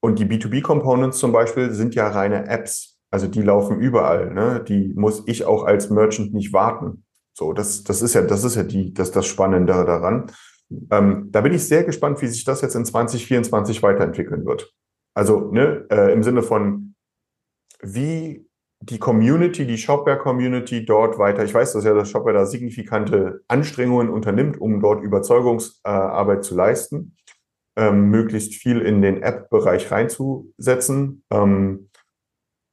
und 0.00 0.20
die 0.20 0.24
B2B-Components 0.24 1.18
zum 1.18 1.32
Beispiel 1.32 1.72
sind 1.72 1.96
ja 1.96 2.08
reine 2.08 2.46
Apps. 2.46 2.95
Also 3.10 3.26
die 3.26 3.42
laufen 3.42 3.80
überall. 3.80 4.32
Ne? 4.32 4.64
Die 4.66 4.92
muss 4.94 5.22
ich 5.26 5.44
auch 5.44 5.64
als 5.64 5.90
Merchant 5.90 6.34
nicht 6.34 6.52
warten. 6.52 7.04
So, 7.32 7.52
das, 7.52 7.84
das 7.84 8.02
ist 8.02 8.14
ja, 8.14 8.22
das 8.22 8.44
ist 8.44 8.56
ja 8.56 8.62
die, 8.62 8.94
das, 8.94 9.10
das 9.10 9.26
Spannende 9.26 9.72
daran. 9.72 10.32
Ähm, 10.90 11.28
da 11.30 11.40
bin 11.42 11.54
ich 11.54 11.66
sehr 11.66 11.84
gespannt, 11.84 12.20
wie 12.22 12.26
sich 12.26 12.44
das 12.44 12.60
jetzt 12.60 12.74
in 12.74 12.84
2024 12.84 13.82
weiterentwickeln 13.82 14.44
wird. 14.46 14.72
Also 15.14 15.50
ne, 15.52 15.86
äh, 15.90 16.12
im 16.12 16.22
Sinne 16.22 16.42
von, 16.42 16.94
wie 17.82 18.46
die 18.80 18.98
Community, 18.98 19.66
die 19.66 19.78
Shopware-Community 19.78 20.84
dort 20.84 21.18
weiter, 21.18 21.44
ich 21.44 21.54
weiß, 21.54 21.72
dass 21.72 21.84
ja 21.84 21.94
das 21.94 22.10
Shopware 22.10 22.34
da 22.34 22.46
signifikante 22.46 23.42
Anstrengungen 23.48 24.10
unternimmt, 24.10 24.60
um 24.60 24.80
dort 24.80 25.02
Überzeugungsarbeit 25.02 26.44
zu 26.44 26.54
leisten, 26.54 27.16
ähm, 27.76 28.10
möglichst 28.10 28.54
viel 28.54 28.80
in 28.80 29.02
den 29.02 29.22
App-Bereich 29.22 29.90
reinzusetzen. 29.90 31.22
Ähm, 31.30 31.90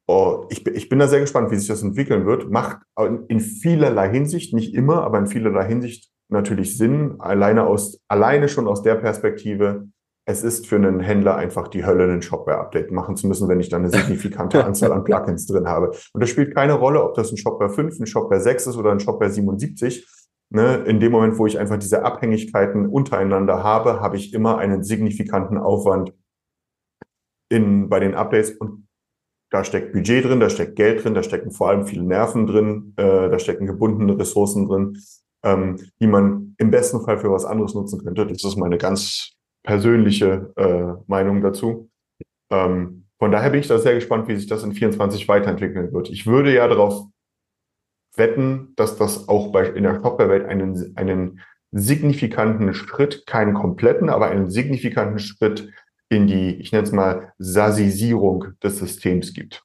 oh, 0.08 0.46
ich, 0.50 0.64
bin- 0.64 0.76
ich 0.76 0.90
bin 0.90 1.00
da 1.00 1.08
sehr 1.08 1.20
gespannt, 1.20 1.52
wie 1.52 1.56
sich 1.56 1.68
das 1.68 1.84
entwickeln 1.84 2.26
wird. 2.26 2.50
Macht 2.52 2.80
in 3.28 3.40
vielerlei 3.40 4.10
Hinsicht, 4.10 4.54
nicht 4.54 4.74
immer, 4.74 5.04
aber 5.04 5.20
in 5.20 5.28
vielerlei 5.28 5.66
Hinsicht 5.66 6.10
natürlich 6.30 6.78
Sinn, 6.78 7.16
alleine 7.20 7.68
aus, 7.68 8.00
alleine 8.08 8.50
schon 8.50 8.68
aus 8.68 8.82
der 8.82 8.96
Perspektive, 8.96 9.88
es 10.26 10.44
ist 10.44 10.68
für 10.68 10.78
einen 10.78 11.02
Händler 11.02 11.36
einfach 11.36 11.68
die 11.68 11.86
Hölle, 11.86 12.06
einen 12.06 12.22
Shopware-Update 12.22 12.92
machen 12.92 13.18
zu 13.18 13.28
müssen, 13.28 13.50
wenn 13.50 13.60
ich 13.60 13.68
da 13.70 13.78
eine 13.78 13.90
signifikante 13.90 14.64
Anzahl 14.66 14.94
an 14.94 15.04
Plugins 15.04 15.46
drin 15.48 15.68
habe. 15.68 15.90
Und 16.14 16.22
das 16.22 16.30
spielt 16.30 16.56
keine 16.56 16.74
Rolle, 16.74 17.04
ob 17.04 17.14
das 17.16 17.32
ein 17.32 17.38
Shopware 17.38 17.70
5, 17.70 18.00
ein 18.00 18.06
Shopware 18.06 18.40
6 18.40 18.68
ist 18.68 18.78
oder 18.78 18.92
ein 18.92 19.02
Shopware 19.02 19.30
77. 19.30 20.08
Ne, 20.50 20.84
in 20.86 21.00
dem 21.00 21.12
Moment, 21.12 21.40
wo 21.40 21.48
ich 21.48 21.58
einfach 21.58 21.78
diese 21.80 22.06
Abhängigkeiten 22.06 22.88
untereinander 22.88 23.64
habe, 23.64 24.02
habe 24.02 24.18
ich 24.18 24.34
immer 24.36 24.60
einen 24.60 24.84
signifikanten 24.84 25.58
Aufwand 25.58 26.14
in, 27.50 27.90
bei 27.90 28.00
den 28.00 28.14
Updates 28.14 28.52
und 28.52 28.88
da 29.54 29.64
steckt 29.64 29.94
Budget 29.94 30.26
drin, 30.26 30.40
da 30.40 30.50
steckt 30.50 30.76
Geld 30.76 31.04
drin, 31.04 31.14
da 31.14 31.22
stecken 31.22 31.52
vor 31.52 31.70
allem 31.70 31.86
viele 31.86 32.02
Nerven 32.02 32.48
drin, 32.48 32.94
äh, 32.98 33.30
da 33.30 33.38
stecken 33.38 33.68
gebundene 33.68 34.18
Ressourcen 34.18 34.68
drin, 34.68 34.98
ähm, 35.44 35.78
die 36.00 36.08
man 36.08 36.56
im 36.58 36.72
besten 36.72 37.02
Fall 37.02 37.20
für 37.20 37.32
was 37.32 37.46
anderes 37.46 37.76
nutzen 37.76 38.04
könnte. 38.04 38.26
Das 38.26 38.44
ist 38.44 38.58
meine 38.58 38.80
ganz 38.80 39.34
persönliche 39.62 40.52
äh, 40.56 41.00
Meinung 41.06 41.42
dazu. 41.42 41.92
Ähm, 42.52 43.06
von 43.20 43.32
daher 43.32 43.52
bin 43.52 43.60
ich 43.60 43.68
da 43.68 43.78
sehr 43.78 43.94
gespannt, 43.94 44.28
wie 44.28 44.36
sich 44.36 44.48
das 44.48 44.64
in 44.64 44.74
24 44.74 45.28
weiterentwickeln 45.28 45.94
wird. 45.94 46.10
Ich 46.10 46.26
würde 46.26 46.52
ja 46.52 46.68
darauf 46.68 47.06
wetten, 48.16 48.74
dass 48.76 48.98
das 48.98 49.30
auch 49.30 49.52
bei, 49.52 49.68
in 49.68 49.84
der 49.84 50.02
Shopware-Welt 50.02 50.46
einen, 50.46 50.98
einen 50.98 51.42
signifikanten 51.72 52.74
Schritt, 52.74 53.28
keinen 53.28 53.54
kompletten, 53.54 54.10
aber 54.10 54.32
einen 54.32 54.50
signifikanten 54.50 55.20
Schritt 55.20 55.70
in 56.14 56.28
die, 56.28 56.56
ich 56.56 56.72
nenne 56.72 56.84
es 56.86 56.92
mal, 56.92 57.34
Sasisierung 57.38 58.54
des 58.64 58.78
Systems 58.80 59.34
gibt. 59.34 59.64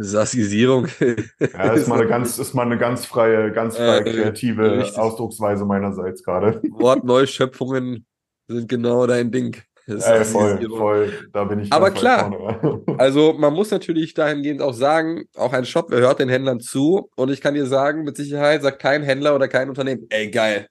Sassisierung. 0.00 0.86
Ja, 1.00 1.72
ist 1.72 1.88
mal 1.88 1.98
eine 2.00 2.06
ganz, 2.08 2.38
ist 2.38 2.54
mal 2.54 2.62
eine 2.62 2.78
ganz 2.78 3.04
freie, 3.04 3.50
ganz 3.52 3.76
freie 3.76 4.00
Äh, 4.00 4.04
kreative 4.04 4.78
richtig. 4.78 4.98
Ausdrucksweise 4.98 5.64
meinerseits 5.64 6.22
gerade. 6.22 6.62
Wortneuschöpfungen 6.70 8.06
sind 8.46 8.68
genau 8.68 9.06
dein 9.06 9.32
Ding. 9.32 9.56
Äh, 9.86 10.24
voll, 10.24 10.50
Sassisierung. 10.50 10.78
voll, 10.78 11.30
da 11.32 11.44
bin 11.44 11.60
ich 11.60 11.72
Aber 11.72 11.90
klar. 11.90 12.30
vorne. 12.30 12.84
Also 12.98 13.32
man 13.32 13.54
muss 13.54 13.70
natürlich 13.70 14.14
dahingehend 14.14 14.62
auch 14.62 14.74
sagen, 14.74 15.24
auch 15.34 15.52
ein 15.52 15.64
Shop 15.64 15.90
hört 15.90 16.20
den 16.20 16.28
Händlern 16.28 16.60
zu 16.60 17.10
und 17.16 17.30
ich 17.30 17.40
kann 17.40 17.54
dir 17.54 17.66
sagen, 17.66 18.04
mit 18.04 18.16
Sicherheit 18.16 18.62
sagt 18.62 18.80
kein 18.80 19.02
Händler 19.02 19.34
oder 19.34 19.48
kein 19.48 19.68
Unternehmen, 19.68 20.06
ey 20.10 20.30
geil, 20.30 20.68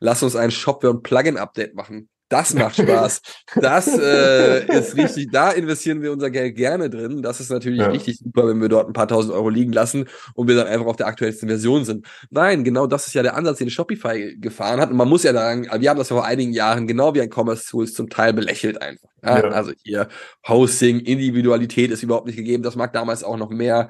lass 0.00 0.22
uns 0.22 0.36
ein 0.36 0.50
Shopware 0.50 0.92
und 0.92 1.02
Plugin-Update 1.02 1.74
machen. 1.74 2.08
Das 2.28 2.52
macht 2.52 2.76
Spaß. 2.76 3.22
Das 3.56 3.88
äh, 3.98 4.66
ist 4.78 4.96
richtig, 4.96 5.30
da 5.32 5.50
investieren 5.50 6.02
wir 6.02 6.12
unser 6.12 6.30
Geld 6.30 6.56
gerne 6.56 6.90
drin. 6.90 7.22
Das 7.22 7.40
ist 7.40 7.50
natürlich 7.50 7.80
Ja. 7.80 7.86
richtig 7.88 8.18
super, 8.18 8.46
wenn 8.46 8.60
wir 8.60 8.68
dort 8.68 8.86
ein 8.86 8.92
paar 8.92 9.08
tausend 9.08 9.32
Euro 9.32 9.48
liegen 9.48 9.72
lassen 9.72 10.06
und 10.34 10.46
wir 10.46 10.54
dann 10.54 10.66
einfach 10.66 10.86
auf 10.86 10.96
der 10.96 11.06
aktuellsten 11.06 11.48
Version 11.48 11.84
sind. 11.86 12.06
Nein, 12.30 12.64
genau 12.64 12.86
das 12.86 13.06
ist 13.06 13.14
ja 13.14 13.22
der 13.22 13.34
Ansatz, 13.34 13.58
den 13.58 13.70
Shopify 13.70 14.36
gefahren 14.38 14.80
hat. 14.80 14.90
Und 14.90 14.96
man 14.96 15.08
muss 15.08 15.22
ja 15.22 15.32
sagen, 15.32 15.66
wir 15.80 15.88
haben 15.90 15.98
das 15.98 16.10
ja 16.10 16.16
vor 16.16 16.26
einigen 16.26 16.52
Jahren 16.52 16.86
genau 16.86 17.14
wie 17.14 17.22
ein 17.22 17.30
Commerce 17.32 17.66
Tools 17.68 17.94
zum 17.94 18.10
Teil 18.10 18.34
belächelt 18.34 18.82
einfach. 18.82 19.08
Ja? 19.24 19.38
Ja. 19.38 19.44
Also 19.50 19.72
hier 19.82 20.08
Hosting, 20.46 21.00
Individualität 21.00 21.90
ist 21.90 22.02
überhaupt 22.02 22.26
nicht 22.26 22.36
gegeben. 22.36 22.62
Das 22.62 22.76
mag 22.76 22.92
damals 22.92 23.24
auch 23.24 23.38
noch 23.38 23.50
mehr 23.50 23.88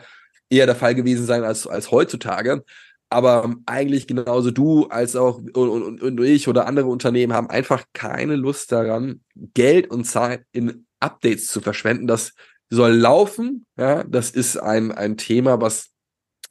eher 0.48 0.66
der 0.66 0.76
Fall 0.76 0.94
gewesen 0.94 1.26
sein 1.26 1.44
als, 1.44 1.66
als 1.66 1.90
heutzutage. 1.90 2.64
Aber 3.10 3.54
eigentlich 3.66 4.06
genauso 4.06 4.50
du 4.50 4.86
als 4.88 5.16
auch 5.16 5.38
und, 5.38 5.54
und, 5.54 6.02
und 6.02 6.20
ich 6.22 6.46
oder 6.46 6.66
andere 6.66 6.88
Unternehmen 6.88 7.32
haben 7.32 7.48
einfach 7.48 7.84
keine 7.94 8.36
Lust 8.36 8.70
daran, 8.72 9.22
Geld 9.54 9.90
und 9.90 10.04
Zeit 10.04 10.44
in 10.52 10.86
Updates 11.00 11.46
zu 11.46 11.60
verschwenden. 11.60 12.06
Das 12.06 12.34
soll 12.68 12.92
laufen. 12.92 13.64
Ja, 13.78 14.04
das 14.04 14.30
ist 14.30 14.58
ein, 14.58 14.92
ein 14.92 15.16
Thema, 15.16 15.60
was, 15.60 15.90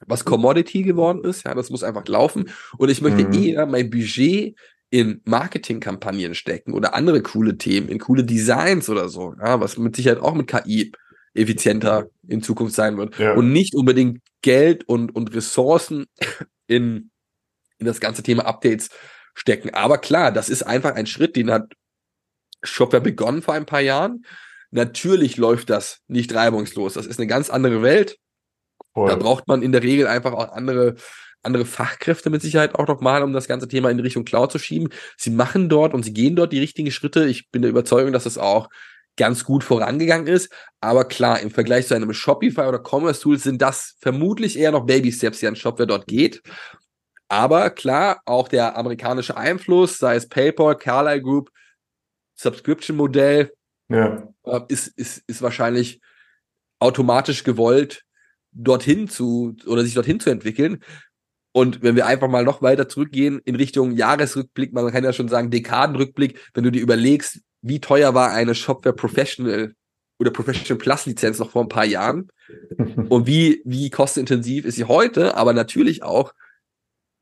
was 0.06 0.24
Commodity 0.24 0.82
geworden 0.82 1.24
ist. 1.24 1.44
Ja, 1.44 1.54
das 1.54 1.70
muss 1.70 1.84
einfach 1.84 2.06
laufen. 2.08 2.50
Und 2.78 2.88
ich 2.90 3.00
möchte 3.02 3.24
Mhm. 3.24 3.32
eher 3.32 3.66
mein 3.66 3.90
Budget 3.90 4.56
in 4.90 5.20
Marketingkampagnen 5.26 6.34
stecken 6.34 6.72
oder 6.72 6.94
andere 6.94 7.22
coole 7.22 7.58
Themen, 7.58 7.88
in 7.88 7.98
coole 7.98 8.24
Designs 8.24 8.88
oder 8.88 9.08
so, 9.08 9.34
ja, 9.38 9.60
was 9.60 9.76
mit 9.76 9.94
Sicherheit 9.96 10.20
auch 10.20 10.34
mit 10.34 10.46
KI 10.46 10.92
effizienter 11.38 12.08
in 12.26 12.42
Zukunft 12.42 12.74
sein 12.74 12.96
wird. 12.96 13.18
Ja. 13.18 13.34
Und 13.34 13.52
nicht 13.52 13.74
unbedingt 13.74 14.20
Geld 14.42 14.88
und, 14.88 15.14
und 15.14 15.34
Ressourcen 15.34 16.06
in, 16.66 17.10
in 17.78 17.86
das 17.86 18.00
ganze 18.00 18.22
Thema 18.22 18.46
Updates 18.46 18.90
stecken. 19.34 19.70
Aber 19.74 19.98
klar, 19.98 20.32
das 20.32 20.48
ist 20.48 20.62
einfach 20.62 20.94
ein 20.94 21.06
Schritt, 21.06 21.36
den 21.36 21.50
hat 21.50 21.72
Shopware 22.62 23.02
begonnen 23.02 23.42
vor 23.42 23.54
ein 23.54 23.66
paar 23.66 23.80
Jahren. 23.80 24.24
Natürlich 24.70 25.36
läuft 25.36 25.70
das 25.70 26.00
nicht 26.08 26.34
reibungslos. 26.34 26.94
Das 26.94 27.06
ist 27.06 27.18
eine 27.18 27.26
ganz 27.26 27.50
andere 27.50 27.82
Welt. 27.82 28.18
Voll. 28.92 29.08
Da 29.08 29.16
braucht 29.16 29.48
man 29.48 29.62
in 29.62 29.72
der 29.72 29.82
Regel 29.82 30.06
einfach 30.06 30.32
auch 30.32 30.52
andere, 30.52 30.96
andere 31.42 31.64
Fachkräfte 31.64 32.30
mit 32.30 32.42
Sicherheit 32.42 32.74
auch 32.74 32.86
nochmal, 32.86 33.22
um 33.22 33.32
das 33.32 33.48
ganze 33.48 33.68
Thema 33.68 33.90
in 33.90 34.00
Richtung 34.00 34.24
Cloud 34.24 34.52
zu 34.52 34.58
schieben. 34.58 34.88
Sie 35.16 35.30
machen 35.30 35.68
dort 35.68 35.94
und 35.94 36.02
sie 36.02 36.12
gehen 36.12 36.36
dort 36.36 36.52
die 36.52 36.58
richtigen 36.58 36.90
Schritte. 36.90 37.26
Ich 37.26 37.50
bin 37.50 37.62
der 37.62 37.70
Überzeugung, 37.70 38.12
dass 38.12 38.26
es 38.26 38.38
auch 38.38 38.68
ganz 39.18 39.44
gut 39.44 39.62
vorangegangen 39.62 40.26
ist. 40.26 40.50
Aber 40.80 41.04
klar, 41.04 41.40
im 41.40 41.50
Vergleich 41.50 41.86
zu 41.86 41.94
einem 41.94 42.14
Shopify 42.14 42.62
oder 42.62 42.82
Commerce 42.82 43.20
Tools 43.20 43.42
sind 43.42 43.60
das 43.60 43.96
vermutlich 44.00 44.58
eher 44.58 44.72
noch 44.72 44.86
Baby 44.86 45.12
Steps, 45.12 45.40
die 45.40 45.46
an 45.46 45.56
Shopware 45.56 45.86
dort 45.86 46.06
geht. 46.06 46.42
Aber 47.28 47.68
klar, 47.68 48.22
auch 48.24 48.48
der 48.48 48.76
amerikanische 48.78 49.36
Einfluss, 49.36 49.98
sei 49.98 50.16
es 50.16 50.28
PayPal, 50.28 50.76
Carlyle 50.76 51.20
Group, 51.20 51.50
Subscription-Modell, 52.36 53.52
ja. 53.90 54.26
äh, 54.44 54.60
ist, 54.68 54.88
ist, 54.88 55.22
ist 55.26 55.42
wahrscheinlich 55.42 56.00
automatisch 56.78 57.44
gewollt, 57.44 58.04
dorthin 58.52 59.08
zu 59.08 59.56
oder 59.66 59.82
sich 59.82 59.94
dorthin 59.94 60.20
zu 60.20 60.30
entwickeln. 60.30 60.82
Und 61.52 61.82
wenn 61.82 61.96
wir 61.96 62.06
einfach 62.06 62.28
mal 62.28 62.44
noch 62.44 62.62
weiter 62.62 62.88
zurückgehen 62.88 63.40
in 63.44 63.56
Richtung 63.56 63.92
Jahresrückblick, 63.92 64.72
man 64.72 64.90
kann 64.92 65.04
ja 65.04 65.12
schon 65.12 65.28
sagen 65.28 65.50
Dekadenrückblick, 65.50 66.38
wenn 66.54 66.64
du 66.64 66.70
dir 66.70 66.80
überlegst, 66.80 67.40
wie 67.68 67.80
teuer 67.80 68.14
war 68.14 68.32
eine 68.32 68.54
Shopware 68.54 68.94
Professional 68.94 69.74
oder 70.18 70.30
Professional 70.30 70.78
Plus 70.78 71.06
Lizenz 71.06 71.38
noch 71.38 71.50
vor 71.50 71.62
ein 71.62 71.68
paar 71.68 71.84
Jahren 71.84 72.28
und 73.08 73.26
wie, 73.26 73.62
wie 73.64 73.90
kostenintensiv 73.90 74.64
ist 74.64 74.76
sie 74.76 74.84
heute, 74.84 75.36
aber 75.36 75.52
natürlich 75.52 76.02
auch 76.02 76.32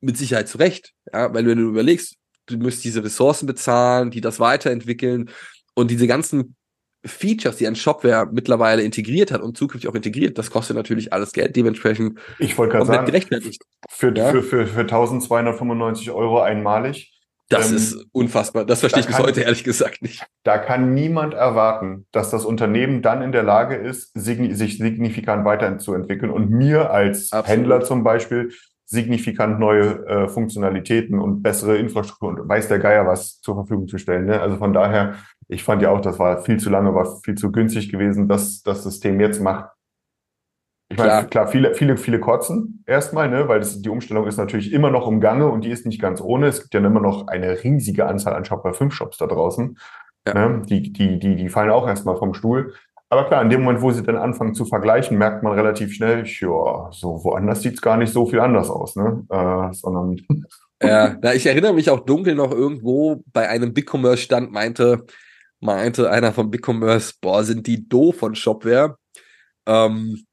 mit 0.00 0.16
Sicherheit 0.16 0.48
zurecht. 0.48 0.92
Ja, 1.12 1.32
weil 1.34 1.46
wenn 1.46 1.58
du 1.58 1.68
überlegst, 1.68 2.16
du 2.46 2.56
musst 2.58 2.84
diese 2.84 3.02
Ressourcen 3.02 3.46
bezahlen, 3.46 4.10
die 4.10 4.20
das 4.20 4.40
weiterentwickeln 4.40 5.30
und 5.74 5.90
diese 5.90 6.06
ganzen 6.06 6.54
Features, 7.04 7.56
die 7.56 7.66
ein 7.66 7.76
Shopware 7.76 8.28
mittlerweile 8.32 8.82
integriert 8.82 9.30
hat 9.30 9.40
und 9.40 9.56
zukünftig 9.56 9.88
auch 9.88 9.94
integriert, 9.94 10.38
das 10.38 10.50
kostet 10.50 10.76
natürlich 10.76 11.12
alles 11.12 11.32
Geld, 11.32 11.54
dementsprechend 11.54 12.18
Ich 12.38 12.58
wollte 12.58 12.72
gerade 12.72 12.86
sagen, 12.86 13.06
gerechtfertigt. 13.06 13.62
für, 13.88 14.16
Ja. 14.16 14.30
für, 14.30 14.42
für, 14.42 14.66
für 14.66 14.80
1295 14.80 16.10
Euro 16.10 16.40
einmalig, 16.40 17.12
Das 17.48 17.70
Ähm, 17.70 17.76
ist 17.76 18.06
unfassbar. 18.12 18.64
Das 18.64 18.80
verstehe 18.80 19.00
ich 19.00 19.06
da 19.06 19.10
bis 19.10 19.16
kann- 19.18 19.26
heute 19.26 19.40
ehrlich 19.42 19.62
gesagt 19.64 20.02
nicht. 20.02 20.26
da 20.42 20.58
kann 20.58 20.94
niemand 20.94 21.32
erwarten, 21.34 22.06
dass 22.10 22.30
das 22.30 22.44
Unternehmen 22.44 23.02
dann 23.02 23.22
in 23.22 23.30
der 23.32 23.44
Lage 23.44 23.76
ist, 23.76 24.10
signi 24.14 24.52
sich 24.54 24.78
signifikant 24.78 25.44
weiterzuentwickeln 25.44 26.30
und 26.32 26.50
mir 26.50 26.90
als 26.90 27.30
Absolut. 27.32 27.46
Händler 27.58 27.80
zum 27.82 28.02
Beispiel 28.02 28.50
signifikant 28.88 29.58
neue 29.58 30.06
äh, 30.06 30.28
Funktionalitäten 30.28 31.18
und 31.18 31.42
bessere 31.42 31.76
Infrastruktur 31.76 32.28
und 32.30 32.48
weiß 32.48 32.68
der 32.68 32.78
Geier 32.78 33.06
was 33.06 33.40
zur 33.40 33.54
Verfügung 33.56 33.88
zu 33.88 33.98
stellen. 33.98 34.26
Ne? 34.26 34.40
Also 34.40 34.56
von 34.58 34.72
daher, 34.72 35.14
ich 35.48 35.62
fand 35.64 35.82
ja 35.82 35.90
auch, 35.90 36.00
das 36.00 36.18
war 36.18 36.42
viel 36.42 36.58
zu 36.58 36.70
lange, 36.70 36.94
war 36.94 37.20
viel 37.24 37.34
zu 37.36 37.50
günstig 37.52 37.90
gewesen, 37.90 38.28
dass 38.28 38.62
das 38.62 38.82
System 38.84 39.18
jetzt 39.20 39.40
macht. 39.40 39.70
Ich 40.88 40.98
meine, 40.98 41.26
Klar. 41.26 41.48
viele, 41.48 41.74
viele, 41.74 41.96
viele 41.96 42.20
kotzen 42.20 42.84
erstmal, 42.86 43.28
ne, 43.28 43.48
weil 43.48 43.58
das, 43.58 43.82
die 43.82 43.88
Umstellung 43.88 44.26
ist 44.26 44.36
natürlich 44.36 44.72
immer 44.72 44.90
noch 44.90 45.08
im 45.08 45.20
Gange 45.20 45.48
und 45.48 45.64
die 45.64 45.70
ist 45.70 45.84
nicht 45.84 46.00
ganz 46.00 46.20
ohne. 46.20 46.46
Es 46.46 46.62
gibt 46.62 46.74
ja 46.74 46.80
immer 46.80 47.00
noch 47.00 47.26
eine 47.26 47.62
riesige 47.64 48.06
Anzahl 48.06 48.34
an 48.34 48.44
Shopware 48.44 48.74
5 48.74 48.94
Shops 48.94 49.16
da 49.16 49.26
draußen. 49.26 49.78
Ja. 50.26 50.34
Ne, 50.34 50.62
die, 50.64 50.92
die, 50.92 51.18
die, 51.18 51.34
die 51.36 51.48
fallen 51.48 51.70
auch 51.70 51.88
erstmal 51.88 52.16
vom 52.16 52.34
Stuhl. 52.34 52.74
Aber 53.08 53.26
klar, 53.26 53.42
in 53.42 53.50
dem 53.50 53.62
Moment, 53.62 53.82
wo 53.82 53.90
sie 53.90 54.02
dann 54.02 54.16
anfangen 54.16 54.54
zu 54.54 54.64
vergleichen, 54.64 55.16
merkt 55.18 55.42
man 55.42 55.52
relativ 55.52 55.92
schnell, 55.94 56.24
ja, 56.24 56.88
so 56.90 57.22
woanders 57.22 57.62
sieht's 57.62 57.80
gar 57.80 57.96
nicht 57.96 58.12
so 58.12 58.26
viel 58.26 58.40
anders 58.40 58.68
aus, 58.68 58.96
ne? 58.96 59.24
Äh, 59.28 59.72
sondern 59.74 60.16
Ja, 60.82 61.16
na, 61.22 61.34
ich 61.34 61.46
erinnere 61.46 61.72
mich 61.72 61.88
auch 61.88 62.00
dunkel 62.00 62.34
noch 62.34 62.52
irgendwo 62.52 63.22
bei 63.32 63.48
einem 63.48 63.72
BigCommerce-Stand 63.72 64.52
meinte, 64.52 65.06
meinte 65.60 66.10
einer 66.10 66.32
von 66.32 66.50
BigCommerce, 66.50 67.14
boah, 67.20 67.44
sind 67.44 67.66
die 67.66 67.88
doof 67.88 68.18
von 68.18 68.34
Shopware. 68.34 68.98
Ähm, 69.66 70.25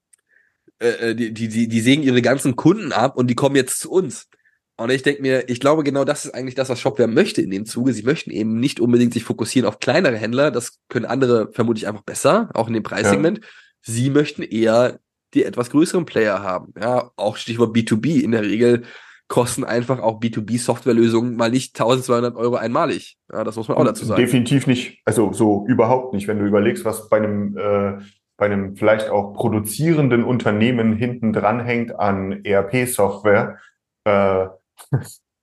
äh, 0.84 1.12
äh, 1.12 1.16
die, 1.16 1.34
die, 1.34 1.68
die, 1.68 1.82
sägen 1.82 2.04
ihre 2.04 2.22
ganzen 2.22 2.56
Kunden 2.56 2.92
ab 2.92 3.18
und 3.18 3.28
die 3.28 3.36
kommen 3.36 3.56
jetzt 3.56 3.80
zu 3.80 3.92
uns. 3.92 4.28
Und 4.76 4.92
ich 4.92 5.04
denke 5.04 5.22
mir, 5.22 5.50
ich 5.50 5.60
glaube, 5.60 5.84
genau 5.84 6.04
das 6.04 6.26
ist 6.26 6.34
eigentlich 6.34 6.56
das, 6.56 6.70
was 6.70 6.80
Shopware 6.80 7.08
möchte 7.08 7.42
in 7.42 7.52
dem 7.52 7.66
Zuge. 7.66 7.94
Sie 7.94 8.04
möchten 8.04 8.32
eben 8.32 8.60
nicht 8.60 8.80
unbedingt 8.80 9.14
sich 9.14 9.24
fokussieren 9.24 9.68
auf 9.68 9.80
kleinere 9.80 10.18
Händler. 10.18 10.52
Das 10.52 10.80
können 10.90 11.06
andere 11.06 11.52
vermutlich 11.52 11.88
einfach 11.88 12.02
besser, 12.02 12.50
auch 12.54 12.68
in 12.68 12.74
dem 12.74 12.84
Preissegment. 12.84 13.42
Sie 13.82 14.10
möchten 14.10 14.42
eher 14.42 15.00
die 15.34 15.44
etwas 15.44 15.70
größeren 15.70 16.06
Player 16.06 16.42
haben. 16.42 16.74
Ja, 16.80 17.12
auch 17.16 17.38
Stichwort 17.38 17.76
B2B. 17.76 18.22
In 18.22 18.32
der 18.32 18.44
Regel 18.44 18.84
kosten 19.28 19.64
einfach 19.64 20.00
auch 20.00 20.20
B2B-Softwarelösungen 20.20 21.36
mal 21.36 21.50
nicht 21.50 21.80
1200 21.80 22.36
Euro 22.36 22.56
einmalig. 22.56 23.18
Ja, 23.32 23.44
das 23.44 23.56
muss 23.56 23.68
man 23.68 23.78
auch 23.78 23.86
dazu 23.86 24.06
sagen. 24.06 24.22
definitiv 24.22 24.68
nicht, 24.68 25.02
also 25.06 25.34
so 25.34 25.66
überhaupt 25.68 26.14
nicht, 26.14 26.28
wenn 26.28 26.40
du 26.40 26.46
überlegst, 26.46 26.86
was 26.86 27.10
bei 27.10 27.18
einem, 27.18 27.58
äh, 27.58 27.98
bei 28.38 28.46
einem 28.46 28.76
vielleicht 28.76 29.10
auch 29.10 29.34
produzierenden 29.34 30.24
Unternehmen 30.24 30.96
hinten 30.96 31.34
dran 31.34 31.60
hängt 31.60 31.98
an 31.98 32.44
ERP-Software, 32.44 33.60
äh, 34.06 34.48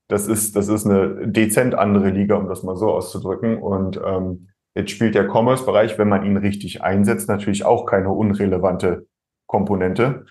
das 0.08 0.26
ist, 0.26 0.56
das 0.56 0.68
ist 0.68 0.86
eine 0.86 1.28
dezent 1.28 1.74
andere 1.74 2.10
Liga, 2.10 2.34
um 2.34 2.48
das 2.48 2.62
mal 2.62 2.76
so 2.76 2.90
auszudrücken. 2.90 3.58
Und 3.58 4.00
ähm, 4.04 4.48
jetzt 4.74 4.90
spielt 4.90 5.14
der 5.14 5.28
Commerce-Bereich, 5.28 5.98
wenn 5.98 6.08
man 6.08 6.24
ihn 6.24 6.36
richtig 6.36 6.82
einsetzt, 6.82 7.28
natürlich 7.28 7.64
auch 7.64 7.86
keine 7.86 8.10
unrelevante 8.10 9.06
Komponente. 9.46 10.26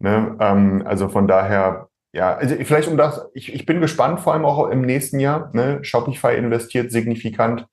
Ne? 0.00 0.36
Ähm, 0.40 0.82
also 0.84 1.08
von 1.08 1.28
daher, 1.28 1.88
ja, 2.12 2.34
also 2.34 2.56
vielleicht 2.56 2.88
um 2.88 2.96
das, 2.96 3.28
ich, 3.34 3.54
ich 3.54 3.66
bin 3.66 3.80
gespannt, 3.80 4.20
vor 4.20 4.32
allem 4.32 4.44
auch 4.44 4.68
im 4.68 4.80
nächsten 4.80 5.20
Jahr. 5.20 5.50
Ne? 5.52 5.84
Shopify 5.84 6.34
investiert 6.36 6.90
signifikant 6.90 7.66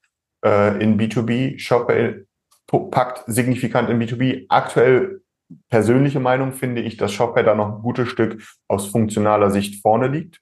äh, 0.45 0.81
in 0.81 0.99
B2B, 0.99 1.57
Shopify 1.57 2.26
packt 2.67 3.23
signifikant 3.27 3.89
in 3.89 3.99
B2B. 3.99 4.45
Aktuell 4.49 5.21
persönliche 5.69 6.19
Meinung 6.19 6.51
finde 6.51 6.81
ich, 6.81 6.97
dass 6.97 7.13
Shopware 7.13 7.45
da 7.45 7.55
noch 7.55 7.77
ein 7.77 7.81
gutes 7.81 8.09
Stück 8.09 8.43
aus 8.67 8.87
funktionaler 8.87 9.49
Sicht 9.49 9.81
vorne 9.81 10.07
liegt. 10.07 10.41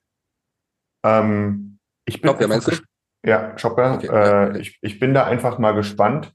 Ähm, 1.04 1.78
ich 2.04 2.20
bin 2.20 2.30
Shopware, 2.30 2.48
meinst 2.48 2.68
du? 2.68 2.76
Ja, 3.24 3.56
Shopware. 3.58 3.94
Okay, 3.94 4.06
äh, 4.06 4.48
okay. 4.50 4.60
Ich, 4.60 4.78
ich 4.82 4.98
bin 4.98 5.14
da 5.14 5.24
einfach 5.24 5.58
mal 5.58 5.72
gespannt. 5.72 6.32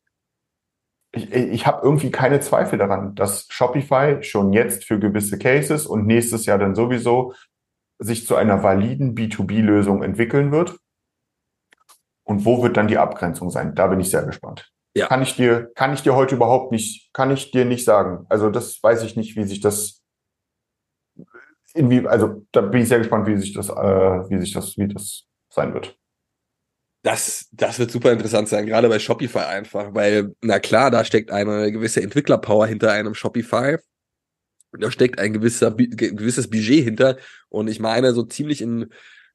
Ich, 1.14 1.32
ich 1.32 1.68
habe 1.68 1.82
irgendwie 1.84 2.12
keine 2.12 2.40
Zweifel 2.40 2.80
daran, 2.80 3.16
dass 3.16 3.48
Shopify 3.50 4.24
schon 4.24 4.54
jetzt 4.54 4.86
für 4.86 4.98
gewisse 4.98 5.38
Cases 5.38 5.86
und 5.86 6.06
nächstes 6.06 6.46
Jahr 6.46 6.58
dann 6.58 6.76
sowieso 6.76 7.34
sich 8.00 8.26
zu 8.26 8.36
einer 8.36 8.64
validen 8.64 9.16
B2B-Lösung 9.16 10.04
entwickeln 10.04 10.52
wird. 10.52 10.78
Und 12.24 12.46
wo 12.46 12.64
wird 12.64 12.78
dann 12.78 12.88
die 12.88 12.98
Abgrenzung 12.98 13.50
sein? 13.50 13.76
Da 13.76 13.88
bin 13.88 14.00
ich 14.00 14.10
sehr 14.10 14.24
gespannt. 14.24 14.72
Ja. 14.94 15.08
Kann 15.08 15.22
ich 15.22 15.36
dir, 15.36 15.72
kann 15.76 15.94
ich 15.94 16.02
dir 16.02 16.16
heute 16.16 16.36
überhaupt 16.36 16.72
nicht, 16.72 17.14
kann 17.14 17.32
ich 17.32 17.52
dir 17.52 17.66
nicht 17.66 17.86
sagen. 17.86 18.26
Also 18.30 18.50
das 18.50 18.82
weiß 18.84 19.04
ich 19.04 19.16
nicht, 19.16 19.38
wie 19.38 19.46
sich 19.46 19.62
das 19.62 20.02
irgendwie, 21.74 22.06
also 22.06 22.46
da 22.52 22.62
bin 22.62 22.82
ich 22.82 22.90
sehr 22.90 23.00
gespannt, 23.00 23.28
wie 23.28 23.38
sich 23.38 23.54
das, 23.54 23.70
äh, 23.70 23.74
wie 23.74 24.40
sich 24.40 24.52
das, 24.54 24.78
wie 24.78 24.88
das 24.88 25.24
sein 25.50 25.74
wird. 25.74 25.98
Das, 27.04 27.48
das 27.52 27.80
wird 27.80 27.90
super 27.90 28.12
interessant 28.12 28.50
sein, 28.50 28.66
gerade 28.66 28.88
bei 28.88 29.00
Shopify 29.00 29.40
einfach, 29.40 29.94
weil, 29.94 30.36
na 30.42 30.60
klar, 30.60 30.92
da 30.92 31.04
steckt 31.04 31.32
eine 31.32 31.72
gewisse 31.72 32.02
Entwicklerpower 32.04 32.68
hinter 32.68 32.92
einem 32.92 33.16
Shopify. 33.16 33.78
Da 34.78 34.92
steckt 34.92 35.20
ein 35.20 35.34
gewisser, 35.34 35.72
gewisses 35.72 36.50
Budget 36.50 36.84
hinter. 36.84 37.18
Und 37.50 37.68
ich 37.68 37.80
meine, 37.80 38.14
so 38.14 38.24
ziemlich 38.24 38.62
in 38.62 38.90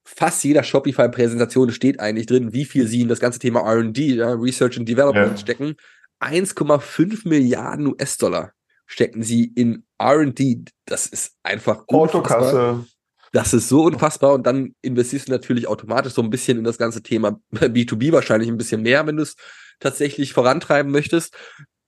fast 0.07 0.45
jeder 0.45 0.63
Shopify-Präsentation 0.63 1.73
steht 1.73 1.99
eigentlich 1.99 2.27
drin, 2.27 2.53
wie 2.53 2.65
viel 2.65 2.87
sie 2.87 3.01
in 3.03 3.09
das 3.09 3.19
ganze 3.19 3.41
Thema 3.41 3.61
R&D, 3.61 4.15
ja, 4.15 4.33
Research 4.33 4.79
and 4.79 4.89
Development 4.89 5.33
Ja. 5.33 5.37
stecken. 5.37 5.75
1,5 6.21 7.29
Milliarden 7.29 7.89
US-Dollar 7.89 8.53
stecken 8.87 9.23
sie 9.23 9.53
in 9.55 9.85
R&D. 9.99 10.65
Das 10.87 11.07
ist 11.07 11.33
einfach 11.43 11.85
unfassbar. 11.89 12.01
Autokasse, 12.01 12.87
Das 13.33 13.53
ist 13.53 13.69
so 13.69 13.83
unfassbar 13.83 14.33
und 14.35 14.47
dann 14.47 14.75
investierst 14.81 15.29
du 15.29 15.33
natürlich 15.33 15.67
automatisch 15.67 16.15
so 16.15 16.23
ein 16.23 16.31
bisschen 16.31 16.57
in 16.59 16.65
das 16.65 16.79
ganze 16.79 17.03
Thema 17.03 17.39
B2B 17.53 18.13
wahrscheinlich 18.13 18.49
ein 18.49 18.57
bisschen 18.57 18.83
mehr, 18.83 19.07
wenn 19.07 19.17
du 19.17 19.25
es 19.25 19.35
tatsächlich 19.81 20.33
vorantreiben 20.33 20.91
möchtest. 20.93 21.37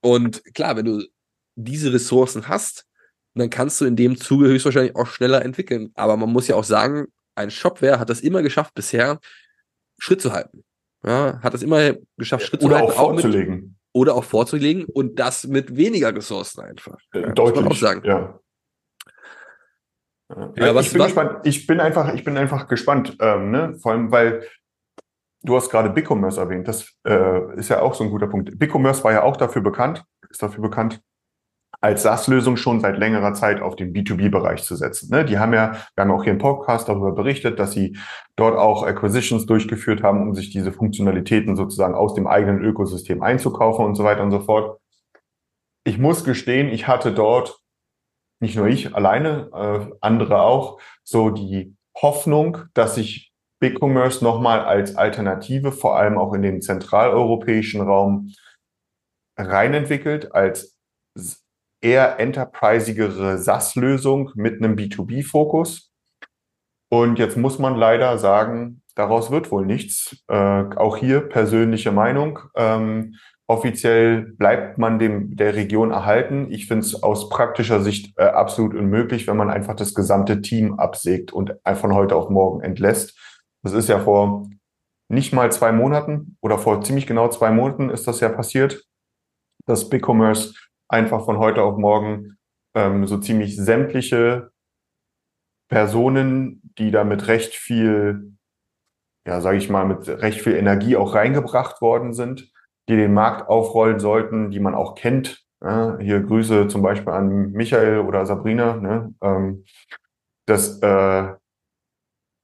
Und 0.00 0.42
klar, 0.54 0.76
wenn 0.76 0.84
du 0.84 1.04
diese 1.54 1.92
Ressourcen 1.92 2.48
hast, 2.48 2.84
dann 3.34 3.48
kannst 3.48 3.80
du 3.80 3.84
in 3.84 3.94
dem 3.96 4.16
Zuge 4.18 4.48
höchstwahrscheinlich 4.48 4.96
auch 4.96 5.06
schneller 5.06 5.44
entwickeln. 5.44 5.92
Aber 5.94 6.16
man 6.16 6.30
muss 6.32 6.48
ja 6.48 6.56
auch 6.56 6.64
sagen, 6.64 7.06
ein 7.38 7.50
Shopware 7.50 7.98
hat 7.98 8.10
das 8.10 8.20
immer 8.20 8.42
geschafft 8.42 8.74
bisher, 8.74 9.18
Schritt 9.98 10.20
zu 10.20 10.32
halten. 10.32 10.64
Ja, 11.04 11.40
hat 11.42 11.54
es 11.54 11.62
immer 11.62 11.94
geschafft, 12.16 12.44
Schritt 12.46 12.60
zu 12.60 12.66
oder 12.66 12.78
halten, 12.78 12.92
auch 12.92 13.12
mit, 13.12 13.22
vorzulegen. 13.22 13.78
oder 13.92 14.14
auch 14.14 14.24
vorzulegen 14.24 14.84
und 14.84 15.18
das 15.18 15.46
mit 15.46 15.76
weniger 15.76 16.14
Ressourcen 16.14 16.60
einfach. 16.60 16.98
Ja, 17.14 17.20
muss 17.26 17.34
Deutlich. 17.34 17.62
man 17.64 17.72
auch 17.72 17.76
sagen. 17.76 18.02
Ja. 18.04 18.40
Ja, 20.30 20.52
Ja, 20.56 20.68
ich 20.68 20.74
was- 20.74 20.90
bin 20.92 21.00
was- 21.00 21.06
gespannt. 21.06 21.46
Ich 21.46 21.66
bin 21.66 21.80
einfach, 21.80 22.12
ich 22.14 22.24
bin 22.24 22.36
einfach 22.36 22.68
gespannt, 22.68 23.16
ähm, 23.20 23.50
ne? 23.50 23.74
Vor 23.80 23.92
allem, 23.92 24.10
weil 24.12 24.46
du 25.42 25.56
hast 25.56 25.70
gerade 25.70 25.88
BigCommerce 25.90 26.38
erwähnt. 26.40 26.68
Das 26.68 26.92
äh, 27.06 27.56
ist 27.58 27.68
ja 27.70 27.80
auch 27.80 27.94
so 27.94 28.04
ein 28.04 28.10
guter 28.10 28.26
Punkt. 28.26 28.58
BigCommerce 28.58 29.04
war 29.04 29.12
ja 29.12 29.22
auch 29.22 29.36
dafür 29.36 29.62
bekannt, 29.62 30.04
ist 30.28 30.42
dafür 30.42 30.62
bekannt, 30.62 31.00
als 31.80 32.02
SaaS-Lösung 32.02 32.56
schon 32.56 32.80
seit 32.80 32.98
längerer 32.98 33.34
Zeit 33.34 33.60
auf 33.60 33.76
den 33.76 33.92
B2B-Bereich 33.92 34.64
zu 34.64 34.74
setzen. 34.74 35.10
Ne? 35.10 35.24
Die 35.24 35.38
haben 35.38 35.52
ja, 35.52 35.72
wir 35.94 36.02
haben 36.02 36.10
auch 36.10 36.24
hier 36.24 36.32
im 36.32 36.38
Podcast 36.38 36.88
darüber 36.88 37.12
berichtet, 37.12 37.58
dass 37.58 37.72
sie 37.72 37.96
dort 38.36 38.56
auch 38.56 38.82
Acquisitions 38.82 39.46
durchgeführt 39.46 40.02
haben, 40.02 40.22
um 40.22 40.34
sich 40.34 40.50
diese 40.50 40.72
Funktionalitäten 40.72 41.56
sozusagen 41.56 41.94
aus 41.94 42.14
dem 42.14 42.26
eigenen 42.26 42.64
Ökosystem 42.64 43.22
einzukaufen 43.22 43.84
und 43.84 43.94
so 43.94 44.02
weiter 44.02 44.22
und 44.22 44.32
so 44.32 44.40
fort. 44.40 44.80
Ich 45.84 45.98
muss 45.98 46.24
gestehen, 46.24 46.68
ich 46.68 46.88
hatte 46.88 47.12
dort, 47.12 47.60
nicht 48.40 48.56
nur 48.56 48.66
ich 48.66 48.94
alleine, 48.94 49.50
äh, 49.54 49.96
andere 50.00 50.42
auch, 50.42 50.80
so 51.04 51.30
die 51.30 51.76
Hoffnung, 51.96 52.58
dass 52.74 52.96
sich 52.96 53.32
BigCommerce 53.60 54.22
nochmal 54.22 54.60
als 54.60 54.96
Alternative, 54.96 55.72
vor 55.72 55.96
allem 55.96 56.18
auch 56.18 56.32
in 56.34 56.42
den 56.42 56.60
zentraleuropäischen 56.60 57.80
Raum, 57.80 58.32
reinentwickelt, 59.36 60.32
als 60.34 60.76
eher 61.80 62.18
enterprisigere 62.18 63.38
SaaS-Lösung 63.38 64.32
mit 64.34 64.62
einem 64.62 64.76
B2B-Fokus. 64.76 65.92
Und 66.90 67.18
jetzt 67.18 67.36
muss 67.36 67.58
man 67.58 67.76
leider 67.76 68.18
sagen, 68.18 68.82
daraus 68.94 69.30
wird 69.30 69.50
wohl 69.50 69.66
nichts. 69.66 70.24
Äh, 70.28 70.34
auch 70.34 70.96
hier 70.96 71.20
persönliche 71.20 71.92
Meinung. 71.92 72.40
Ähm, 72.56 73.14
offiziell 73.46 74.22
bleibt 74.22 74.78
man 74.78 74.98
dem 74.98 75.36
der 75.36 75.54
Region 75.54 75.90
erhalten. 75.90 76.50
Ich 76.50 76.66
finde 76.66 76.84
es 76.84 77.02
aus 77.02 77.28
praktischer 77.28 77.80
Sicht 77.80 78.18
äh, 78.18 78.24
absolut 78.24 78.74
unmöglich, 78.74 79.26
wenn 79.26 79.36
man 79.36 79.50
einfach 79.50 79.76
das 79.76 79.94
gesamte 79.94 80.40
Team 80.40 80.78
absägt 80.78 81.32
und 81.32 81.54
von 81.74 81.94
heute 81.94 82.16
auf 82.16 82.30
morgen 82.30 82.62
entlässt. 82.62 83.18
Das 83.62 83.72
ist 83.72 83.88
ja 83.88 84.00
vor 84.00 84.48
nicht 85.08 85.32
mal 85.32 85.50
zwei 85.50 85.72
Monaten 85.72 86.36
oder 86.40 86.58
vor 86.58 86.82
ziemlich 86.82 87.06
genau 87.06 87.28
zwei 87.28 87.50
Monaten 87.50 87.88
ist 87.90 88.06
das 88.06 88.20
ja 88.20 88.28
passiert, 88.28 88.84
dass 89.66 89.88
BigCommerce 89.88 90.54
einfach 90.88 91.24
von 91.24 91.38
heute 91.38 91.62
auf 91.62 91.76
morgen 91.76 92.38
ähm, 92.74 93.06
so 93.06 93.18
ziemlich 93.18 93.56
sämtliche 93.56 94.50
Personen, 95.68 96.62
die 96.78 96.90
da 96.90 97.04
mit 97.04 97.28
recht 97.28 97.54
viel, 97.54 98.32
ja, 99.26 99.40
sage 99.40 99.58
ich 99.58 99.68
mal, 99.68 99.84
mit 99.84 100.08
recht 100.08 100.40
viel 100.40 100.54
Energie 100.54 100.96
auch 100.96 101.14
reingebracht 101.14 101.80
worden 101.82 102.14
sind, 102.14 102.50
die 102.88 102.96
den 102.96 103.12
Markt 103.12 103.48
aufrollen 103.48 104.00
sollten, 104.00 104.50
die 104.50 104.60
man 104.60 104.74
auch 104.74 104.94
kennt. 104.94 105.44
Ja, 105.62 105.98
hier 105.98 106.20
Grüße 106.20 106.68
zum 106.68 106.82
Beispiel 106.82 107.12
an 107.12 107.50
Michael 107.50 108.00
oder 108.00 108.24
Sabrina. 108.24 108.76
Ne? 108.76 109.14
Ähm, 109.20 109.64
das, 110.46 110.80
äh, 110.80 111.34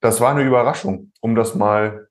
das 0.02 0.20
war 0.20 0.32
eine 0.32 0.42
Überraschung, 0.42 1.12
um 1.20 1.34
das 1.34 1.54
mal 1.54 2.08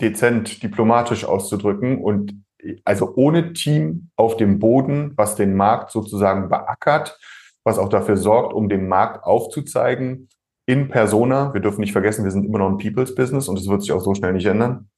dezent 0.00 0.62
diplomatisch 0.62 1.24
auszudrücken. 1.24 2.02
Und 2.02 2.42
also 2.84 3.14
ohne 3.16 3.52
Team 3.52 4.10
auf 4.16 4.36
dem 4.36 4.58
Boden, 4.58 5.12
was 5.16 5.36
den 5.36 5.54
Markt 5.54 5.90
sozusagen 5.90 6.48
beackert, 6.48 7.18
was 7.64 7.78
auch 7.78 7.88
dafür 7.88 8.16
sorgt, 8.16 8.52
um 8.52 8.68
den 8.68 8.88
Markt 8.88 9.24
aufzuzeigen, 9.24 10.28
in 10.66 10.88
Persona. 10.88 11.52
Wir 11.52 11.60
dürfen 11.60 11.80
nicht 11.80 11.92
vergessen, 11.92 12.24
wir 12.24 12.30
sind 12.30 12.44
immer 12.44 12.58
noch 12.58 12.68
ein 12.68 12.78
People's 12.78 13.14
Business 13.14 13.48
und 13.48 13.58
es 13.58 13.68
wird 13.68 13.82
sich 13.82 13.92
auch 13.92 14.00
so 14.00 14.14
schnell 14.14 14.32
nicht 14.32 14.46
ändern. 14.46 14.88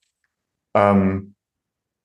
Ähm, 0.75 1.35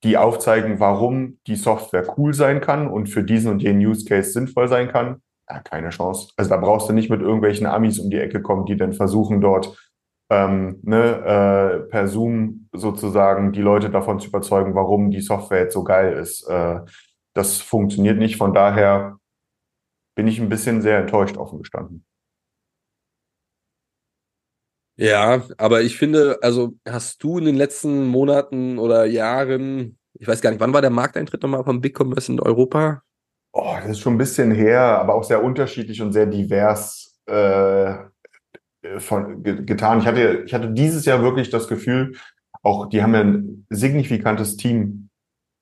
die 0.05 0.17
aufzeigen, 0.17 0.81
warum 0.81 1.39
die 1.47 1.57
Software 1.57 2.15
cool 2.17 2.33
sein 2.33 2.61
kann 2.61 2.89
und 2.89 3.09
für 3.09 3.25
diesen 3.25 3.51
und 3.51 3.63
jenen 3.63 3.85
Use 3.85 4.05
Case 4.05 4.33
sinnvoll 4.33 4.69
sein 4.69 4.89
kann. 4.89 5.23
Ja, 5.51 5.61
keine 5.61 5.91
Chance. 5.91 6.33
Also 6.37 6.51
da 6.51 6.57
brauchst 6.57 6.89
du 6.89 6.93
nicht 6.93 7.11
mit 7.11 7.21
irgendwelchen 7.21 7.67
Amis 7.67 7.99
um 7.99 8.11
die 8.11 8.19
Ecke 8.19 8.41
kommen, 8.41 8.67
die 8.67 8.77
dann 8.77 8.93
versuchen, 8.93 9.41
dort 9.41 9.77
ähm, 10.31 10.81
ne, 10.83 11.85
äh, 11.85 11.91
per 11.91 12.07
Zoom 12.09 12.69
sozusagen 12.73 13.53
die 13.53 13.63
Leute 13.63 13.91
davon 13.91 14.21
zu 14.21 14.29
überzeugen, 14.29 14.75
warum 14.75 15.11
die 15.11 15.21
Software 15.21 15.61
jetzt 15.61 15.75
so 15.75 15.85
geil 15.85 16.17
ist. 16.19 16.47
Äh, 16.49 16.81
das 17.35 17.59
funktioniert 17.59 18.19
nicht. 18.19 18.37
Von 18.37 18.53
daher 18.53 19.19
bin 20.17 20.27
ich 20.27 20.41
ein 20.41 20.49
bisschen 20.49 20.83
sehr 20.83 20.99
enttäuscht 20.99 21.37
offen 21.37 21.61
gestanden. 21.61 22.05
Ja, 24.97 25.45
aber 25.59 25.83
ich 25.83 25.97
finde, 25.97 26.39
also 26.43 26.75
hast 26.87 27.23
du 27.23 27.39
in 27.39 27.45
den 27.45 27.55
letzten 27.55 28.09
Monaten 28.09 28.81
oder 28.81 29.05
Jahren, 29.05 29.97
ich 30.15 30.27
weiß 30.27 30.41
gar 30.41 30.51
nicht, 30.51 30.59
wann 30.59 30.73
war 30.73 30.81
der 30.81 30.91
Markteintritt 30.91 31.41
nochmal 31.41 31.63
von 31.63 31.81
BigCommerce 31.81 32.33
in 32.33 32.41
Europa? 32.41 33.03
Oh, 33.53 33.77
das 33.81 33.91
ist 33.91 34.01
schon 34.01 34.15
ein 34.15 34.19
bisschen 34.19 34.51
her, 34.51 34.81
aber 34.81 35.15
auch 35.15 35.23
sehr 35.23 35.43
unterschiedlich 35.43 36.03
und 36.03 36.13
sehr 36.13 36.27
divers. 36.27 37.17
Äh, 37.27 37.95
von, 38.99 39.43
getan. 39.43 40.01
Ich 40.01 40.07
hatte, 40.07 40.43
ich 40.47 40.55
hatte 40.55 40.71
dieses 40.71 41.05
Jahr 41.05 41.23
wirklich 41.23 41.51
das 41.51 41.69
Gefühl, 41.69 42.17
auch 42.63 42.87
die 42.87 43.03
haben 43.03 43.15
ein 43.15 43.67
signifikantes 43.71 44.57
Team, 44.57 45.11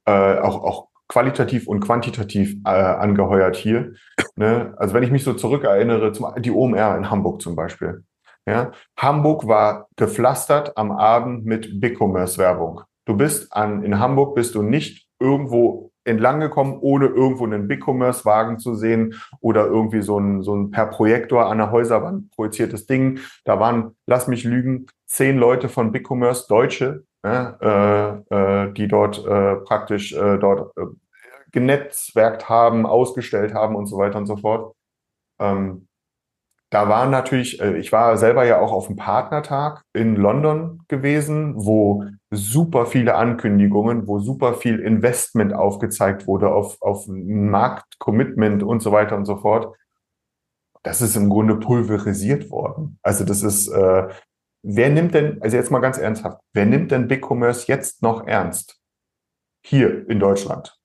äh, 0.07 0.39
auch, 0.39 0.62
auch 0.62 0.89
qualitativ 1.09 1.68
und 1.68 1.81
quantitativ 1.81 2.57
äh, 2.64 2.70
angeheuert 2.70 3.57
hier. 3.57 3.93
Ne? 4.35 4.74
Also 4.77 4.95
wenn 4.95 5.03
ich 5.03 5.11
mich 5.11 5.24
so 5.24 5.35
zurückerinnere, 5.35 6.12
zum, 6.12 6.27
die 6.39 6.51
OMR 6.51 6.97
in 6.97 7.11
Hamburg 7.11 7.43
zum 7.43 7.55
Beispiel. 7.55 8.05
Ja? 8.47 8.72
Hamburg 8.97 9.47
war 9.47 9.89
gepflastert 9.97 10.77
am 10.77 10.93
Abend 10.93 11.45
mit 11.45 11.81
BigCommerce-Werbung. 11.81 12.83
Du 13.05 13.16
bist 13.16 13.53
an, 13.53 13.85
in 13.85 13.99
Hamburg 13.99 14.35
bist 14.35 14.55
du 14.55 14.62
nicht 14.62 15.07
irgendwo 15.20 15.86
entlang 16.07 16.41
gekommen, 16.41 16.79
ohne 16.81 17.07
irgendwo 17.07 17.45
einen 17.45 17.69
Big-Commerce-Wagen 17.69 18.59
zu 18.59 18.75
sehen 18.75 19.15
oder 19.41 19.67
irgendwie 19.67 20.03
so 20.03 20.19
ein, 20.19 20.43
so 20.43 20.55
ein 20.55 20.71
per 20.71 20.87
Projektor 20.87 21.47
an 21.47 21.59
der 21.59 21.71
Häuserwand 21.71 22.31
projiziertes 22.33 22.87
Ding. 22.87 23.19
Da 23.45 23.59
waren, 23.61 23.97
lass 24.07 24.29
mich 24.29 24.45
lügen, 24.45 24.87
zehn 25.07 25.39
Leute 25.39 25.69
von 25.69 25.93
Big-Commerce, 25.93 26.47
Deutsche, 26.49 27.05
äh, 27.25 27.29
äh, 27.29 28.73
die 28.73 28.89
dort 28.89 29.25
äh, 29.27 29.57
praktisch 29.57 30.13
äh, 30.13 30.39
dort 30.39 30.77
äh, 30.77 30.83
genetzwerkt 31.53 32.49
haben, 32.49 32.87
ausgestellt 32.87 33.55
haben 33.55 33.75
und 33.75 33.87
so 33.87 33.99
weiter 33.99 34.19
und 34.19 34.27
so 34.27 34.37
fort. 34.37 34.75
Ähm, 35.41 35.89
da 36.71 36.89
waren 36.89 37.11
natürlich, 37.11 37.61
äh, 37.61 37.77
ich 37.79 37.93
war 37.93 38.17
selber 38.17 38.45
ja 38.45 38.61
auch 38.61 38.73
auf 38.73 38.89
dem 38.89 38.97
Partnertag 38.97 39.83
in 39.93 40.17
London 40.17 40.83
gewesen, 40.89 41.55
wo 41.57 42.05
super 42.37 42.87
viele 42.87 43.14
Ankündigungen, 43.14 44.07
wo 44.07 44.18
super 44.18 44.55
viel 44.55 44.78
Investment 44.80 45.53
aufgezeigt 45.53 46.26
wurde 46.26 46.53
auf, 46.53 46.80
auf 46.80 47.07
Marktcommitment 47.09 48.62
und 48.62 48.80
so 48.80 48.93
weiter 48.93 49.16
und 49.16 49.24
so 49.24 49.37
fort. 49.37 49.74
Das 50.82 51.03
ist 51.03 51.16
im 51.16 51.28
Grunde 51.28 51.57
pulverisiert 51.57 52.51
worden. 52.51 52.99
Also 53.03 53.24
das 53.24 53.43
ist, 53.43 53.68
äh, 53.68 54.09
wer 54.62 54.91
nimmt 54.91 55.14
denn, 55.14 55.43
also 55.43 55.57
jetzt 55.57 55.70
mal 55.70 55.80
ganz 55.80 55.99
ernsthaft, 55.99 56.41
wer 56.53 56.66
nimmt 56.66 56.93
denn 56.93 57.09
Big 57.09 57.24
Commerce 57.28 57.66
jetzt 57.66 58.03
noch 58.03 58.26
ernst? 58.26 58.80
Hier 59.64 60.09
in 60.09 60.20
Deutschland. 60.20 60.78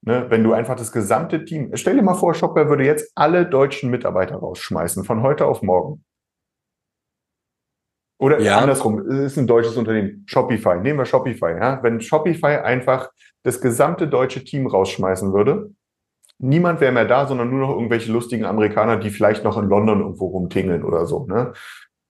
Ne, 0.00 0.30
wenn 0.30 0.44
du 0.44 0.52
einfach 0.52 0.76
das 0.76 0.92
gesamte 0.92 1.44
Team, 1.44 1.72
stell 1.74 1.96
dir 1.96 2.02
mal 2.02 2.14
vor, 2.14 2.32
Shopware 2.32 2.68
würde 2.68 2.84
jetzt 2.84 3.10
alle 3.16 3.44
deutschen 3.44 3.90
Mitarbeiter 3.90 4.36
rausschmeißen, 4.36 5.04
von 5.04 5.22
heute 5.22 5.44
auf 5.44 5.60
morgen. 5.60 6.04
Oder 8.18 8.40
ja. 8.40 8.58
andersrum, 8.58 8.98
es 8.98 9.32
ist 9.32 9.38
ein 9.38 9.46
deutsches 9.46 9.76
Unternehmen, 9.76 10.24
Shopify. 10.26 10.80
Nehmen 10.80 10.98
wir 10.98 11.06
Shopify. 11.06 11.52
Ja? 11.52 11.82
Wenn 11.82 12.00
Shopify 12.00 12.56
einfach 12.56 13.10
das 13.44 13.60
gesamte 13.60 14.08
deutsche 14.08 14.42
Team 14.42 14.66
rausschmeißen 14.66 15.32
würde, 15.32 15.70
niemand 16.38 16.80
wäre 16.80 16.92
mehr 16.92 17.04
da, 17.04 17.26
sondern 17.26 17.50
nur 17.50 17.60
noch 17.60 17.70
irgendwelche 17.70 18.10
lustigen 18.10 18.44
Amerikaner, 18.44 18.96
die 18.96 19.10
vielleicht 19.10 19.44
noch 19.44 19.56
in 19.56 19.68
London 19.68 20.00
irgendwo 20.00 20.26
rumtingeln 20.26 20.84
oder 20.84 21.06
so. 21.06 21.26
Ne? 21.26 21.52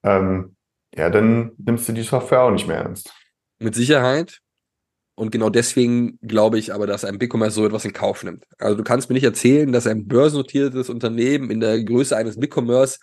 Ähm, 0.02 0.56
ja, 0.96 1.11
dann 1.11 1.52
nimmst 1.59 1.88
du 1.88 1.92
die 1.92 2.02
Software 2.02 2.42
auch 2.42 2.50
nicht 2.50 2.66
mehr 2.66 2.78
ernst. 2.78 3.12
Mit 3.59 3.74
Sicherheit. 3.74 4.40
Und 5.14 5.32
genau 5.32 5.50
deswegen 5.50 6.18
glaube 6.22 6.59
ich 6.59 6.72
aber, 6.72 6.86
dass 6.86 7.04
ein 7.04 7.18
BigCommerce 7.18 7.56
so 7.56 7.66
etwas 7.66 7.84
in 7.84 7.92
Kauf 7.92 8.22
nimmt. 8.22 8.44
Also 8.59 8.76
du 8.76 8.84
kannst 8.84 9.11
mir 9.11 9.14
nicht 9.14 9.24
erzählen, 9.24 9.72
dass 9.72 9.88
ein 9.88 10.06
börsennotiertes 10.06 10.88
Unternehmen 10.88 11.50
in 11.50 11.59
der 11.59 11.82
Größe 11.82 12.16
eines 12.16 12.38
BigCommerce 12.38 13.00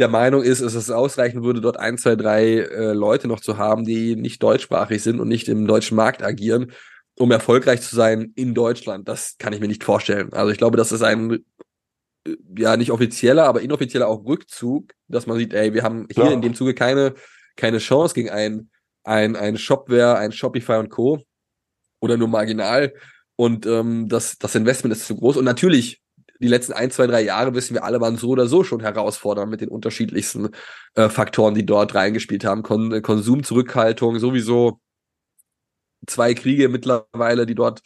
der 0.00 0.08
Meinung 0.08 0.42
ist, 0.42 0.62
dass 0.62 0.74
es 0.74 0.90
ausreichen 0.90 1.44
würde, 1.44 1.60
dort 1.60 1.78
ein, 1.78 1.98
zwei, 1.98 2.16
drei 2.16 2.58
äh, 2.58 2.92
Leute 2.92 3.28
noch 3.28 3.40
zu 3.40 3.58
haben, 3.58 3.84
die 3.84 4.16
nicht 4.16 4.42
deutschsprachig 4.42 5.02
sind 5.02 5.20
und 5.20 5.28
nicht 5.28 5.48
im 5.48 5.66
deutschen 5.66 5.96
Markt 5.96 6.22
agieren, 6.22 6.72
um 7.16 7.30
erfolgreich 7.30 7.82
zu 7.82 7.94
sein 7.94 8.32
in 8.34 8.54
Deutschland. 8.54 9.08
Das 9.08 9.36
kann 9.38 9.52
ich 9.52 9.60
mir 9.60 9.68
nicht 9.68 9.84
vorstellen. 9.84 10.32
Also 10.32 10.50
ich 10.50 10.58
glaube, 10.58 10.76
das 10.76 10.90
ist 10.90 11.02
ein 11.02 11.44
äh, 12.26 12.36
ja 12.56 12.76
nicht 12.76 12.90
offizieller, 12.90 13.44
aber 13.44 13.60
inoffizieller 13.60 14.08
auch 14.08 14.24
Rückzug, 14.24 14.92
dass 15.08 15.26
man 15.26 15.38
sieht, 15.38 15.52
ey, 15.52 15.74
wir 15.74 15.82
haben 15.82 16.06
hier 16.10 16.24
Klar. 16.24 16.32
in 16.32 16.42
dem 16.42 16.54
Zuge 16.54 16.74
keine 16.74 17.14
keine 17.56 17.78
Chance 17.78 18.14
gegen 18.14 18.30
ein 18.30 18.70
ein 19.04 19.36
ein 19.36 19.56
Shopware, 19.58 20.16
ein 20.18 20.32
Shopify 20.32 20.74
und 20.74 20.90
Co 20.90 21.22
oder 22.00 22.16
nur 22.16 22.28
marginal. 22.28 22.94
Und 23.36 23.64
ähm, 23.64 24.08
das, 24.08 24.36
das 24.38 24.54
Investment 24.54 24.94
ist 24.94 25.06
zu 25.06 25.16
groß. 25.16 25.38
Und 25.38 25.46
natürlich, 25.46 26.02
die 26.40 26.48
letzten 26.48 26.72
ein, 26.72 26.90
zwei, 26.90 27.06
drei 27.06 27.22
Jahre 27.22 27.54
wissen 27.54 27.74
wir 27.74 27.84
alle, 27.84 28.00
waren 28.00 28.16
so 28.16 28.30
oder 28.30 28.46
so 28.46 28.64
schon 28.64 28.80
herausfordernd 28.80 29.50
mit 29.50 29.60
den 29.60 29.68
unterschiedlichsten 29.68 30.48
äh, 30.94 31.08
Faktoren, 31.08 31.54
die 31.54 31.66
dort 31.66 31.94
reingespielt 31.94 32.44
haben. 32.44 32.62
Kon 32.62 33.02
Konsumzurückhaltung, 33.02 34.18
sowieso 34.18 34.80
zwei 36.06 36.34
Kriege 36.34 36.68
mittlerweile, 36.68 37.46
die 37.46 37.54
dort 37.54 37.80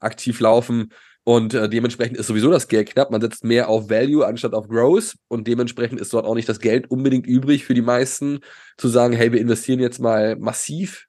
aktiv 0.00 0.40
laufen. 0.40 0.92
Und 1.24 1.54
äh, 1.54 1.68
dementsprechend 1.68 2.16
ist 2.16 2.26
sowieso 2.26 2.50
das 2.50 2.66
Geld 2.66 2.90
knapp. 2.90 3.12
Man 3.12 3.20
setzt 3.20 3.44
mehr 3.44 3.68
auf 3.68 3.88
Value 3.88 4.26
anstatt 4.26 4.54
auf 4.54 4.66
Growth. 4.66 5.14
Und 5.28 5.46
dementsprechend 5.46 6.00
ist 6.00 6.12
dort 6.12 6.26
auch 6.26 6.34
nicht 6.34 6.48
das 6.48 6.58
Geld 6.58 6.90
unbedingt 6.90 7.26
übrig 7.26 7.64
für 7.64 7.74
die 7.74 7.82
meisten, 7.82 8.40
zu 8.76 8.88
sagen, 8.88 9.14
hey, 9.14 9.30
wir 9.30 9.40
investieren 9.40 9.78
jetzt 9.78 10.00
mal 10.00 10.34
massiv 10.36 11.06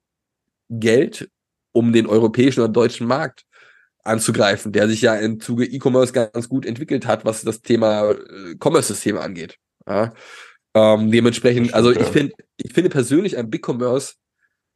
Geld 0.69 1.29
um 1.71 1.91
den 1.91 2.05
europäischen 2.05 2.59
oder 2.59 2.71
deutschen 2.71 3.07
Markt 3.07 3.45
anzugreifen, 4.03 4.71
der 4.71 4.87
sich 4.87 5.01
ja 5.01 5.15
im 5.15 5.39
Zuge 5.39 5.65
E-Commerce 5.65 6.13
ganz 6.13 6.49
gut 6.49 6.65
entwickelt 6.65 7.07
hat, 7.07 7.25
was 7.25 7.41
das 7.43 7.61
Thema 7.61 8.11
äh, 8.11 8.55
Commerce-Systeme 8.59 9.21
angeht. 9.21 9.57
Ja. 9.87 10.13
Ähm, 10.75 11.11
dementsprechend, 11.11 11.67
Stimmt, 11.67 11.75
also 11.75 11.91
ich 11.91 12.07
finde, 12.07 12.33
ich 12.57 12.73
finde 12.73 12.89
persönlich 12.89 13.37
ein 13.37 13.49
Big 13.49 13.67
Commerce, 13.67 14.15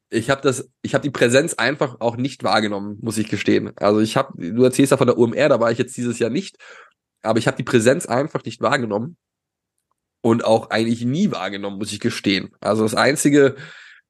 ich 0.09 0.29
habe 0.29 0.41
das, 0.41 0.69
ich 0.81 0.93
habe 0.93 1.03
die 1.03 1.11
Präsenz 1.11 1.55
einfach 1.55 1.97
auch 1.99 2.15
nicht 2.15 2.43
wahrgenommen, 2.43 2.97
muss 3.01 3.17
ich 3.17 3.27
gestehen. 3.27 3.71
Also 3.75 3.99
ich 3.99 4.15
habe, 4.15 4.33
du 4.37 4.63
erzählst 4.63 4.91
ja 4.91 4.97
von 4.97 5.07
der 5.07 5.17
UMR, 5.17 5.49
da 5.49 5.59
war 5.59 5.71
ich 5.71 5.77
jetzt 5.77 5.97
dieses 5.97 6.19
Jahr 6.19 6.29
nicht, 6.29 6.57
aber 7.21 7.39
ich 7.39 7.47
habe 7.47 7.57
die 7.57 7.63
Präsenz 7.63 8.05
einfach 8.05 8.43
nicht 8.45 8.61
wahrgenommen 8.61 9.17
und 10.21 10.45
auch 10.45 10.69
eigentlich 10.69 11.03
nie 11.03 11.31
wahrgenommen, 11.31 11.77
muss 11.77 11.91
ich 11.91 11.99
gestehen. 11.99 12.51
Also 12.61 12.83
das 12.83 12.95
einzige 12.95 13.55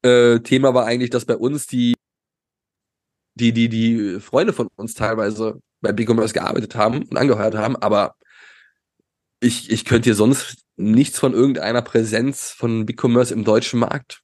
äh, 0.04 0.40
Thema 0.40 0.74
war 0.74 0.86
eigentlich, 0.86 1.10
dass 1.10 1.26
bei 1.26 1.36
uns 1.36 1.66
die 1.66 1.96
die 3.38 3.54
die 3.54 3.70
die 3.70 4.20
Freunde 4.20 4.54
von 4.54 4.68
uns 4.76 4.94
teilweise 4.96 5.62
bei 5.82 5.92
Big 5.94 6.10
Commerce 6.10 6.34
gearbeitet 6.34 6.76
haben 6.76 7.04
und 7.04 7.18
angeheuert 7.18 7.56
haben, 7.56 7.76
aber 7.78 8.16
ich 9.40 9.72
ich 9.72 9.86
könnte 9.86 10.10
dir 10.10 10.16
sonst 10.16 10.66
nichts 10.78 11.20
von 11.20 11.34
irgendeiner 11.34 11.82
Präsenz 11.82 12.52
von 12.52 12.86
Big 12.86 13.04
Commerce 13.04 13.34
im 13.34 13.44
deutschen 13.44 13.80
Markt 13.80 14.22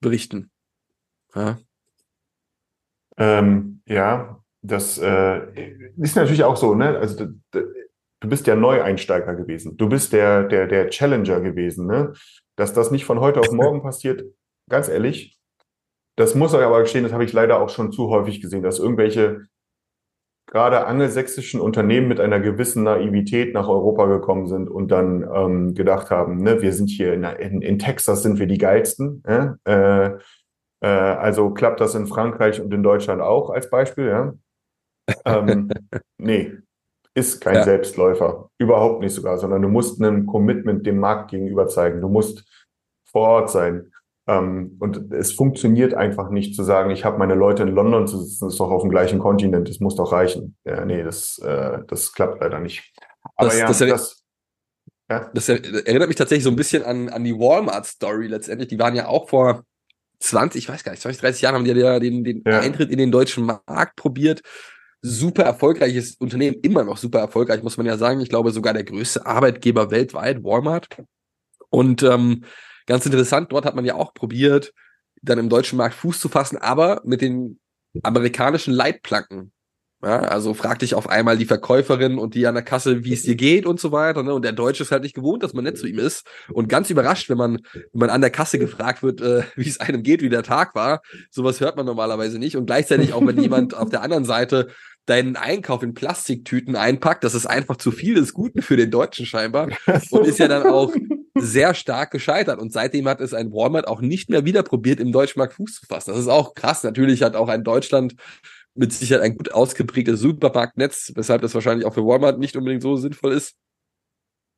berichten. 0.00 0.50
Ja, 1.34 1.58
Ähm, 3.16 3.82
ja, 3.86 4.42
das 4.62 4.98
äh, 4.98 5.40
ist 5.96 6.16
natürlich 6.16 6.44
auch 6.44 6.56
so, 6.56 6.74
ne? 6.74 6.98
Also 6.98 7.26
du 7.50 8.28
bist 8.28 8.46
ja 8.46 8.56
Neueinsteiger 8.56 9.34
gewesen. 9.34 9.76
Du 9.76 9.88
bist 9.88 10.12
der, 10.12 10.44
der, 10.44 10.66
der 10.66 10.90
Challenger 10.90 11.40
gewesen, 11.40 11.86
ne? 11.86 12.12
Dass 12.56 12.72
das 12.72 12.90
nicht 12.90 13.04
von 13.04 13.20
heute 13.20 13.40
auf 13.40 13.52
morgen 13.52 13.82
passiert, 13.82 14.24
ganz 14.68 14.88
ehrlich, 14.88 15.38
das 16.16 16.34
muss 16.34 16.54
aber 16.54 16.80
gestehen, 16.80 17.04
das 17.04 17.12
habe 17.12 17.24
ich 17.24 17.32
leider 17.32 17.60
auch 17.60 17.68
schon 17.68 17.92
zu 17.92 18.08
häufig 18.08 18.40
gesehen, 18.40 18.62
dass 18.62 18.78
irgendwelche 18.78 19.46
gerade 20.46 20.86
angelsächsischen 20.86 21.60
Unternehmen 21.60 22.06
mit 22.06 22.20
einer 22.20 22.38
gewissen 22.38 22.84
Naivität 22.84 23.54
nach 23.54 23.68
Europa 23.68 24.06
gekommen 24.06 24.46
sind 24.46 24.68
und 24.68 24.88
dann 24.92 25.28
ähm, 25.34 25.74
gedacht 25.74 26.10
haben, 26.10 26.36
ne, 26.36 26.62
wir 26.62 26.72
sind 26.72 26.88
hier 26.88 27.14
in, 27.14 27.24
in, 27.24 27.62
in 27.62 27.78
Texas 27.78 28.22
sind 28.22 28.38
wir 28.38 28.46
die 28.46 28.58
geilsten. 28.58 29.22
Ja? 29.26 29.56
Äh, 29.64 30.18
äh, 30.80 30.86
also 30.86 31.50
klappt 31.50 31.80
das 31.80 31.94
in 31.94 32.06
Frankreich 32.06 32.60
und 32.60 32.72
in 32.72 32.82
Deutschland 32.82 33.22
auch 33.22 33.50
als 33.50 33.70
Beispiel, 33.70 34.06
ja? 34.06 34.34
Ähm, 35.24 35.70
nee, 36.18 36.52
ist 37.14 37.40
kein 37.40 37.56
Ja. 37.56 37.64
Selbstläufer. 37.64 38.50
Überhaupt 38.58 39.00
nicht 39.00 39.14
sogar, 39.14 39.38
sondern 39.38 39.62
du 39.62 39.68
musst 39.68 40.00
ein 40.00 40.26
Commitment 40.26 40.86
dem 40.86 40.98
Markt 40.98 41.30
gegenüber 41.30 41.68
zeigen. 41.68 42.00
Du 42.00 42.08
musst 42.08 42.44
vor 43.10 43.28
Ort 43.28 43.50
sein. 43.50 43.92
Ähm, 44.26 44.76
und 44.80 45.12
es 45.12 45.32
funktioniert 45.32 45.92
einfach 45.94 46.30
nicht 46.30 46.54
zu 46.54 46.62
sagen, 46.62 46.90
ich 46.90 47.04
habe 47.04 47.18
meine 47.18 47.34
Leute 47.34 47.62
in 47.62 47.68
London 47.68 48.06
zu 48.06 48.18
sitzen, 48.22 48.46
das 48.46 48.54
ist 48.54 48.60
doch 48.60 48.70
auf 48.70 48.82
dem 48.82 48.90
gleichen 48.90 49.18
Kontinent, 49.18 49.68
das 49.68 49.80
muss 49.80 49.96
doch 49.96 50.12
reichen. 50.12 50.56
Ja, 50.64 50.84
nee, 50.84 51.02
das, 51.02 51.38
äh, 51.38 51.78
das 51.86 52.12
klappt 52.12 52.40
leider 52.40 52.58
nicht. 52.60 52.92
Aber 53.36 53.48
Das- 53.50 53.58
ja, 53.58 53.66
das- 53.66 53.78
das, 53.78 54.22
ja, 55.10 55.30
das 55.34 55.48
er- 55.50 55.86
erinnert 55.86 56.08
mich 56.08 56.16
tatsächlich 56.16 56.44
so 56.44 56.50
ein 56.50 56.56
bisschen 56.56 56.82
an 56.84 57.10
an 57.10 57.22
die 57.24 57.34
Walmart 57.34 57.84
Story 57.84 58.26
letztendlich. 58.26 58.68
Die 58.68 58.78
waren 58.78 58.94
ja 58.96 59.08
auch 59.08 59.28
vor 59.28 59.64
20, 60.20 60.64
ich 60.64 60.68
weiß 60.70 60.84
gar 60.84 60.92
nicht, 60.92 61.02
20, 61.02 61.20
30 61.20 61.42
Jahren 61.42 61.54
haben 61.56 61.64
die 61.64 61.72
ja 61.72 62.00
den 62.00 62.24
den 62.24 62.42
Ja. 62.46 62.60
Eintritt 62.60 62.90
in 62.90 62.96
den 62.98 63.12
deutschen 63.12 63.44
Markt 63.44 63.96
probiert. 63.96 64.40
Super 65.02 65.42
erfolgreiches 65.42 66.14
Unternehmen, 66.16 66.56
immer 66.62 66.82
noch 66.84 66.96
super 66.96 67.18
erfolgreich, 67.18 67.62
muss 67.62 67.76
man 67.76 67.84
ja 67.84 67.98
sagen. 67.98 68.20
Ich 68.22 68.30
glaube 68.30 68.52
sogar 68.52 68.72
der 68.72 68.84
größte 68.84 69.26
Arbeitgeber 69.26 69.90
weltweit, 69.90 70.42
Walmart. 70.42 70.88
Und 71.68 72.02
ähm, 72.02 72.44
ganz 72.86 73.06
interessant, 73.06 73.52
dort 73.52 73.64
hat 73.64 73.74
man 73.74 73.84
ja 73.84 73.94
auch 73.94 74.14
probiert, 74.14 74.72
dann 75.22 75.38
im 75.38 75.48
deutschen 75.48 75.76
Markt 75.76 75.94
Fuß 75.94 76.20
zu 76.20 76.28
fassen, 76.28 76.58
aber 76.58 77.00
mit 77.04 77.20
den 77.20 77.58
amerikanischen 78.02 78.74
Leitplanken. 78.74 79.52
Ja, 80.04 80.18
also 80.18 80.52
fragt 80.52 80.82
dich 80.82 80.94
auf 80.94 81.08
einmal 81.08 81.38
die 81.38 81.46
Verkäuferin 81.46 82.18
und 82.18 82.34
die 82.34 82.46
an 82.46 82.54
der 82.54 82.62
Kasse, 82.62 83.04
wie 83.04 83.14
es 83.14 83.22
dir 83.22 83.36
geht 83.36 83.64
und 83.64 83.80
so 83.80 83.90
weiter. 83.90 84.22
Ne? 84.22 84.34
Und 84.34 84.44
der 84.44 84.52
Deutsche 84.52 84.82
ist 84.82 84.92
halt 84.92 85.02
nicht 85.02 85.14
gewohnt, 85.14 85.42
dass 85.42 85.54
man 85.54 85.64
nett 85.64 85.78
zu 85.78 85.86
ihm 85.86 85.98
ist. 85.98 86.26
Und 86.52 86.68
ganz 86.68 86.90
überrascht, 86.90 87.30
wenn 87.30 87.38
man, 87.38 87.60
wenn 87.72 88.00
man 88.00 88.10
an 88.10 88.20
der 88.20 88.28
Kasse 88.28 88.58
gefragt 88.58 89.02
wird, 89.02 89.22
äh, 89.22 89.44
wie 89.56 89.68
es 89.68 89.80
einem 89.80 90.02
geht, 90.02 90.20
wie 90.20 90.28
der 90.28 90.42
Tag 90.42 90.74
war. 90.74 91.00
Sowas 91.30 91.60
hört 91.60 91.76
man 91.76 91.86
normalerweise 91.86 92.38
nicht. 92.38 92.56
Und 92.56 92.66
gleichzeitig 92.66 93.14
auch, 93.14 93.26
wenn 93.26 93.40
jemand 93.40 93.74
auf 93.78 93.88
der 93.88 94.02
anderen 94.02 94.26
Seite 94.26 94.68
deinen 95.06 95.36
Einkauf 95.36 95.82
in 95.82 95.94
Plastiktüten 95.94 96.76
einpackt, 96.76 97.24
das 97.24 97.34
ist 97.34 97.46
einfach 97.46 97.76
zu 97.76 97.90
viel 97.90 98.14
des 98.14 98.34
Guten 98.34 98.60
für 98.60 98.76
den 98.76 98.90
Deutschen 98.90 99.24
scheinbar. 99.24 99.68
Und 100.10 100.26
ist 100.26 100.38
ja 100.38 100.48
dann 100.48 100.66
auch 100.66 100.94
sehr 101.34 101.74
stark 101.74 102.10
gescheitert. 102.10 102.60
Und 102.60 102.72
seitdem 102.72 103.08
hat 103.08 103.20
es 103.20 103.34
ein 103.34 103.52
Walmart 103.52 103.88
auch 103.88 104.00
nicht 104.00 104.30
mehr 104.30 104.44
wieder 104.44 104.62
probiert, 104.62 105.00
im 105.00 105.12
deutschen 105.12 105.38
Markt 105.38 105.54
Fuß 105.54 105.80
zu 105.80 105.86
fassen. 105.86 106.10
Das 106.10 106.20
ist 106.20 106.28
auch 106.28 106.54
krass. 106.54 106.82
Natürlich 106.82 107.22
hat 107.22 107.36
auch 107.36 107.48
ein 107.48 107.64
Deutschland 107.64 108.14
mit 108.74 108.92
Sicherheit 108.92 109.24
ein 109.24 109.36
gut 109.36 109.52
ausgeprägtes 109.52 110.20
Supermarktnetz, 110.20 111.12
weshalb 111.14 111.42
das 111.42 111.54
wahrscheinlich 111.54 111.86
auch 111.86 111.94
für 111.94 112.04
Walmart 112.04 112.38
nicht 112.38 112.56
unbedingt 112.56 112.82
so 112.82 112.96
sinnvoll 112.96 113.32
ist. 113.32 113.54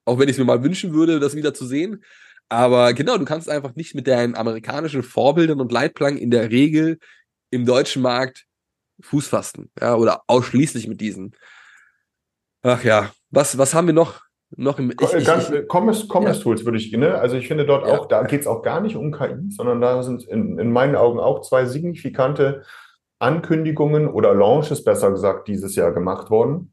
Auch 0.04 0.18
wenn 0.18 0.28
ich 0.28 0.34
es 0.34 0.38
mir 0.38 0.44
mal 0.44 0.62
wünschen 0.62 0.94
würde, 0.94 1.20
das 1.20 1.34
wieder 1.34 1.52
zu 1.52 1.66
sehen. 1.66 2.02
Aber 2.48 2.94
genau, 2.94 3.18
du 3.18 3.24
kannst 3.24 3.48
einfach 3.48 3.74
nicht 3.74 3.94
mit 3.94 4.06
deinen 4.06 4.36
amerikanischen 4.36 5.02
Vorbildern 5.02 5.60
und 5.60 5.72
Leitplanken 5.72 6.20
in 6.20 6.30
der 6.30 6.50
Regel 6.50 6.98
im 7.50 7.66
deutschen 7.66 8.02
Markt 8.02 8.46
Fuß 9.00 9.28
fassen. 9.28 9.70
Ja, 9.80 9.96
oder 9.96 10.22
ausschließlich 10.26 10.86
mit 10.86 11.00
diesen. 11.00 11.34
Ach 12.62 12.82
ja, 12.84 13.12
was, 13.30 13.58
was 13.58 13.74
haben 13.74 13.88
wir 13.88 13.94
noch? 13.94 14.25
Noch 14.50 14.78
im, 14.78 14.90
ich, 14.90 15.12
ich, 15.12 15.24
Ganz, 15.26 15.50
ich, 15.50 15.64
Commerce, 15.68 16.06
Commerce 16.08 16.40
Tools 16.40 16.64
würde 16.64 16.78
ich, 16.78 16.92
ne? 16.92 17.18
Also 17.18 17.36
ich 17.36 17.48
finde 17.48 17.66
dort 17.66 17.86
Ja. 17.86 17.98
auch, 17.98 18.06
da 18.06 18.22
geht 18.22 18.42
es 18.42 18.46
auch 18.46 18.62
gar 18.62 18.80
nicht 18.80 18.96
um 18.96 19.10
KI, 19.10 19.50
sondern 19.50 19.80
da 19.80 20.02
sind 20.02 20.24
in, 20.24 20.58
in 20.58 20.70
meinen 20.72 20.94
Augen 20.94 21.18
auch 21.18 21.40
zwei 21.40 21.66
signifikante 21.66 22.62
Ankündigungen 23.18 24.08
oder 24.08 24.34
Launches, 24.34 24.84
besser 24.84 25.10
gesagt, 25.10 25.48
dieses 25.48 25.74
Jahr 25.74 25.92
gemacht 25.92 26.30
worden. 26.30 26.72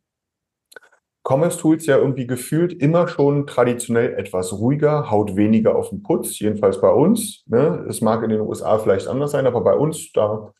Commerce 1.26 1.58
Tools 1.58 1.86
ja 1.86 1.98
irgendwie 1.98 2.28
gefühlt 2.28 2.74
immer 2.74 3.08
schon 3.08 3.48
traditionell 3.48 4.14
etwas 4.16 4.52
ruhiger, 4.52 5.10
haut 5.10 5.38
weniger 5.38 5.76
auf 5.76 5.90
den 5.90 6.04
Putz, 6.04 6.38
jedenfalls 6.40 6.82
bei 6.82 6.90
uns. 6.90 7.44
Ne? 7.48 7.86
Es 7.88 8.02
mag 8.02 8.24
in 8.24 8.30
den 8.30 8.42
USA 8.42 8.78
vielleicht 8.78 9.08
anders 9.08 9.32
sein, 9.32 9.48
aber 9.48 9.62
bei 9.62 9.74
uns, 9.74 10.12
da 10.12 10.54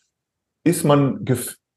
ist 0.64 0.86
man, 0.86 1.26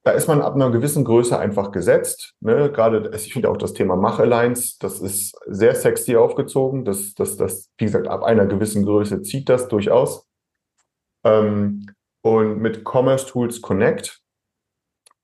da 0.07 0.13
ist 0.13 0.29
man 0.29 0.41
ab 0.41 0.55
einer 0.55 0.71
gewissen 0.71 1.03
Größe 1.03 1.37
einfach 1.37 1.73
gesetzt. 1.73 2.37
Ne? 2.39 2.71
Gerade, 2.71 3.11
ich 3.17 3.33
finde 3.33 3.51
auch 3.51 3.57
das 3.57 3.73
Thema 3.73 3.97
Mach 3.97 4.21
Alliance, 4.21 4.77
das 4.79 5.01
ist 5.01 5.37
sehr 5.49 5.75
sexy 5.75 6.15
aufgezogen. 6.15 6.85
Das, 6.85 7.15
das, 7.15 7.37
das, 7.37 7.73
wie 7.77 7.87
gesagt, 7.87 8.07
ab 8.07 8.23
einer 8.23 8.47
gewissen 8.47 8.85
Größe 8.85 9.23
zieht 9.23 9.49
das 9.49 9.67
durchaus. 9.67 10.29
Ähm, 11.25 11.87
und 12.23 12.59
mit 12.59 12.85
Commerce 12.85 13.27
Tools 13.27 13.61
Connect 13.61 14.21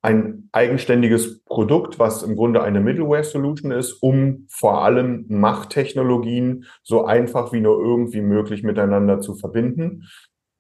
ein 0.03 0.49
eigenständiges 0.51 1.45
Produkt, 1.45 2.01
was 2.01 2.24
im 2.24 2.35
Grunde 2.35 2.61
eine 2.64 2.80
Middleware 2.80 3.22
Solution 3.22 3.70
ist, 3.70 3.93
um 4.03 4.49
vor 4.51 4.83
allem 4.83 5.26
Machttechnologien 5.28 6.64
so 6.83 7.05
einfach 7.05 7.53
wie 7.53 7.61
nur 7.61 7.80
irgendwie 7.80 8.20
möglich 8.20 8.64
miteinander 8.64 9.20
zu 9.20 9.37
verbinden. 9.37 10.09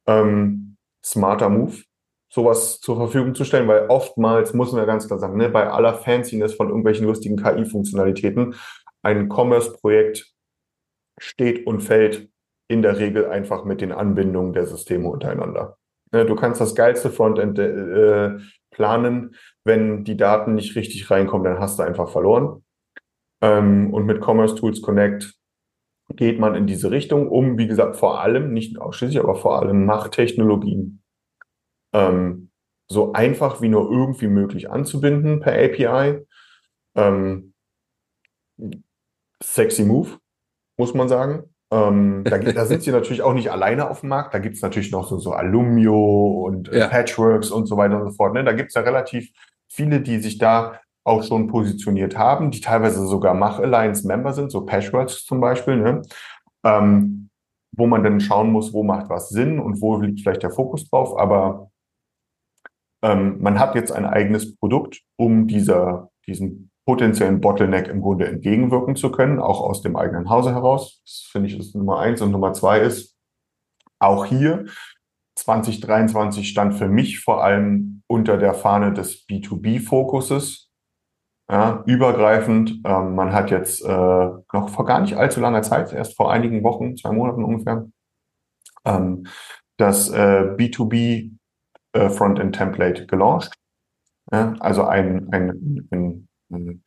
Ähm, 0.06 0.76
smarter 1.04 1.48
Move, 1.48 1.82
sowas 2.32 2.80
zur 2.80 2.96
Verfügung 2.96 3.34
zu 3.34 3.44
stellen, 3.44 3.68
weil 3.68 3.88
oftmals 3.88 4.54
muss 4.54 4.72
man 4.72 4.80
ja 4.80 4.86
ganz 4.86 5.06
klar 5.06 5.18
sagen, 5.18 5.36
ne, 5.36 5.50
bei 5.50 5.68
aller 5.68 5.94
Fanciness 5.94 6.54
von 6.54 6.68
irgendwelchen 6.68 7.06
lustigen 7.06 7.36
KI-Funktionalitäten, 7.36 8.54
ein 9.02 9.28
Commerce-Projekt 9.28 10.32
steht 11.18 11.66
und 11.66 11.82
fällt 11.82 12.30
in 12.68 12.80
der 12.80 12.98
Regel 12.98 13.26
einfach 13.26 13.64
mit 13.64 13.82
den 13.82 13.92
Anbindungen 13.92 14.54
der 14.54 14.66
Systeme 14.66 15.10
untereinander. 15.10 15.76
Ne, 16.10 16.24
du 16.24 16.34
kannst 16.34 16.58
das 16.58 16.74
geilste 16.74 17.10
Frontend 17.10 17.58
äh, 17.58 18.38
planen, 18.70 19.36
wenn 19.64 20.04
die 20.04 20.16
Daten 20.16 20.54
nicht 20.54 20.74
richtig 20.74 21.10
reinkommen, 21.10 21.44
dann 21.44 21.60
hast 21.60 21.78
du 21.78 21.82
einfach 21.82 22.08
verloren. 22.08 22.64
Ähm, 23.42 23.92
und 23.92 24.06
mit 24.06 24.24
Commerce 24.24 24.54
Tools 24.54 24.80
Connect 24.80 25.34
geht 26.16 26.40
man 26.40 26.54
in 26.54 26.66
diese 26.66 26.90
Richtung, 26.90 27.28
um, 27.28 27.58
wie 27.58 27.66
gesagt, 27.66 27.96
vor 27.96 28.22
allem, 28.22 28.54
nicht 28.54 28.80
ausschließlich, 28.80 29.20
aber 29.20 29.34
vor 29.34 29.60
allem 29.60 29.84
Machttechnologien 29.84 31.01
ähm, 31.92 32.50
so 32.88 33.12
einfach 33.12 33.60
wie 33.60 33.68
nur 33.68 33.90
irgendwie 33.90 34.28
möglich 34.28 34.70
anzubinden 34.70 35.40
per 35.40 35.54
API. 35.54 36.26
Ähm, 36.94 37.54
sexy 39.42 39.84
Move, 39.84 40.18
muss 40.78 40.94
man 40.94 41.08
sagen. 41.08 41.44
Ähm, 41.72 42.22
da, 42.24 42.38
da 42.38 42.66
sind 42.66 42.82
sie 42.82 42.90
natürlich 42.92 43.22
auch 43.22 43.32
nicht 43.34 43.50
alleine 43.50 43.88
auf 43.88 44.00
dem 44.00 44.10
Markt. 44.10 44.34
Da 44.34 44.38
gibt 44.38 44.56
es 44.56 44.62
natürlich 44.62 44.92
noch 44.92 45.08
so, 45.08 45.18
so 45.18 45.32
Alumio 45.32 46.44
und 46.46 46.68
äh, 46.68 46.80
Ja. 46.80 46.88
Patchworks 46.88 47.50
und 47.50 47.66
so 47.66 47.76
weiter 47.76 48.00
und 48.00 48.10
so 48.10 48.16
fort. 48.16 48.34
Ne? 48.34 48.44
Da 48.44 48.52
gibt 48.52 48.68
es 48.68 48.74
ja 48.74 48.82
relativ 48.82 49.30
viele, 49.68 50.00
die 50.00 50.18
sich 50.18 50.38
da 50.38 50.78
auch 51.04 51.24
schon 51.24 51.48
positioniert 51.48 52.16
haben, 52.16 52.50
die 52.50 52.60
teilweise 52.60 53.06
sogar 53.06 53.34
Mach 53.34 53.58
Alliance 53.58 54.06
Member 54.06 54.32
sind, 54.34 54.52
so 54.52 54.64
Patchworks 54.64 55.24
zum 55.24 55.40
Beispiel, 55.40 55.76
ne? 55.76 56.02
ähm, 56.64 57.30
wo 57.72 57.86
man 57.86 58.04
dann 58.04 58.20
schauen 58.20 58.52
muss, 58.52 58.72
wo 58.72 58.82
macht 58.82 59.08
was 59.08 59.30
Sinn 59.30 59.58
und 59.58 59.80
wo 59.80 59.96
liegt 59.96 60.20
vielleicht 60.20 60.42
der 60.42 60.50
Fokus 60.50 60.88
drauf. 60.88 61.18
Aber 61.18 61.71
ähm, 63.02 63.40
man 63.40 63.58
hat 63.58 63.74
jetzt 63.74 63.92
ein 63.92 64.06
eigenes 64.06 64.56
Produkt, 64.56 65.02
um 65.16 65.46
dieser, 65.46 66.10
diesen 66.26 66.70
potenziellen 66.84 67.40
Bottleneck 67.40 67.88
im 67.88 68.00
Grunde 68.00 68.26
entgegenwirken 68.26 68.96
zu 68.96 69.10
können, 69.12 69.38
auch 69.38 69.60
aus 69.60 69.82
dem 69.82 69.96
eigenen 69.96 70.28
Hause 70.30 70.52
heraus. 70.52 71.02
Das 71.04 71.28
finde 71.30 71.48
ich 71.48 71.58
ist 71.58 71.74
Nummer 71.74 72.00
eins. 72.00 72.20
Und 72.20 72.32
Nummer 72.32 72.52
zwei 72.52 72.80
ist, 72.80 73.16
auch 74.00 74.24
hier 74.26 74.66
2023 75.36 76.48
stand 76.48 76.74
für 76.74 76.88
mich 76.88 77.20
vor 77.20 77.42
allem 77.44 78.02
unter 78.08 78.36
der 78.36 78.54
Fahne 78.54 78.92
des 78.92 79.26
B2B-Fokuses. 79.28 80.70
ja, 81.50 81.82
übergreifend. 81.86 82.80
Ähm, 82.84 83.14
man 83.14 83.32
hat 83.32 83.50
jetzt 83.50 83.84
äh, 83.84 83.88
noch 83.88 84.68
vor 84.68 84.84
gar 84.84 85.00
nicht 85.00 85.16
allzu 85.16 85.40
langer 85.40 85.62
Zeit, 85.62 85.92
erst 85.92 86.16
vor 86.16 86.32
einigen 86.32 86.62
Wochen, 86.64 86.96
zwei 86.96 87.12
Monaten 87.12 87.44
ungefähr, 87.44 87.86
ähm, 88.84 89.26
das 89.76 90.10
äh, 90.10 90.54
B2B 90.56 91.32
äh, 91.92 92.08
Frontend 92.10 92.56
Template 92.56 93.06
gelauncht. 93.06 93.52
Ja, 94.30 94.54
also 94.60 94.84
ein, 94.84 95.28
ein, 95.32 95.88
ein, 95.90 96.28
ein 96.50 96.84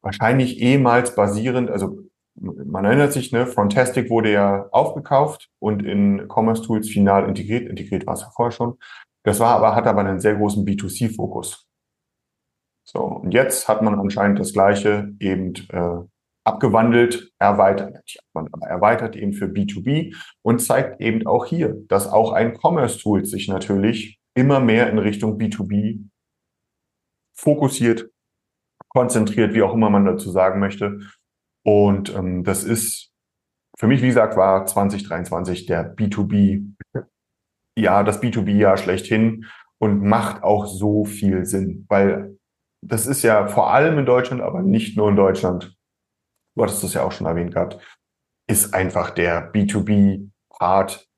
wahrscheinlich 0.00 0.60
ehemals 0.60 1.14
basierend, 1.14 1.70
also 1.70 1.98
man 2.40 2.84
erinnert 2.84 3.12
sich, 3.12 3.32
ne, 3.32 3.46
Frontastic 3.46 4.10
wurde 4.10 4.32
ja 4.32 4.68
aufgekauft 4.70 5.48
und 5.58 5.84
in 5.84 6.28
Commerce 6.28 6.62
Tools 6.62 6.88
final 6.88 7.28
integriert. 7.28 7.68
Integriert 7.68 8.06
war 8.06 8.14
es 8.14 8.20
ja 8.20 8.30
vorher 8.30 8.52
schon. 8.52 8.78
Das 9.24 9.40
war 9.40 9.56
aber, 9.56 9.74
hat 9.74 9.86
aber 9.86 10.00
einen 10.00 10.20
sehr 10.20 10.36
großen 10.36 10.64
B2C-Fokus. 10.64 11.66
So, 12.84 13.00
und 13.00 13.34
jetzt 13.34 13.68
hat 13.68 13.82
man 13.82 13.98
anscheinend 13.98 14.38
das 14.38 14.52
Gleiche 14.52 15.12
eben 15.20 15.52
äh, 15.70 15.98
abgewandelt, 16.44 17.30
erweitert, 17.38 18.02
erweitert 18.62 19.16
eben 19.16 19.34
für 19.34 19.46
B2B 19.46 20.16
und 20.42 20.60
zeigt 20.60 21.00
eben 21.00 21.26
auch 21.26 21.44
hier, 21.44 21.76
dass 21.88 22.06
auch 22.06 22.32
ein 22.32 22.56
Commerce 22.56 22.98
Tool 22.98 23.26
sich 23.26 23.48
natürlich 23.48 24.17
immer 24.38 24.60
mehr 24.60 24.88
in 24.88 24.98
Richtung 24.98 25.36
B2B 25.36 26.08
fokussiert, 27.36 28.08
konzentriert, 28.88 29.52
wie 29.52 29.62
auch 29.62 29.74
immer 29.74 29.90
man 29.90 30.04
dazu 30.04 30.30
sagen 30.30 30.60
möchte. 30.60 31.00
Und 31.64 32.14
ähm, 32.14 32.44
das 32.44 32.62
ist 32.62 33.12
für 33.76 33.88
mich, 33.88 34.00
wie 34.00 34.06
gesagt, 34.06 34.36
war 34.36 34.64
2023 34.64 35.66
der 35.66 35.94
B2B, 35.94 36.72
ja, 37.76 38.04
das 38.04 38.22
B2B-Jahr 38.22 38.76
schlechthin 38.76 39.46
und 39.78 40.02
macht 40.02 40.44
auch 40.44 40.66
so 40.66 41.04
viel 41.04 41.44
Sinn, 41.44 41.84
weil 41.88 42.38
das 42.80 43.06
ist 43.06 43.22
ja 43.22 43.48
vor 43.48 43.72
allem 43.72 43.98
in 43.98 44.06
Deutschland, 44.06 44.40
aber 44.40 44.62
nicht 44.62 44.96
nur 44.96 45.08
in 45.08 45.16
Deutschland, 45.16 45.76
du 46.56 46.62
hattest 46.62 46.84
das 46.84 46.94
ja 46.94 47.02
auch 47.02 47.12
schon 47.12 47.26
erwähnt 47.26 47.54
gehabt, 47.54 47.78
ist 48.48 48.72
einfach 48.72 49.10
der 49.10 49.52
B2B-Part 49.52 51.08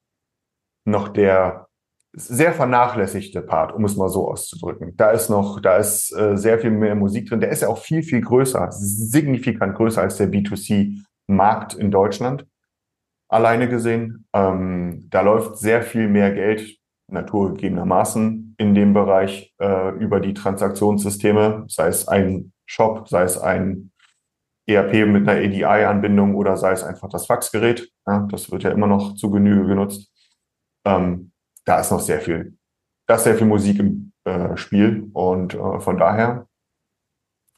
noch 0.87 1.09
der 1.09 1.70
sehr 2.13 2.53
vernachlässigte 2.53 3.43
Part, 3.43 3.73
um 3.73 3.85
es 3.85 3.97
mal 3.97 4.09
so 4.09 4.31
auszudrücken. 4.31 4.97
Da 4.97 5.11
ist 5.11 5.31
noch, 5.31 5.61
da 5.61 5.77
ist 5.77 6.13
äh, 6.13 6.37
sehr 6.37 6.59
viel 6.59 6.71
mehr 6.71 6.95
Musik 6.95 7.29
drin. 7.29 7.41
Der 7.41 7.51
ist 7.51 7.63
ja 7.63 7.69
auch 7.69 7.79
viel, 7.79 8.03
viel 8.03 8.21
größer, 8.21 8.69
signifikant 8.73 9.77
größer 9.77 10.03
als 10.03 10.17
der 10.17 10.31
B2C-Markt 10.31 11.75
in 11.75 11.91
Deutschland. 11.91 12.47
Alleine 13.29 13.69
gesehen. 13.69 14.27
Ähm, 14.33 15.07
da 15.09 15.21
läuft 15.21 15.59
sehr 15.59 15.83
viel 15.83 16.09
mehr 16.09 16.33
Geld, 16.33 16.79
naturgegebenermaßen, 17.07 18.57
in 18.59 18.75
dem 18.75 18.93
Bereich 18.93 19.55
äh, 19.61 19.91
über 19.97 20.21
die 20.21 20.35
Transaktionssysteme, 20.35 21.65
sei 21.69 21.89
es 21.89 22.09
ein 22.09 22.53
Shop, 22.67 23.09
sei 23.09 23.23
es 23.23 23.39
ein 23.39 23.93
ERP 24.67 25.07
mit 25.07 25.29
einer 25.29 25.41
ADI-Anbindung 25.41 26.35
oder 26.35 26.57
sei 26.57 26.73
es 26.73 26.83
einfach 26.83 27.09
das 27.09 27.27
Faxgerät. 27.27 27.89
Ja, 28.07 28.27
das 28.31 28.51
wird 28.51 28.65
ja 28.65 28.71
immer 28.71 28.87
noch 28.87 29.15
zu 29.15 29.31
Genüge 29.31 29.67
genutzt. 29.67 30.13
Ähm, 30.85 31.30
da 31.71 31.81
ist 31.81 31.93
noch 31.93 32.01
sehr 32.01 32.21
viel, 32.21 32.57
da 33.07 33.15
ist 33.15 33.25
sehr 33.25 33.39
viel 33.39 33.47
Musik 33.47 33.79
im 33.79 34.13
äh, 34.25 34.57
Spiel 34.57 35.09
und 35.13 35.55
äh, 35.55 35.81
von 35.81 35.99
daher 35.99 36.49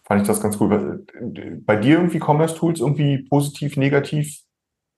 fand 0.05 0.21
ich 0.21 0.29
das 0.29 0.43
ganz 0.43 0.61
cool. 0.61 1.07
Bei 1.65 1.77
dir 1.77 1.97
irgendwie 1.97 2.21
Commerce 2.21 2.55
Tools 2.55 2.81
irgendwie 2.81 3.27
positiv, 3.31 3.79
negativ? 3.79 4.41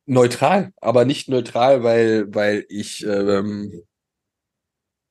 Neutral, 0.06 0.72
aber 0.80 1.04
nicht 1.04 1.28
neutral, 1.28 1.84
weil, 1.84 2.34
weil 2.34 2.66
ich, 2.68 3.06
ähm, 3.06 3.84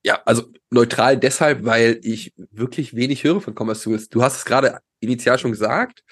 ja, 0.04 0.20
also 0.26 0.52
neutral 0.70 1.16
deshalb, 1.16 1.64
weil 1.64 1.98
ich 2.02 2.34
wirklich 2.50 2.94
wenig 2.94 3.24
höre 3.24 3.40
von 3.40 3.54
Commerce 3.58 3.84
Tools. 3.84 4.10
Du 4.10 4.22
hast 4.22 4.36
es 4.36 4.44
gerade 4.44 4.80
initial 5.00 5.38
schon 5.38 5.52
gesagt 5.52 6.04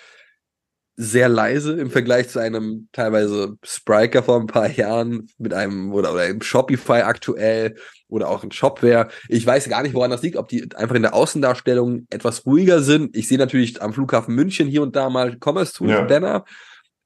sehr 0.96 1.28
leise 1.28 1.72
im 1.80 1.90
Vergleich 1.90 2.28
zu 2.28 2.38
einem 2.38 2.88
teilweise 2.92 3.56
Spriker 3.62 4.22
vor 4.22 4.38
ein 4.38 4.46
paar 4.46 4.70
Jahren 4.70 5.28
mit 5.38 5.54
einem 5.54 5.92
oder, 5.92 6.12
oder 6.12 6.26
im 6.26 6.42
Shopify 6.42 7.00
aktuell 7.02 7.76
oder 8.08 8.28
auch 8.28 8.44
in 8.44 8.52
Shopware. 8.52 9.08
Ich 9.28 9.46
weiß 9.46 9.68
gar 9.70 9.82
nicht, 9.82 9.94
woran 9.94 10.10
das 10.10 10.22
liegt, 10.22 10.36
ob 10.36 10.48
die 10.48 10.68
einfach 10.76 10.94
in 10.94 11.02
der 11.02 11.14
Außendarstellung 11.14 12.06
etwas 12.10 12.44
ruhiger 12.44 12.82
sind. 12.82 13.16
Ich 13.16 13.26
sehe 13.26 13.38
natürlich 13.38 13.80
am 13.80 13.94
Flughafen 13.94 14.34
München 14.34 14.68
hier 14.68 14.82
und 14.82 14.94
da 14.94 15.08
mal 15.08 15.38
Commerce 15.42 15.72
Tools 15.72 15.92
ja. 15.92 16.02
Banner, 16.02 16.44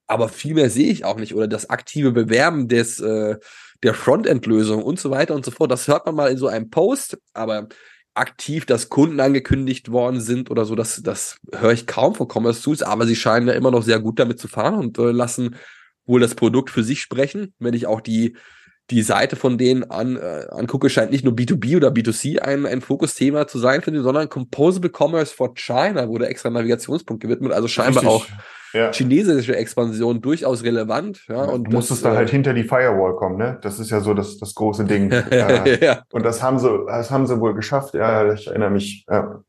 aber 0.09 0.28
viel 0.28 0.55
mehr 0.55 0.70
sehe 0.70 0.91
ich 0.91 1.05
auch 1.05 1.16
nicht 1.16 1.34
oder 1.34 1.47
das 1.47 1.70
aktive 1.70 2.11
Bewerben 2.11 2.66
des 2.68 2.99
äh, 2.99 3.37
der 3.82 3.95
Frontend-Lösung 3.95 4.82
und 4.82 4.99
so 4.99 5.11
weiter 5.11 5.34
und 5.34 5.45
so 5.45 5.51
fort. 5.51 5.70
Das 5.70 5.87
hört 5.87 6.07
man 6.07 6.14
mal 6.14 6.30
in 6.30 6.39
so 6.39 6.49
einem 6.49 6.70
Post, 6.70 7.18
aber 7.34 7.68
aktiv, 8.16 8.66
dass 8.66 8.88
Kunden 8.88 9.20
angekündigt 9.20 9.90
worden 9.90 10.20
sind 10.20 10.50
oder 10.50 10.64
so, 10.64 10.74
das, 10.74 11.02
das 11.02 11.38
höre 11.54 11.72
ich 11.72 11.86
kaum 11.86 12.14
von 12.14 12.28
Commerce 12.28 12.62
Tools, 12.62 12.82
aber 12.82 13.06
sie 13.06 13.16
scheinen 13.16 13.48
ja 13.48 13.54
immer 13.54 13.70
noch 13.70 13.82
sehr 13.82 14.00
gut 14.00 14.18
damit 14.18 14.38
zu 14.38 14.48
fahren 14.48 14.74
und 14.74 14.98
äh, 14.98 15.10
lassen 15.10 15.56
wohl 16.06 16.20
das 16.20 16.34
Produkt 16.34 16.70
für 16.70 16.84
sich 16.84 17.00
sprechen. 17.00 17.54
Wenn 17.58 17.74
ich 17.74 17.86
auch 17.86 18.00
die, 18.00 18.36
die 18.90 19.02
Seite 19.02 19.36
von 19.36 19.58
denen 19.58 19.90
an, 19.90 20.16
äh, 20.16 20.46
angucke, 20.50 20.88
scheint 20.88 21.10
nicht 21.10 21.24
nur 21.24 21.34
B2B 21.34 21.76
oder 21.76 21.88
B2C 21.88 22.38
ein, 22.38 22.66
ein 22.66 22.80
Fokusthema 22.80 23.46
zu 23.48 23.58
sein, 23.58 23.82
finde 23.82 24.00
ich, 24.00 24.04
sondern 24.04 24.28
Composable 24.28 24.90
Commerce 24.90 25.34
for 25.34 25.54
China 25.54 26.08
wurde 26.08 26.28
extra 26.28 26.50
Navigationspunkt 26.50 27.22
gewidmet, 27.22 27.52
also 27.52 27.68
scheinbar 27.68 28.04
Richtig. 28.04 28.08
auch 28.08 28.26
ja. 28.77 28.93
chinesische 28.93 29.57
Expansion 29.57 30.20
durchaus 30.20 30.62
relevant. 30.62 31.24
Ja, 31.29 31.45
und 31.45 31.64
du 31.64 31.72
musstest 31.72 32.05
dann 32.05 32.16
halt 32.16 32.31
hinter 32.31 32.55
die 32.55 32.64
Firewall 32.64 33.16
kommen, 33.16 33.37
ne? 33.37 33.59
Das 33.62 33.81
ist 33.81 33.91
ja 33.91 34.01
so 34.01 34.14
das, 34.14 34.39
das 34.39 34.55
große 34.55 34.85
Ding. 34.85 35.11
äh, 35.31 35.85
ja. 35.85 36.03
Und 36.12 36.24
das 36.24 36.43
haben 36.43 36.59
sie, 36.59 36.70
das 36.87 37.11
haben 37.11 37.27
sie 37.27 37.41
wohl 37.41 37.55
geschafft. 37.55 37.95
Ja, 37.95 38.33
ich 38.33 38.47
erinnere 38.47 38.70
mich. 38.70 39.05
Ja, 39.09 39.43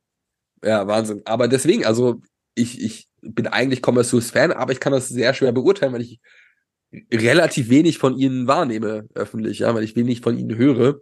ja 0.63 0.87
Wahnsinn. 0.87 1.21
Aber 1.25 1.47
deswegen, 1.47 1.85
also 1.85 2.21
ich, 2.55 2.81
ich 2.81 3.07
bin 3.21 3.47
eigentlich 3.47 3.81
Commerce 3.85 4.19
Fan, 4.21 4.51
aber 4.51 4.71
ich 4.71 4.79
kann 4.79 4.93
das 4.93 5.09
sehr 5.09 5.33
schwer 5.33 5.51
beurteilen, 5.51 5.93
weil 5.93 6.01
ich 6.01 6.19
relativ 7.13 7.69
wenig 7.69 7.97
von 7.97 8.17
ihnen 8.17 8.47
wahrnehme 8.47 9.07
öffentlich, 9.13 9.59
ja, 9.59 9.75
weil 9.75 9.83
ich 9.83 9.95
wenig 9.95 10.21
von 10.21 10.37
ihnen 10.37 10.57
höre. 10.57 11.01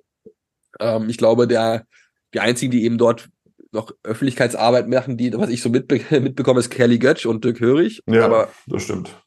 Ähm, 0.80 1.10
ich 1.10 1.18
glaube, 1.18 1.48
der 1.48 1.86
die 2.34 2.40
einzigen, 2.42 2.72
die 2.72 2.84
eben 2.84 2.98
dort 2.98 3.30
noch 3.76 3.92
Öffentlichkeitsarbeit 4.04 4.88
machen, 4.88 5.18
die, 5.18 5.32
was 5.34 5.50
ich 5.50 5.62
so 5.62 5.70
mitbe 5.70 6.00
mitbekomme, 6.20 6.60
ist 6.60 6.72
Kelly 6.72 6.98
Götsch 6.98 7.26
und 7.26 7.44
Dirk 7.44 7.60
Hörig. 7.60 8.02
Ja, 8.08 8.26
aber 8.26 8.50
das 8.66 8.84
stimmt. 8.84 9.22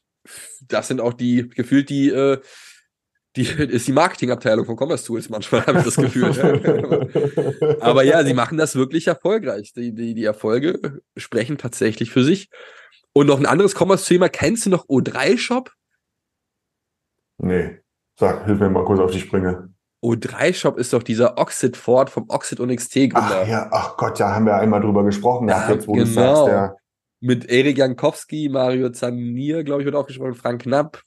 Das 0.67 0.87
sind 0.87 0.99
auch 0.99 1.13
die, 1.13 1.47
gefühlt 1.47 1.89
die, 1.89 2.09
äh, 2.09 2.39
die 3.35 3.43
ist 3.47 3.87
die 3.87 3.93
Marketingabteilung 3.93 4.65
von 4.65 4.75
Commerce 4.77 5.05
Tools 5.05 5.29
manchmal, 5.29 5.65
habe 5.65 5.79
ich 5.79 5.85
das 5.85 5.95
Gefühl. 5.95 7.77
aber 7.79 8.03
ja, 8.03 8.23
sie 8.23 8.33
machen 8.33 8.57
das 8.57 8.75
wirklich 8.75 9.07
erfolgreich. 9.07 9.71
Die, 9.73 9.93
die, 9.93 10.13
die 10.13 10.25
Erfolge 10.25 11.01
sprechen 11.15 11.57
tatsächlich 11.57 12.11
für 12.11 12.23
sich. 12.23 12.49
Und 13.13 13.27
noch 13.27 13.39
ein 13.39 13.45
anderes 13.45 13.75
Commerce-Thema, 13.75 14.29
kennst 14.29 14.65
du 14.65 14.69
noch 14.69 14.87
O3-Shop? 14.87 15.71
Nee. 17.39 17.79
Sag, 18.19 18.45
hilf 18.45 18.59
mir 18.59 18.69
mal 18.69 18.83
kurz 18.83 18.99
auf 18.99 19.11
die 19.11 19.19
Sprünge. 19.19 19.73
O3-Shop 20.01 20.77
ist 20.77 20.93
doch 20.93 21.03
dieser 21.03 21.37
Oxid 21.37 21.75
Ford 21.75 22.09
vom 22.09 22.25
Oxid 22.29 22.59
und 22.59 22.73
XT 22.73 22.93
Gründer. 22.93 23.41
Ach 23.41 23.47
ja, 23.47 23.67
ach 23.71 23.97
Gott, 23.97 24.19
da 24.19 24.33
haben 24.33 24.45
wir 24.45 24.55
einmal 24.55 24.81
drüber 24.81 25.03
gesprochen, 25.03 25.49
ja, 25.49 25.69
jetzt, 25.69 25.87
wo 25.87 25.93
genau. 25.93 26.05
du 26.05 26.11
sagst, 26.11 26.47
der 26.47 26.77
mit 27.21 27.49
Erik 27.49 27.77
Jankowski, 27.77 28.49
Mario 28.49 28.89
Zanier, 28.91 29.63
glaube 29.63 29.81
ich, 29.81 29.85
wird 29.85 29.95
auch 29.95 30.07
gesprochen, 30.07 30.35
Frank 30.35 30.63
Knapp. 30.63 31.01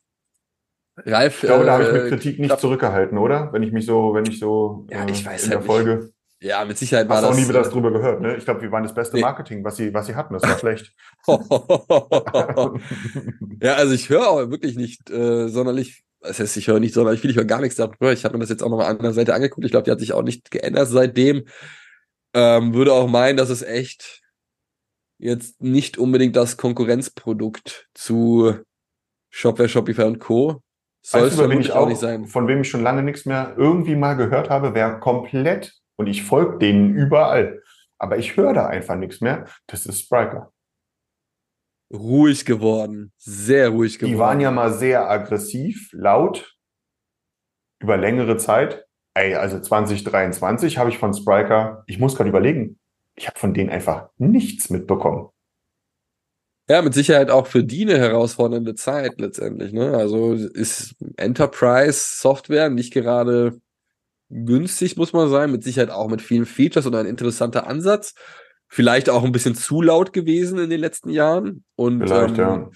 Ralf. 0.97 1.43
Ich 1.43 1.49
glaube, 1.49 1.63
äh, 1.63 1.67
da 1.67 1.73
habe 1.73 1.85
ich 1.85 1.93
mit 1.93 2.09
Kritik 2.09 2.39
nicht 2.39 2.49
Knapp. 2.49 2.61
zurückgehalten, 2.61 3.17
oder? 3.17 3.51
Wenn 3.53 3.63
ich 3.63 3.73
mich 3.73 3.87
so, 3.87 4.13
wenn 4.15 4.27
ich 4.27 4.39
so 4.39 4.87
ja, 4.91 5.07
ich 5.09 5.25
weiß 5.25 5.45
in 5.45 5.51
halt 5.51 5.61
der 5.61 5.67
Folge. 5.67 5.97
Nicht. 5.97 6.13
Ja, 6.43 6.65
mit 6.65 6.77
Sicherheit 6.77 7.09
war 7.09 7.19
Hast 7.19 7.23
das. 7.23 7.31
auch 7.31 7.37
nie 7.37 7.49
wieder 7.49 7.61
das 7.61 7.69
äh, 7.69 7.71
drüber 7.71 7.93
gehört, 7.93 8.21
ne? 8.21 8.37
Ich 8.37 8.45
glaube, 8.45 8.63
wir 8.63 8.73
waren 8.73 8.83
das 8.83 8.93
beste 8.93 9.17
Marketing, 9.19 9.65
was 9.65 9.77
sie, 9.77 9.95
was 9.95 10.07
sie 10.07 10.17
hatten. 10.17 10.35
Das 10.35 10.43
war 10.43 10.59
schlecht. 10.59 10.93
ja, 13.63 13.75
also 13.75 13.95
ich 13.95 14.09
höre 14.09 14.29
auch 14.29 14.51
wirklich 14.51 14.77
nicht 14.77 15.09
äh, 15.09 15.49
sonderlich 15.49 16.03
das 16.23 16.39
heißt, 16.39 16.57
ich 16.57 16.69
höre 16.69 16.81
nicht 16.81 16.95
sonderlich 16.95 17.21
viel, 17.21 17.31
ich 17.31 17.37
höre 17.37 17.45
gar 17.45 17.61
nichts 17.61 17.77
darüber. 17.77 18.13
Ich 18.13 18.25
habe 18.25 18.35
mir 18.35 18.41
das 18.41 18.51
jetzt 18.51 18.63
auch 18.63 18.71
nochmal 18.71 18.87
an 18.87 18.99
der 18.99 19.13
Seite 19.13 19.35
angeguckt. 19.35 19.65
Ich 19.65 19.73
glaube, 19.73 19.85
die 19.85 19.91
hat 19.91 20.01
sich 20.01 20.13
auch 20.13 20.23
nicht 20.23 20.51
geändert 20.51 20.89
seitdem. 20.89 21.45
Ähm, 22.35 22.75
würde 22.75 22.93
auch 22.93 23.09
meinen, 23.09 23.37
dass 23.37 23.51
es 23.51 23.63
echt 23.63 24.23
jetzt 25.19 25.63
nicht 25.63 25.99
unbedingt 25.99 26.37
das 26.37 26.57
Konkurrenzprodukt 26.57 27.89
zu 27.95 28.55
Shopware, 29.31 29.69
Shopify 29.69 30.05
und 30.05 30.19
Co. 30.19 30.63
Soll 31.05 31.29
es 31.29 31.35
vermutlich 31.35 31.73
auch 31.73 31.89
nicht 31.89 32.01
sein. 32.01 32.27
Von 32.27 32.47
wem 32.47 32.61
ich 32.61 32.71
schon 32.71 32.83
lange 32.83 33.03
nichts 33.03 33.27
mehr 33.27 33.55
irgendwie 33.57 33.97
mal 33.97 34.15
gehört 34.15 34.51
habe, 34.51 34.75
wer 34.75 34.99
komplett, 34.99 35.75
und 35.97 36.07
ich 36.07 36.23
folge 36.23 36.59
denen 36.59 36.95
überall, 36.95 37.61
aber 37.99 38.19
ich 38.19 38.37
höre 38.37 38.53
da 38.53 38.67
einfach 38.67 38.97
nichts 38.97 39.21
mehr, 39.21 39.47
das 39.67 39.87
ist 39.87 40.01
Spriker 40.01 40.52
ruhig 41.93 42.45
geworden. 42.45 43.13
Sehr 43.19 43.69
ruhig 43.69 43.99
geworden. 43.99 44.15
Die 44.15 44.19
waren 44.19 44.41
ja 44.41 44.51
mal 44.51 44.73
sehr 44.73 45.11
aggressiv, 45.11 45.91
laut, 45.93 46.57
über 47.81 47.97
längere 47.97 48.37
Zeit. 48.37 48.87
Ey, 49.15 49.35
also 49.35 49.61
2023 49.61 50.79
habe 50.79 50.91
ich 50.91 50.99
von 50.99 51.13
Spriker, 51.13 51.85
ich 51.87 51.99
muss 51.99 52.17
gerade 52.17 52.31
überlegen, 52.31 52.79
ich 53.15 53.27
habe 53.27 53.39
von 53.39 53.53
denen 53.53 53.69
einfach 53.71 54.09
nichts 54.17 54.71
mitbekommen. 54.71 55.29
Ja, 56.69 56.81
mit 56.81 56.95
Sicherheit 56.95 57.31
auch 57.31 57.47
für 57.47 57.65
die 57.65 57.83
eine 57.83 57.99
herausfordernde 57.99 58.75
Zeit 58.75 59.21
letztendlich. 59.21 59.73
Ne? 59.73 59.97
Also 59.97 60.33
ist 60.33 60.95
Enterprise-Software 61.17 62.71
nicht 62.71 62.93
gerade 62.93 63.61
günstig, 64.31 64.97
muss 64.97 65.13
man 65.13 65.29
sagen. 65.29 65.53
Mit 65.53 65.65
Sicherheit 65.65 65.91
auch 65.91 66.09
mit 66.09 66.23
vielen 66.23 66.47
Features 66.47 66.87
und 66.87 66.95
ein 66.95 67.07
interessanter 67.07 67.67
Ansatz. 67.67 68.15
Vielleicht 68.73 69.11
auch 69.11 69.23
ein 69.23 69.33
bisschen 69.33 69.55
zu 69.55 69.83
laut 69.83 70.15
gewesen 70.15 70.59
in 70.59 70.71
den 70.71 70.81
letzten 70.81 71.11
Jahren. 71.11 71.63
Und 71.77 72.11
ähm, 72.11 72.35
ja. 72.37 72.71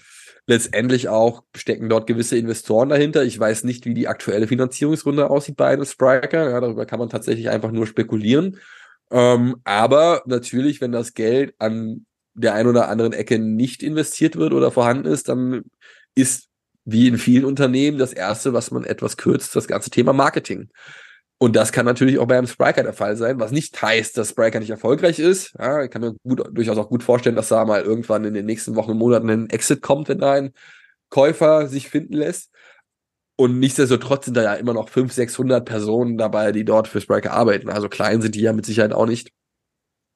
letztendlich 0.45 1.09
auch 1.09 1.41
stecken 1.55 1.89
dort 1.89 2.05
gewisse 2.05 2.37
Investoren 2.37 2.89
dahinter. 2.89 3.23
Ich 3.23 3.39
weiß 3.39 3.63
nicht, 3.63 3.87
wie 3.87 3.95
die 3.95 4.07
aktuelle 4.07 4.45
Finanzierungsrunde 4.45 5.27
aussieht 5.27 5.57
bei 5.57 5.69
einem 5.69 5.85
Spriker. 5.85 6.51
Ja, 6.51 6.61
darüber 6.61 6.85
kann 6.85 6.99
man 6.99 7.09
tatsächlich 7.09 7.49
einfach 7.49 7.71
nur 7.71 7.87
spekulieren. 7.87 8.59
Ähm, 9.09 9.55
aber 9.63 10.21
natürlich, 10.27 10.81
wenn 10.81 10.91
das 10.91 11.15
Geld 11.15 11.55
an 11.57 12.05
der 12.35 12.53
einen 12.53 12.69
oder 12.69 12.89
anderen 12.89 13.13
Ecke 13.13 13.39
nicht 13.39 13.81
investiert 13.81 14.35
wird 14.35 14.53
oder 14.53 14.69
vorhanden 14.69 15.07
ist, 15.07 15.29
dann 15.29 15.63
ist 16.13 16.49
wie 16.85 17.07
in 17.07 17.17
vielen 17.17 17.43
Unternehmen 17.43 17.97
das 17.97 18.13
erste, 18.13 18.53
was 18.53 18.69
man 18.69 18.83
etwas 18.83 19.17
kürzt, 19.17 19.55
das 19.55 19.67
ganze 19.67 19.89
Thema 19.89 20.13
Marketing. 20.13 20.69
Und 21.39 21.55
das 21.55 21.71
kann 21.71 21.85
natürlich 21.85 22.17
auch 22.17 22.25
bei 22.25 22.37
einem 22.37 22.47
Spriker 22.47 22.81
der 22.81 22.93
Fall 22.93 23.15
sein, 23.15 23.39
was 23.39 23.51
nicht 23.51 23.79
heißt, 23.79 24.17
dass 24.17 24.29
Spriker 24.29 24.59
nicht 24.59 24.71
erfolgreich 24.71 25.19
ist. 25.19 25.53
Ja, 25.59 25.83
ich 25.83 25.91
kann 25.91 26.01
mir 26.01 26.15
gut, 26.23 26.41
durchaus 26.51 26.77
auch 26.77 26.89
gut 26.89 27.03
vorstellen, 27.03 27.35
dass 27.35 27.49
da 27.49 27.63
mal 27.63 27.83
irgendwann 27.83 28.25
in 28.25 28.33
den 28.33 28.47
nächsten 28.47 28.75
Wochen 28.75 28.91
und 28.91 28.97
Monaten 28.97 29.29
ein 29.29 29.49
Exit 29.49 29.81
kommt, 29.81 30.09
wenn 30.09 30.17
da 30.19 30.33
ein 30.33 30.53
Käufer 31.09 31.67
sich 31.67 31.89
finden 31.89 32.13
lässt. 32.13 32.51
Und 33.35 33.59
nichtsdestotrotz 33.59 34.25
sind 34.25 34.35
da 34.35 34.41
ja 34.41 34.53
immer 34.55 34.73
noch 34.73 34.89
500, 34.89 35.13
600 35.13 35.65
Personen 35.65 36.17
dabei, 36.17 36.51
die 36.51 36.65
dort 36.65 36.87
für 36.87 37.01
Spriker 37.01 37.33
arbeiten. 37.33 37.69
Also 37.69 37.87
klein 37.87 38.21
sind 38.21 38.33
die 38.33 38.41
ja 38.41 38.51
mit 38.51 38.65
Sicherheit 38.65 38.93
auch 38.93 39.05
nicht. 39.05 39.31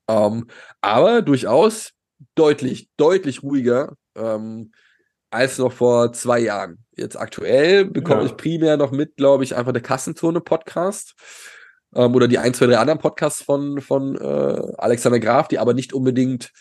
Ähm, 0.10 0.48
aber 0.82 1.22
durchaus 1.22 1.92
deutlich, 2.34 2.90
deutlich 2.98 3.44
ruhiger 3.44 3.96
ähm, 4.16 4.72
als 5.30 5.60
noch 5.60 5.72
vor 5.72 6.14
zwei 6.14 6.40
Jahren. 6.40 6.81
Jetzt 6.96 7.16
aktuell 7.16 7.86
bekomme 7.86 8.22
Ja. 8.22 8.26
ich 8.28 8.38
primär 8.38 8.78
noch 8.78 8.92
mit, 8.92 9.16
glaube 9.16 9.44
ich, 9.44 9.56
einfach 9.56 9.72
der 9.72 9.82
Kassenzone-Podcast 9.82 11.16
ähm, 11.96 12.14
oder 12.16 12.28
die 12.28 12.38
ein, 12.38 12.54
zwei, 12.54 12.68
drei 12.68 12.78
anderen 12.78 13.00
Podcasts 13.00 13.42
von, 13.42 13.80
von 13.82 14.16
äh, 14.18 14.62
Alexander 14.78 15.20
Graf, 15.20 15.48
die 15.48 15.60
aber 15.60 15.74
nicht 15.74 15.94
unbedingt 15.94 16.52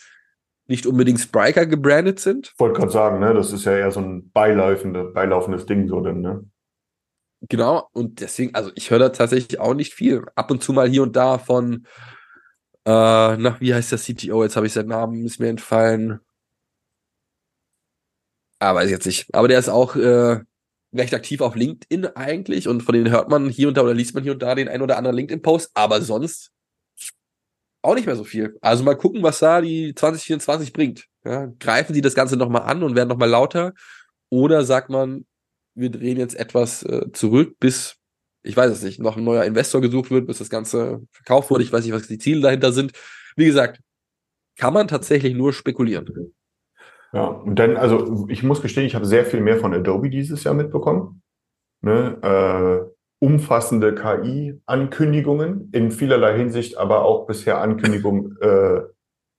nicht 0.67 0.85
unbedingt 0.85 1.19
Spriker 1.19 1.65
gebrandet 1.65 2.19
sind. 2.19 2.51
Ich 2.53 2.59
wollte 2.59 2.79
gerade 2.79 2.91
sagen, 2.91 3.19
ne, 3.19 3.33
das 3.33 3.51
ist 3.51 3.65
ja 3.65 3.75
eher 3.75 3.91
so 3.91 3.99
ein 3.99 4.31
beilaufende, 4.31 5.03
beilaufendes 5.05 5.65
Ding 5.65 5.89
so 5.89 5.99
denn, 5.99 6.21
ne? 6.21 6.45
Genau, 7.49 7.89
und 7.91 8.21
deswegen, 8.21 8.55
also 8.55 8.71
ich 8.75 8.89
höre 8.91 8.99
da 8.99 9.09
tatsächlich 9.09 9.59
auch 9.59 9.73
nicht 9.73 9.93
viel. 9.93 10.23
Ab 10.35 10.49
und 10.49 10.63
zu 10.63 10.71
mal 10.71 10.87
hier 10.87 11.03
und 11.03 11.15
da 11.15 11.39
von, 11.39 11.87
äh, 12.85 13.35
nach, 13.37 13.59
wie 13.59 13.73
heißt 13.73 13.91
der 13.91 13.97
CTO? 13.99 14.43
Jetzt 14.43 14.55
habe 14.55 14.67
ich 14.67 14.73
seinen 14.73 14.89
Namen, 14.89 15.25
ist 15.25 15.39
mir 15.39 15.49
entfallen. 15.49 16.19
Ah, 18.61 18.75
weiß 18.75 18.85
ich 18.85 18.91
jetzt 18.91 19.07
nicht. 19.07 19.25
Aber 19.33 19.47
der 19.47 19.57
ist 19.57 19.69
auch 19.69 19.95
äh, 19.95 20.39
recht 20.93 21.15
aktiv 21.15 21.41
auf 21.41 21.55
LinkedIn 21.55 22.05
eigentlich 22.15 22.67
und 22.67 22.83
von 22.83 22.93
denen 22.93 23.09
hört 23.09 23.27
man 23.27 23.49
hier 23.49 23.67
und 23.67 23.75
da 23.75 23.81
oder 23.81 23.95
liest 23.95 24.13
man 24.13 24.21
hier 24.21 24.33
und 24.33 24.43
da 24.43 24.53
den 24.53 24.67
ein 24.67 24.83
oder 24.83 24.97
anderen 24.97 25.15
LinkedIn-Post, 25.15 25.71
aber 25.73 25.99
sonst 26.01 26.51
auch 27.81 27.95
nicht 27.95 28.05
mehr 28.05 28.15
so 28.15 28.23
viel. 28.23 28.55
Also 28.61 28.83
mal 28.83 28.93
gucken, 28.93 29.23
was 29.23 29.39
da 29.39 29.61
die 29.61 29.95
2024 29.95 30.73
bringt. 30.73 31.07
Ja, 31.25 31.47
greifen 31.57 31.95
sie 31.95 32.01
das 32.01 32.13
Ganze 32.13 32.37
nochmal 32.37 32.61
an 32.61 32.83
und 32.83 32.95
werden 32.95 33.09
nochmal 33.09 33.29
lauter 33.29 33.73
oder 34.29 34.63
sagt 34.63 34.91
man, 34.91 35.25
wir 35.73 35.89
drehen 35.89 36.17
jetzt 36.17 36.35
etwas 36.35 36.83
äh, 36.83 37.11
zurück, 37.13 37.55
bis, 37.59 37.95
ich 38.43 38.55
weiß 38.55 38.71
es 38.71 38.83
nicht, 38.83 38.99
noch 38.99 39.17
ein 39.17 39.23
neuer 39.23 39.45
Investor 39.45 39.81
gesucht 39.81 40.11
wird, 40.11 40.27
bis 40.27 40.37
das 40.37 40.51
Ganze 40.51 41.01
verkauft 41.09 41.49
wurde. 41.49 41.63
Ich 41.63 41.73
weiß 41.73 41.83
nicht, 41.83 41.93
was 41.93 42.05
die 42.05 42.19
Ziele 42.19 42.41
dahinter 42.41 42.73
sind. 42.73 42.91
Wie 43.35 43.45
gesagt, 43.45 43.81
kann 44.55 44.73
man 44.75 44.87
tatsächlich 44.87 45.33
nur 45.33 45.51
spekulieren. 45.51 46.35
Ja, 47.13 47.25
und 47.25 47.59
dann, 47.59 47.77
also 47.77 48.25
ich 48.29 48.43
muss 48.43 48.61
gestehen, 48.61 48.85
ich 48.85 48.95
habe 48.95 49.05
sehr 49.05 49.25
viel 49.25 49.41
mehr 49.41 49.57
von 49.57 49.73
Adobe 49.73 50.09
dieses 50.09 50.43
Jahr 50.43 50.53
mitbekommen. 50.53 51.21
Ne? 51.81 52.17
Äh, 52.21 52.91
umfassende 53.19 53.93
KI-Ankündigungen, 53.93 55.69
in 55.73 55.91
vielerlei 55.91 56.37
Hinsicht 56.37 56.77
aber 56.77 57.03
auch 57.03 57.27
bisher 57.27 57.61
Ankündigungen 57.61 58.37
äh, 58.41 58.81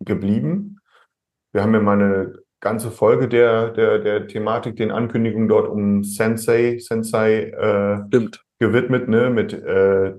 geblieben. 0.04 0.78
Wir 1.52 1.62
haben 1.62 1.74
ja 1.74 1.80
mal 1.80 2.00
eine 2.00 2.38
ganze 2.60 2.90
Folge 2.90 3.28
der, 3.28 3.70
der, 3.70 3.98
der 3.98 4.28
Thematik, 4.28 4.76
den 4.76 4.92
Ankündigungen 4.92 5.48
dort 5.48 5.68
um 5.68 6.04
Sensei, 6.04 6.78
Sensei 6.78 7.50
äh, 7.50 8.06
Stimmt. 8.06 8.44
gewidmet, 8.60 9.08
ne, 9.08 9.30
mit 9.30 9.52
äh, 9.52 10.14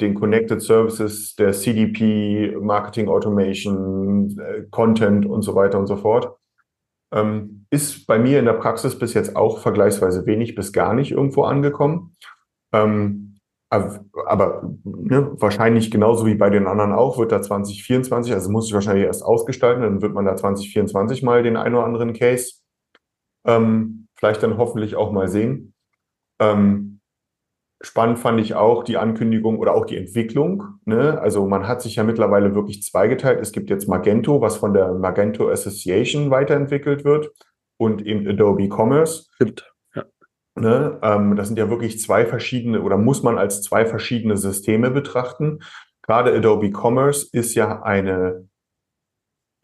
den 0.00 0.14
Connected 0.14 0.60
Services, 0.60 1.34
der 1.34 1.52
CDP, 1.52 2.56
Marketing 2.60 3.08
Automation, 3.08 4.38
äh, 4.38 4.64
Content 4.70 5.24
und 5.24 5.42
so 5.42 5.54
weiter 5.54 5.78
und 5.78 5.86
so 5.86 5.96
fort. 5.96 6.37
Ähm, 7.12 7.66
ist 7.70 8.06
bei 8.06 8.18
mir 8.18 8.38
in 8.38 8.44
der 8.44 8.52
Praxis 8.54 8.98
bis 8.98 9.14
jetzt 9.14 9.34
auch 9.36 9.60
vergleichsweise 9.60 10.26
wenig 10.26 10.54
bis 10.54 10.72
gar 10.72 10.94
nicht 10.94 11.12
irgendwo 11.12 11.44
angekommen. 11.44 12.16
Ähm, 12.72 13.38
aber 13.70 14.62
ne, 14.84 15.30
wahrscheinlich 15.40 15.90
genauso 15.90 16.24
wie 16.24 16.34
bei 16.34 16.48
den 16.48 16.66
anderen 16.66 16.92
auch, 16.92 17.18
wird 17.18 17.32
da 17.32 17.42
2024, 17.42 18.32
also 18.32 18.50
muss 18.50 18.66
ich 18.66 18.74
wahrscheinlich 18.74 19.04
erst 19.04 19.22
ausgestalten, 19.22 19.82
dann 19.82 20.00
wird 20.00 20.14
man 20.14 20.24
da 20.24 20.36
2024 20.36 21.22
mal 21.22 21.42
den 21.42 21.56
einen 21.56 21.74
oder 21.74 21.84
anderen 21.84 22.14
Case 22.14 22.62
ähm, 23.46 24.08
vielleicht 24.16 24.42
dann 24.42 24.56
hoffentlich 24.56 24.96
auch 24.96 25.12
mal 25.12 25.28
sehen. 25.28 25.74
Ähm, 26.40 26.97
spannend 27.80 28.18
fand 28.18 28.40
ich 28.40 28.54
auch 28.54 28.82
die 28.82 28.96
Ankündigung 28.96 29.58
oder 29.58 29.74
auch 29.74 29.86
die 29.86 29.96
Entwicklung. 29.96 30.64
Ne? 30.84 31.20
Also 31.20 31.46
man 31.46 31.68
hat 31.68 31.82
sich 31.82 31.96
ja 31.96 32.04
mittlerweile 32.04 32.54
wirklich 32.54 32.82
zweigeteilt. 32.82 33.40
Es 33.40 33.52
gibt 33.52 33.70
jetzt 33.70 33.88
Magento, 33.88 34.40
was 34.40 34.56
von 34.56 34.74
der 34.74 34.92
Magento 34.94 35.48
Association 35.48 36.30
weiterentwickelt 36.30 37.04
wird 37.04 37.30
und 37.76 38.04
eben 38.04 38.26
Adobe 38.26 38.68
Commerce. 38.68 39.26
Stimmt. 39.34 39.72
Ne? 40.56 40.98
Ähm, 41.02 41.36
das 41.36 41.48
sind 41.48 41.58
ja 41.58 41.70
wirklich 41.70 42.00
zwei 42.00 42.26
verschiedene 42.26 42.82
oder 42.82 42.96
muss 42.96 43.22
man 43.22 43.38
als 43.38 43.62
zwei 43.62 43.86
verschiedene 43.86 44.36
Systeme 44.36 44.90
betrachten. 44.90 45.60
Gerade 46.02 46.34
Adobe 46.34 46.72
Commerce 46.72 47.28
ist 47.32 47.54
ja 47.54 47.82
eine 47.82 48.48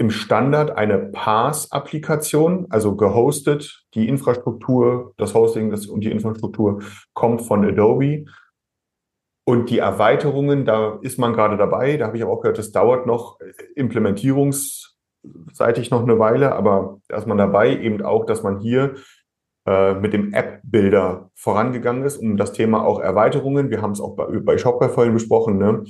im 0.04 0.10
Standard 0.10 0.76
eine 0.76 0.98
PaaS-Applikation, 0.98 2.66
also 2.68 2.94
gehostet. 2.94 3.86
Die 3.94 4.06
Infrastruktur, 4.06 5.14
das 5.16 5.32
Hosting 5.32 5.70
das, 5.70 5.86
und 5.86 6.04
die 6.04 6.10
Infrastruktur 6.10 6.82
kommt 7.14 7.40
von 7.40 7.64
Adobe. 7.64 8.26
Und 9.46 9.70
die 9.70 9.78
Erweiterungen, 9.78 10.66
da 10.66 10.98
ist 11.00 11.18
man 11.18 11.32
gerade 11.32 11.56
dabei. 11.56 11.96
Da 11.96 12.08
habe 12.08 12.18
ich 12.18 12.24
auch 12.24 12.42
gehört, 12.42 12.58
das 12.58 12.70
dauert 12.70 13.06
noch 13.06 13.38
implementierungsseitig 13.76 15.90
noch 15.90 16.02
eine 16.02 16.18
Weile, 16.18 16.54
aber 16.54 16.98
da 17.08 17.16
ist 17.16 17.26
man 17.26 17.38
dabei, 17.38 17.74
eben 17.74 18.02
auch, 18.02 18.26
dass 18.26 18.42
man 18.42 18.60
hier 18.60 18.96
äh, 19.66 19.94
mit 19.94 20.12
dem 20.12 20.34
App-Builder 20.34 21.30
vorangegangen 21.34 22.04
ist, 22.04 22.18
um 22.18 22.36
das 22.36 22.52
Thema 22.52 22.84
auch 22.84 23.00
Erweiterungen. 23.00 23.70
Wir 23.70 23.80
haben 23.80 23.92
es 23.92 24.02
auch 24.02 24.16
bei, 24.16 24.26
bei 24.40 24.58
Shopware 24.58 24.90
vorhin 24.90 25.14
besprochen, 25.14 25.56
ne? 25.56 25.82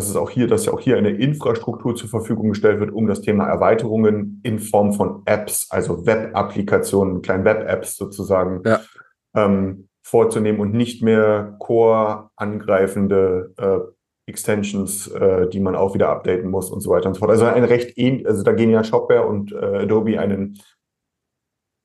Dass 0.00 0.08
es 0.08 0.16
auch 0.16 0.30
hier, 0.30 0.46
dass 0.46 0.64
ja 0.64 0.72
auch 0.72 0.80
hier 0.80 0.96
eine 0.96 1.10
Infrastruktur 1.10 1.94
zur 1.94 2.08
Verfügung 2.08 2.48
gestellt 2.48 2.80
wird, 2.80 2.90
um 2.90 3.06
das 3.06 3.20
Thema 3.20 3.46
Erweiterungen 3.46 4.40
in 4.42 4.58
Form 4.58 4.94
von 4.94 5.20
Apps, 5.26 5.66
also 5.68 6.06
Web-Applikationen, 6.06 7.20
kleinen 7.20 7.44
Web-Apps 7.44 7.96
sozusagen, 7.96 8.62
Ja. 8.64 8.80
ähm, 9.36 9.88
vorzunehmen 10.02 10.58
und 10.58 10.72
nicht 10.72 11.02
mehr 11.02 11.54
Core 11.58 12.30
angreifende 12.34 13.52
äh, 13.58 13.80
Extensions, 14.26 15.06
äh, 15.08 15.48
die 15.50 15.60
man 15.60 15.76
auch 15.76 15.92
wieder 15.92 16.08
updaten 16.08 16.50
muss 16.50 16.70
und 16.70 16.80
so 16.80 16.88
weiter 16.90 17.08
und 17.08 17.14
so 17.14 17.18
fort. 17.18 17.30
Also 17.30 17.44
ein 17.44 17.64
recht 17.64 17.98
ähnlich, 17.98 18.26
also 18.26 18.42
da 18.42 18.52
gehen 18.52 18.70
ja 18.70 18.82
Shopware 18.82 19.26
und 19.26 19.52
äh, 19.52 19.82
Adobe 19.82 20.18
einen 20.18 20.58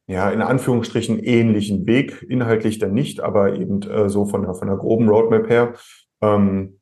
ja, 0.08 0.30
in 0.30 0.42
Anführungsstrichen 0.42 1.20
ähnlichen 1.20 1.86
Weg, 1.86 2.26
inhaltlich 2.30 2.80
dann 2.80 2.94
nicht, 2.94 3.20
aber 3.20 3.56
eben 3.56 3.82
äh, 3.82 4.08
so 4.08 4.26
von 4.26 4.44
der, 4.44 4.54
von 4.54 4.70
der 4.70 4.78
groben 4.78 5.10
Roadmap 5.10 5.50
her. 5.50 5.74
Ähm, 6.22 6.80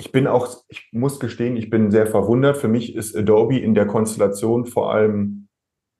ich 0.00 0.12
bin 0.12 0.26
auch, 0.26 0.48
ich 0.68 0.88
muss 0.92 1.20
gestehen, 1.20 1.58
ich 1.58 1.68
bin 1.68 1.90
sehr 1.90 2.06
verwundert. 2.06 2.56
Für 2.56 2.68
mich 2.68 2.96
ist 2.96 3.14
Adobe 3.14 3.58
in 3.58 3.74
der 3.74 3.86
Konstellation 3.86 4.64
vor 4.64 4.94
allem 4.94 5.48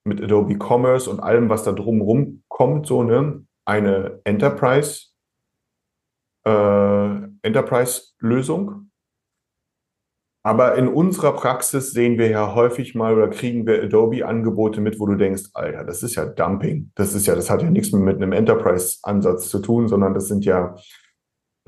mit 0.05 0.23
Adobe 0.23 0.57
Commerce 0.57 1.09
und 1.09 1.21
allem, 1.21 1.51
was 1.51 1.65
da 1.65 1.73
drumherum 1.73 2.43
kommt, 2.49 2.87
so 2.87 3.03
ne, 3.03 3.45
eine 3.67 4.21
Enterprise, 4.25 5.09
äh, 6.47 7.11
Enterprise-Lösung. 7.43 8.91
Aber 10.43 10.77
in 10.77 10.89
unserer 10.89 11.33
Praxis 11.35 11.93
sehen 11.93 12.17
wir 12.17 12.31
ja 12.31 12.55
häufig 12.55 12.95
mal 12.95 13.15
oder 13.15 13.29
kriegen 13.29 13.67
wir 13.67 13.83
Adobe-Angebote 13.83 14.81
mit, 14.81 14.99
wo 14.99 15.05
du 15.05 15.17
denkst, 15.17 15.51
Alter, 15.53 15.85
das 15.85 16.03
ist 16.03 16.15
ja 16.15 16.25
Dumping. 16.25 16.91
Das 16.95 17.13
ist 17.13 17.27
ja, 17.27 17.35
das 17.35 17.51
hat 17.51 17.61
ja 17.61 17.69
nichts 17.69 17.93
mehr 17.93 18.01
mit 18.01 18.17
einem 18.17 18.33
Enterprise-Ansatz 18.33 19.51
zu 19.51 19.59
tun, 19.59 19.89
sondern 19.89 20.15
das 20.15 20.29
sind 20.29 20.47
ja, 20.47 20.75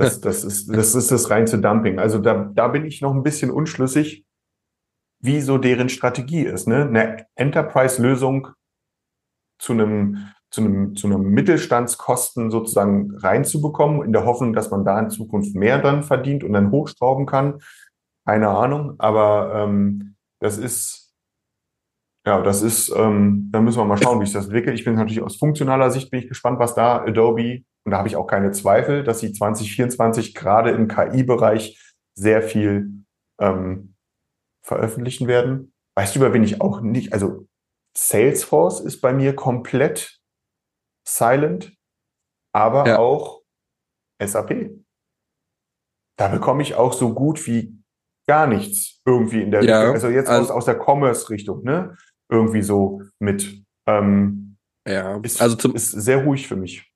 das, 0.03 0.21
das 0.21 0.45
ist, 0.45 0.69
das 0.75 0.95
ist 0.95 1.11
das 1.11 1.31
reinste 1.31 1.59
Dumping. 1.59 1.99
Also 1.99 2.19
da, 2.19 2.51
da 2.55 2.69
bin 2.69 2.85
ich 2.85 3.01
noch 3.01 3.15
ein 3.15 3.23
bisschen 3.23 3.51
unschlüssig, 3.51 4.25
wie 5.21 5.41
so 5.41 5.59
deren 5.59 5.89
Strategie 5.89 6.43
ist, 6.43 6.67
ne? 6.67 6.83
Eine 6.83 7.27
Enterprise-Lösung 7.37 8.49
zu 9.59 9.73
einem, 9.73 10.29
zu 10.51 10.63
einem, 10.63 10.97
zu 10.97 11.07
einem 11.07 11.23
Mittelstandskosten 11.31 12.51
sozusagen 12.51 13.17
reinzubekommen, 13.17 14.03
in 14.03 14.13
der 14.13 14.25
Hoffnung, 14.25 14.53
dass 14.53 14.71
man 14.71 14.85
da 14.85 14.99
in 14.99 15.11
Zukunft 15.11 15.55
mehr 15.55 15.79
dann 15.79 16.03
verdient 16.03 16.43
und 16.43 16.53
dann 16.53 16.73
hochschrauben 16.73 17.27
kann. 17.27 17.61
Keine 18.27 18.49
Ahnung, 18.49 18.97
aber 18.99 19.53
ähm, 19.55 20.17
das 20.41 20.59
ist, 20.59 21.15
ja, 22.27 22.41
das 22.43 22.63
ist, 22.63 22.93
ähm, 22.97 23.49
da 23.53 23.61
müssen 23.61 23.79
wir 23.79 23.85
mal 23.85 24.03
schauen, 24.03 24.21
wie 24.21 24.25
sich 24.25 24.35
das 24.35 24.47
entwickelt. 24.47 24.77
Ich 24.77 24.85
bin 24.85 24.95
natürlich 24.97 25.23
aus 25.23 25.37
funktionaler 25.37 25.91
Sicht 25.91 26.11
bin 26.11 26.21
ich 26.21 26.29
gespannt, 26.29 26.59
was 26.59 26.75
da 26.75 27.03
Adobe, 27.03 27.63
und 27.85 27.91
da 27.93 27.99
habe 27.99 28.09
ich 28.09 28.17
auch 28.17 28.27
keine 28.27 28.51
Zweifel, 28.53 29.03
dass 29.05 29.21
sie 29.21 29.33
2024 29.33 30.35
gerade 30.35 30.71
im 30.71 30.89
KI-Bereich 30.89 31.81
sehr 32.15 32.43
viel 32.43 33.05
ähm, 33.41 33.95
veröffentlichen 34.65 35.27
werden. 35.27 35.73
Weißt 35.97 36.15
du, 36.15 36.21
über 36.21 36.33
wen 36.33 36.45
ich 36.45 36.61
auch 36.61 36.81
nicht, 36.81 37.13
also 37.13 37.47
Salesforce 37.97 38.81
ist 38.81 39.01
bei 39.01 39.13
mir 39.13 39.35
komplett 39.35 40.21
silent, 41.07 41.77
aber 42.55 42.87
Ja. 42.87 42.99
auch 42.99 43.43
SAP. 44.23 44.71
Da 46.19 46.29
bekomme 46.29 46.63
ich 46.63 46.75
auch 46.77 46.93
so 46.93 47.13
gut 47.15 47.47
wie 47.47 47.77
gar 48.29 48.47
nichts 48.47 49.01
irgendwie 49.05 49.43
in 49.43 49.51
der 49.51 49.65
Ja, 49.65 49.79
Richtung. 49.81 49.95
Also 49.95 50.09
jetzt 50.09 50.29
aus, 50.29 50.39
also- 50.39 50.55
aus 50.55 50.65
der 50.67 50.79
Commerce-Richtung, 50.79 51.65
ne? 51.65 51.97
Irgendwie 52.31 52.63
so 52.63 53.03
mit, 53.19 53.63
ähm, 53.87 54.57
Ja, 54.87 55.17
ist, 55.23 55.43
also 55.43 55.57
zum, 55.57 55.75
ist 55.75 55.91
sehr 55.91 56.25
ruhig 56.25 56.47
für 56.47 56.57
mich. 56.57 56.92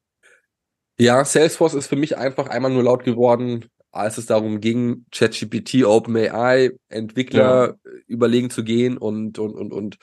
Ja, 0.98 1.24
Salesforce 1.24 1.74
ist 1.74 1.88
für 1.88 1.96
mich 1.96 2.16
einfach 2.16 2.48
einmal 2.48 2.70
nur 2.70 2.82
laut 2.82 3.04
geworden, 3.04 3.66
als 3.92 4.18
es 4.18 4.26
darum 4.26 4.60
ging, 4.60 5.06
ChatGPT, 5.10 5.84
OpenAI, 5.84 6.72
Entwickler 6.88 7.76
äh, 7.84 7.88
überlegen 8.06 8.50
zu 8.50 8.64
gehen 8.64 8.96
und, 8.96 9.38
und, 9.38 9.54
und, 9.54 9.72
und 9.72 9.98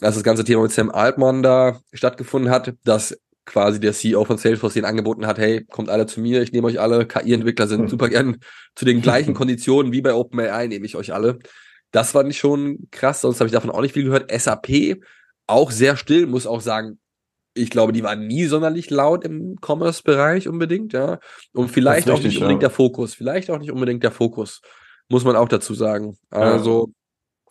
als 0.00 0.14
das 0.14 0.24
ganze 0.24 0.44
Thema 0.44 0.62
mit 0.62 0.72
Sam 0.72 0.90
Altman 0.90 1.42
da 1.42 1.80
stattgefunden 1.92 2.50
hat, 2.50 2.74
dass 2.84 3.18
quasi 3.46 3.78
der 3.80 3.92
CEO 3.92 4.24
von 4.24 4.38
Salesforce 4.38 4.74
den 4.74 4.84
angeboten 4.84 5.26
hat, 5.26 5.38
hey, 5.38 5.64
kommt 5.64 5.90
alle 5.90 6.06
zu 6.06 6.20
mir, 6.20 6.42
ich 6.42 6.52
nehme 6.52 6.66
euch 6.66 6.80
alle, 6.80 7.06
KI-Entwickler 7.06 7.66
sind 7.66 7.82
Hm. 7.82 7.88
super 7.88 8.08
gern 8.08 8.38
zu 8.74 8.84
den 8.84 9.02
gleichen 9.02 9.34
Konditionen 9.34 9.92
wie 9.92 10.00
bei 10.00 10.14
OpenAI, 10.14 10.66
nehme 10.68 10.86
ich 10.86 10.96
euch 10.96 11.12
alle. 11.12 11.38
Das 11.90 12.12
fand 12.12 12.30
ich 12.30 12.38
schon 12.38 12.88
krass, 12.90 13.20
sonst 13.20 13.40
habe 13.40 13.46
ich 13.46 13.52
davon 13.52 13.70
auch 13.70 13.82
nicht 13.82 13.92
viel 13.92 14.04
gehört. 14.04 14.32
SAP, 14.32 14.96
auch 15.46 15.70
sehr 15.70 15.96
still, 15.96 16.26
muss 16.26 16.46
auch 16.46 16.60
sagen, 16.60 16.98
ich 17.54 17.70
glaube, 17.70 17.92
die 17.92 18.02
waren 18.02 18.26
nie 18.26 18.44
sonderlich 18.44 18.90
laut 18.90 19.24
im 19.24 19.56
Commerce-Bereich 19.60 20.48
unbedingt, 20.48 20.92
ja. 20.92 21.18
Und 21.52 21.70
vielleicht 21.70 22.10
auch 22.10 22.20
nicht 22.20 22.36
unbedingt 22.36 22.62
ja. 22.62 22.68
der 22.68 22.74
Fokus. 22.74 23.14
Vielleicht 23.14 23.50
auch 23.50 23.58
nicht 23.58 23.70
unbedingt 23.70 24.02
der 24.02 24.10
Fokus. 24.10 24.60
Muss 25.08 25.24
man 25.24 25.36
auch 25.36 25.48
dazu 25.48 25.74
sagen. 25.74 26.16
Also, 26.30 26.90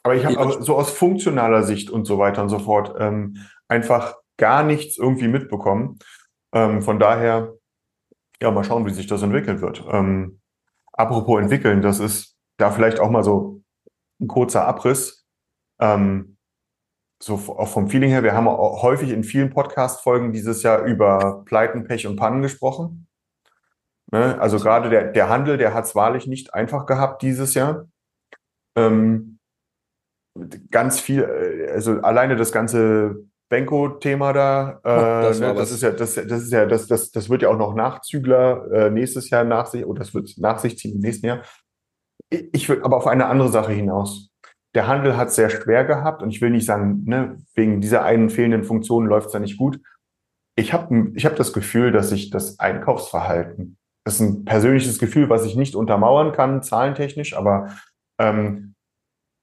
Aber 0.04 0.16
ich 0.16 0.26
habe 0.26 0.62
so 0.62 0.76
aus 0.76 0.92
funktionaler 0.92 1.64
Sicht 1.64 1.90
und 1.90 2.06
so 2.06 2.18
weiter 2.18 2.42
und 2.42 2.50
so 2.50 2.60
fort 2.60 2.96
ähm, 3.00 3.38
einfach 3.68 4.16
gar 4.38 4.64
nichts 4.64 4.98
irgendwie 4.98 5.28
mitbekommen. 5.28 6.00
Ähm, 6.54 6.82
von 6.82 7.00
daher, 7.00 7.54
ja, 8.42 8.52
mal 8.52 8.64
schauen, 8.64 8.86
wie 8.86 8.94
sich 8.94 9.08
das 9.08 9.22
entwickeln 9.22 9.62
wird. 9.62 9.84
Ähm, 9.90 10.42
apropos 10.92 11.42
entwickeln, 11.42 11.82
das 11.82 12.00
ist 12.00 12.36
da 12.58 12.72
vielleicht 12.72 13.00
auch 13.00 13.10
mal 13.10 13.24
so 13.24 13.62
ein 14.20 14.28
kurzer 14.28 14.68
Abriss. 14.68 15.26
Ähm, 15.80 16.33
so 17.24 17.36
auch 17.36 17.70
vom 17.70 17.88
Feeling 17.88 18.10
her, 18.10 18.24
wir 18.24 18.34
haben 18.34 18.48
auch 18.48 18.84
häufig 18.84 19.10
in 19.10 19.24
vielen 19.24 19.50
Podcast-Folgen 19.50 20.34
dieses 20.34 20.62
Jahr 20.62 20.84
über 20.84 21.44
Pleiten, 21.46 21.86
Pech 21.86 22.06
und 22.06 22.18
Pannen 22.18 22.42
gesprochen. 22.42 23.08
Ne? 24.12 24.40
Also 24.42 24.58
gerade 24.60 24.90
der, 24.90 25.12
der 25.12 25.30
Handel, 25.30 25.58
der 25.58 25.74
hat 25.74 25.86
es 25.86 25.96
wahrlich 25.96 26.28
nicht 26.28 26.54
einfach 26.54 26.86
gehabt 26.86 27.22
dieses 27.22 27.54
Jahr. 27.54 27.88
Ähm, 28.76 29.40
ganz 30.70 31.00
viel, 31.00 31.24
äh, 31.24 31.72
also 31.72 32.02
alleine 32.02 32.36
das 32.36 32.52
ganze 32.52 33.16
Benko-Thema 33.50 34.34
da, 34.34 34.82
äh, 34.84 35.24
Das 35.30 35.40
ne, 35.40 35.54
das 35.54 35.72
ist 35.72 35.82
ja, 35.82 35.92
das, 35.92 36.16
das 36.16 36.42
ist 36.42 36.52
ja, 36.52 36.66
das, 36.66 36.88
das, 36.88 37.12
das 37.12 37.30
wird 37.30 37.44
ja 37.44 37.50
auch 37.50 37.58
noch 37.58 37.74
Nachzügler 37.74 38.70
äh, 38.72 38.90
nächstes 38.90 39.30
Jahr 39.30 39.46
nach 39.46 39.68
sich, 39.68 39.86
oder 39.86 40.00
das 40.00 40.14
wird 40.14 40.30
nach 40.38 40.60
sich 40.60 40.78
ziehen 40.78 40.96
im 40.96 41.00
nächsten 41.00 41.28
Jahr. 41.28 41.42
Ich, 42.30 42.50
ich 42.54 42.70
will 42.70 42.84
aber 42.84 42.98
auf 42.98 43.08
eine 43.08 43.28
andere 43.28 43.50
Sache 43.50 43.72
hinaus. 43.72 44.33
Der 44.76 44.88
Handel 44.88 45.18
hat 45.18 45.30
es 45.30 45.36
sehr 45.36 45.50
schwer 45.50 45.86
gehabt 45.86 46.24
und 46.24 46.30
ich 46.30 46.42
will 46.42 46.50
nicht 46.50 46.66
sagen, 46.66 47.04
ne, 47.06 47.38
wegen 47.54 47.80
dieser 47.80 48.04
einen 48.04 48.30
fehlenden 48.30 48.64
Funktion 48.64 49.06
läuft 49.06 49.28
es 49.28 49.34
da 49.34 49.40
nicht 49.40 49.58
gut. 49.58 49.80
Ich 50.56 50.74
habe 50.74 51.12
ich 51.16 51.26
hab 51.26 51.36
das 51.36 51.54
Gefühl, 51.54 51.92
dass 51.92 52.10
sich 52.10 52.30
das 52.30 52.60
Einkaufsverhalten, 52.60 53.78
das 54.04 54.16
ist 54.16 54.22
ein 54.22 54.46
persönliches 54.46 55.00
Gefühl, 55.00 55.30
was 55.30 55.46
ich 55.46 55.56
nicht 55.56 55.76
untermauern 55.76 56.32
kann, 56.32 56.62
zahlentechnisch, 56.62 57.36
aber 57.36 57.76
ähm, 58.20 58.76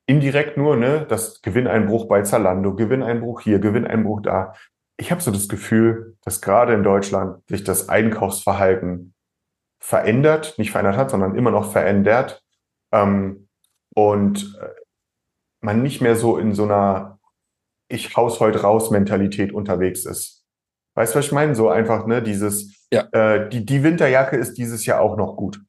indirekt 0.07 0.57
nur, 0.57 0.76
ne, 0.76 1.07
das 1.09 1.41
Gewinneinbruch 1.43 2.07
bei 2.07 2.22
Zalando, 2.22 2.74
Gewinneinbruch 2.74 3.41
hier, 3.41 3.61
Gewinneinbruch 3.61 4.22
da. 4.22 4.55
Ich 4.97 5.11
habe 5.11 5.20
so 5.20 5.31
das 5.31 5.49
Gefühl, 5.49 6.16
dass 6.22 6.43
gerade 6.43 6.74
in 6.74 6.83
Deutschland 6.83 7.49
sich 7.49 7.64
das 7.64 7.89
Einkaufsverhalten 7.89 9.14
verändert, 9.78 10.59
nicht 10.59 10.72
verändert 10.72 10.97
hat, 10.97 11.11
sondern 11.11 11.37
immer 11.37 11.51
noch 11.51 11.72
verändert. 11.72 12.43
Ähm, 12.93 13.49
und 13.95 14.59
äh, 14.61 14.80
man 15.61 15.83
nicht 15.83 16.01
mehr 16.01 16.17
so 16.17 16.37
in 16.39 16.55
so 16.55 16.65
einer 16.65 17.19
Ich 17.89 18.17
haus 18.17 18.41
heute 18.41 18.63
raus 18.63 18.91
Mentalität 18.91 19.53
unterwegs 19.53 20.05
ist. 20.05 20.45
Weißt 20.95 21.15
du, 21.15 21.19
was 21.19 21.27
ich 21.27 21.33
meine? 21.33 21.55
So 21.55 21.69
einfach, 21.69 22.07
ne, 22.07 22.23
dieses, 22.23 22.87
Ja. 22.93 23.09
äh, 23.13 23.49
die, 23.49 23.65
die 23.65 23.83
Winterjacke 23.83 24.37
ist 24.37 24.55
dieses 24.59 24.87
Jahr 24.87 25.01
auch 25.01 25.17
noch 25.17 25.37
gut. 25.37 25.61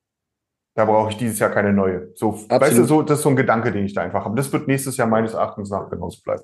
Da 0.75 0.85
brauche 0.85 1.09
ich 1.11 1.17
dieses 1.17 1.37
Jahr 1.39 1.49
keine 1.51 1.73
neue. 1.73 2.11
So, 2.15 2.47
weißt 2.49 2.77
du, 2.77 2.85
so, 2.85 3.01
das 3.01 3.19
ist 3.19 3.23
so 3.23 3.29
ein 3.29 3.35
Gedanke, 3.35 3.71
den 3.71 3.85
ich 3.85 3.93
da 3.93 4.01
einfach 4.01 4.23
habe. 4.25 4.35
Das 4.37 4.51
wird 4.53 4.67
nächstes 4.67 4.97
Jahr 4.97 5.07
meines 5.07 5.33
Erachtens 5.33 5.69
nach 5.69 5.89
genauso 5.89 6.21
bleiben. 6.23 6.43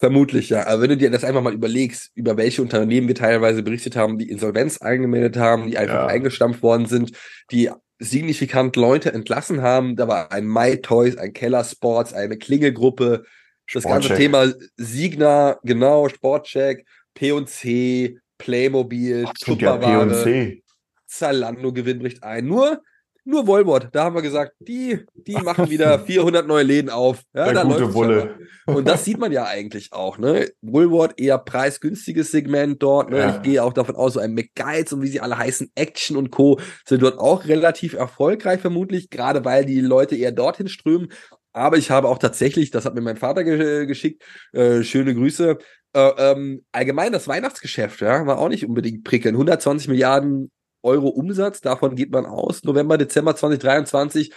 vermutlich, 0.00 0.48
ja. 0.50 0.66
Aber 0.66 0.82
wenn 0.82 0.90
du 0.90 0.96
dir 0.96 1.10
das 1.10 1.24
einfach 1.24 1.42
mal 1.42 1.52
überlegst, 1.52 2.10
über 2.14 2.36
welche 2.36 2.62
Unternehmen 2.62 3.08
wir 3.08 3.14
teilweise 3.16 3.62
berichtet 3.64 3.96
haben, 3.96 4.16
die 4.18 4.30
Insolvenz 4.30 4.80
eingemeldet 4.80 5.36
haben, 5.36 5.66
die 5.68 5.76
einfach 5.76 5.94
Ja. 5.94 6.06
eingestampft 6.06 6.62
worden 6.62 6.86
sind, 6.86 7.12
die 7.50 7.70
signifikant 7.98 8.76
Leute 8.76 9.12
entlassen 9.12 9.62
haben, 9.62 9.96
da 9.96 10.08
war 10.08 10.32
ein 10.32 10.46
My 10.46 10.80
Toys, 10.80 11.16
ein 11.16 11.32
Keller 11.32 11.64
Sports, 11.64 12.12
eine 12.12 12.38
Klingelgruppe, 12.38 13.24
das 13.72 13.84
ganze. 13.84 14.14
Thema 14.14 14.52
Signa, 14.76 15.58
genau, 15.62 16.08
Sportcheck, 16.08 16.86
P&C, 17.14 18.18
Playmobil, 18.38 19.24
ja, 19.24 19.32
Tupperware, 19.40 20.06
P&C. 20.06 20.62
Zalando 21.06 21.72
Gewinn 21.72 21.98
bricht 21.98 22.22
ein. 22.22 22.46
Nur, 22.46 22.82
nur 23.28 23.46
Volbot, 23.46 23.88
da 23.92 24.04
haben 24.04 24.14
wir 24.14 24.22
gesagt, 24.22 24.54
die, 24.58 25.04
die 25.14 25.34
machen 25.34 25.68
wieder 25.70 25.98
400 25.98 26.46
neue 26.46 26.62
Läden 26.62 26.88
auf. 26.88 27.22
Ja, 27.34 27.44
Der 27.44 27.54
da 27.54 27.62
gute 27.64 27.86
mal. 27.86 28.38
Und 28.64 28.88
das 28.88 29.04
sieht 29.04 29.18
man 29.18 29.32
ja 29.32 29.44
eigentlich 29.44 29.92
auch, 29.92 30.16
ne? 30.16 30.50
Woolworth 30.62 31.20
eher 31.20 31.36
preisgünstiges 31.36 32.30
Segment 32.30 32.82
dort, 32.82 33.10
ne? 33.10 33.18
Ja. 33.18 33.36
Ich 33.36 33.42
gehe 33.42 33.62
auch 33.62 33.74
davon 33.74 33.96
aus, 33.96 34.14
so 34.14 34.20
ein 34.20 34.32
McGuides 34.32 34.94
und 34.94 35.02
wie 35.02 35.08
sie 35.08 35.20
alle 35.20 35.36
heißen, 35.36 35.70
Action 35.74 36.16
und 36.16 36.30
Co. 36.30 36.58
sind 36.86 37.02
dort 37.02 37.18
auch 37.18 37.44
relativ 37.44 37.92
erfolgreich 37.92 38.60
vermutlich, 38.60 39.10
gerade 39.10 39.44
weil 39.44 39.66
die 39.66 39.80
Leute 39.80 40.16
eher 40.16 40.32
dorthin 40.32 40.68
strömen. 40.68 41.12
Aber 41.52 41.76
ich 41.76 41.90
habe 41.90 42.08
auch 42.08 42.18
tatsächlich, 42.18 42.70
das 42.70 42.86
hat 42.86 42.94
mir 42.94 43.02
mein 43.02 43.16
Vater 43.16 43.44
ge 43.44 43.84
geschickt, 43.84 44.22
äh, 44.52 44.82
schöne 44.82 45.14
Grüße, 45.14 45.58
äh, 45.92 46.10
ähm, 46.16 46.64
allgemein 46.72 47.12
das 47.12 47.28
Weihnachtsgeschäft, 47.28 48.00
ja, 48.00 48.26
war 48.26 48.38
auch 48.38 48.48
nicht 48.48 48.66
unbedingt 48.66 49.04
prickelnd. 49.04 49.36
120 49.36 49.88
Milliarden 49.88 50.50
Euro 50.82 51.08
Umsatz, 51.08 51.60
davon 51.60 51.96
geht 51.96 52.10
man 52.10 52.26
aus. 52.26 52.64
November, 52.64 52.98
Dezember 52.98 53.34
2023. 53.36 54.32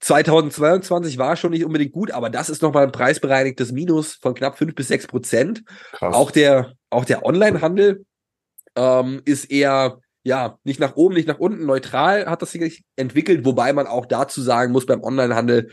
2022 0.00 1.16
war 1.16 1.36
schon 1.36 1.52
nicht 1.52 1.64
unbedingt 1.64 1.92
gut, 1.92 2.10
aber 2.10 2.28
das 2.28 2.50
ist 2.50 2.60
nochmal 2.60 2.84
ein 2.84 2.92
preisbereinigtes 2.92 3.70
Minus 3.70 4.14
von 4.14 4.34
knapp 4.34 4.58
5 4.58 4.74
bis 4.74 4.88
6 4.88 5.06
Prozent. 5.06 5.62
Krass. 5.92 6.14
Auch 6.14 6.32
der, 6.32 6.72
auch 6.90 7.04
der 7.04 7.24
Online-Handel 7.24 8.04
ähm, 8.74 9.22
ist 9.24 9.44
eher, 9.44 10.00
ja, 10.24 10.58
nicht 10.64 10.80
nach 10.80 10.96
oben, 10.96 11.14
nicht 11.14 11.28
nach 11.28 11.38
unten, 11.38 11.66
neutral 11.66 12.26
hat 12.26 12.42
das 12.42 12.50
sich 12.50 12.82
entwickelt, 12.96 13.44
wobei 13.44 13.72
man 13.72 13.86
auch 13.86 14.06
dazu 14.06 14.42
sagen 14.42 14.72
muss, 14.72 14.86
beim 14.86 15.02
Online-Handel 15.02 15.70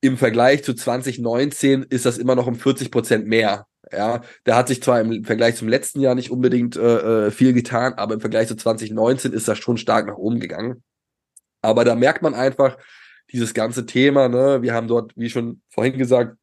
im 0.00 0.18
Vergleich 0.18 0.62
zu 0.62 0.74
2019 0.74 1.82
ist 1.84 2.06
das 2.06 2.18
immer 2.18 2.36
noch 2.36 2.46
um 2.46 2.54
40 2.54 2.92
Prozent 2.92 3.26
mehr. 3.26 3.66
Ja, 3.92 4.22
da 4.44 4.56
hat 4.56 4.68
sich 4.68 4.82
zwar 4.82 5.00
im 5.00 5.24
Vergleich 5.24 5.56
zum 5.56 5.68
letzten 5.68 6.00
Jahr 6.00 6.14
nicht 6.14 6.30
unbedingt 6.30 6.76
äh, 6.76 7.26
äh, 7.26 7.30
viel 7.30 7.52
getan, 7.52 7.94
aber 7.94 8.14
im 8.14 8.20
Vergleich 8.20 8.48
zu 8.48 8.56
2019 8.56 9.32
ist 9.32 9.48
das 9.48 9.58
schon 9.58 9.76
stark 9.76 10.06
nach 10.06 10.16
oben 10.16 10.40
gegangen. 10.40 10.82
Aber 11.60 11.84
da 11.84 11.94
merkt 11.94 12.22
man 12.22 12.34
einfach 12.34 12.78
dieses 13.32 13.54
ganze 13.54 13.86
Thema, 13.86 14.28
ne, 14.28 14.62
wir 14.62 14.74
haben 14.74 14.88
dort, 14.88 15.12
wie 15.16 15.30
schon 15.30 15.62
vorhin 15.68 15.98
gesagt, 15.98 16.36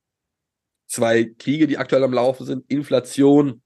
zwei 0.87 1.23
Kriege, 1.37 1.67
die 1.67 1.77
aktuell 1.77 2.03
am 2.03 2.13
Laufen 2.13 2.45
sind, 2.45 2.69
Inflation, 2.69 3.61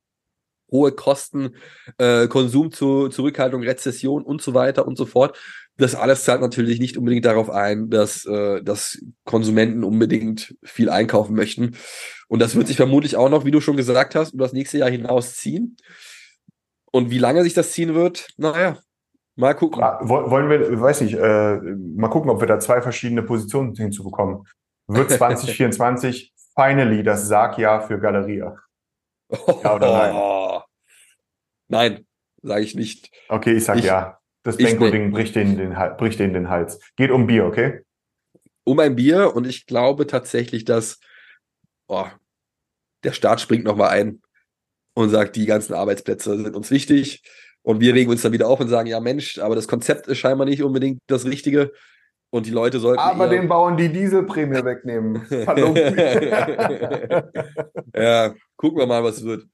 hohe 0.71 0.91
Kosten, 0.91 1.55
äh, 1.97 2.27
Konsum 2.27 2.71
zu, 2.71 3.09
Zurückhaltung, 3.09 3.63
Rezession 3.63 4.23
und 4.23 4.41
so 4.41 4.53
weiter 4.53 4.87
und 4.87 4.97
so 4.97 5.05
fort. 5.05 5.37
Das 5.77 5.93
alles 5.95 6.23
zahlt 6.23 6.39
natürlich 6.41 6.79
nicht 6.79 6.97
unbedingt 6.97 7.25
darauf 7.25 7.49
ein, 7.49 7.89
dass, 7.89 8.25
äh, 8.25 8.61
dass 8.63 8.97
Konsumenten 9.25 9.83
unbedingt 9.83 10.55
viel 10.63 10.89
einkaufen 10.89 11.35
möchten. 11.35 11.75
Und 12.29 12.39
das 12.41 12.55
wird 12.55 12.67
sich 12.67 12.77
vermutlich 12.77 13.17
auch 13.17 13.29
noch, 13.29 13.43
wie 13.45 13.51
du 13.51 13.59
schon 13.59 13.75
gesagt 13.75 14.15
hast, 14.15 14.33
über 14.33 14.45
das 14.45 14.53
nächste 14.53 14.77
Jahr 14.77 14.89
hinaus 14.89 15.35
ziehen. 15.35 15.75
Und 16.91 17.09
wie 17.11 17.17
lange 17.17 17.43
sich 17.43 17.53
das 17.53 17.73
ziehen 17.73 17.93
wird, 17.93 18.27
naja, 18.37 18.77
mal 19.35 19.53
gucken. 19.53 19.81
Woll- 19.81 20.29
Wollen 20.31 20.49
wir, 20.49 20.79
weiß 20.79 21.01
nicht, 21.01 21.15
äh, 21.15 21.55
mal 21.57 22.07
gucken, 22.09 22.29
ob 22.31 22.39
wir 22.39 22.47
da 22.47 22.57
zwei 22.59 22.81
verschiedene 22.81 23.21
Positionen 23.23 23.75
hinzubekommen. 23.75 24.47
Wird 24.87 25.11
2024 25.11 26.33
finally 26.55 27.03
das 27.03 27.27
Sargjahr 27.27 27.85
für 27.85 27.99
Galeria? 27.99 28.57
Ja 29.63 29.75
oder 29.75 29.91
nein? 29.91 30.61
Nein, 31.67 32.05
sage 32.43 32.61
ich 32.63 32.75
nicht. 32.75 33.11
Okay, 33.27 33.53
ich 33.53 33.65
sag 33.65 33.77
Ich- 33.79 33.85
ja. 33.85 34.19
Das 34.45 34.55
Benko-Ding 34.55 35.11
bricht 35.11 35.35
denen 35.35 35.57
den, 35.57 35.75
bricht 35.97 36.19
denen 36.19 36.33
den 36.33 36.49
Hals. 36.49 36.79
Geht 36.95 37.11
um 37.11 37.27
Bier, 37.27 37.45
okay? 37.45 37.81
um 38.65 38.79
ein 38.79 38.95
Bier 38.95 39.35
und 39.35 39.47
ich 39.47 39.65
glaube 39.65 40.07
tatsächlich, 40.07 40.65
dass 40.65 40.99
oh, 41.87 42.07
der 43.03 43.13
Staat 43.13 43.39
springt 43.39 43.63
nochmal 43.63 43.91
ein 43.91 44.21
und 44.95 45.09
sagt, 45.09 45.37
die 45.37 45.45
ganzen 45.45 45.73
Arbeitsplätze 45.73 46.35
sind 46.35 46.55
uns 46.55 46.71
wichtig 46.71 47.23
und 47.61 47.79
wir 47.79 47.93
regen 47.93 48.11
uns 48.11 48.23
dann 48.23 48.33
wieder 48.33 48.49
auf 48.49 48.59
und 48.59 48.67
sagen, 48.67 48.89
ja 48.89 48.99
Mensch, 48.99 49.37
aber 49.37 49.55
das 49.55 49.67
Konzept 49.67 50.07
ist 50.07 50.17
scheinbar 50.17 50.45
nicht 50.45 50.63
unbedingt 50.63 50.99
das 51.07 51.25
Richtige. 51.25 51.71
Und 52.31 52.47
die 52.47 52.51
Leute 52.51 52.79
sollten. 52.79 52.99
Aber 52.99 53.29
den 53.29 53.47
Bauern 53.47 53.77
die 53.77 53.87
Dieselprämie 53.87 54.65
wegnehmen. 54.65 55.25
Hallo. 55.47 55.73
ja, 57.95 58.33
gucken 58.57 58.79
wir 58.79 58.87
mal, 58.87 59.03
was 59.05 59.23
wird. 59.23 59.45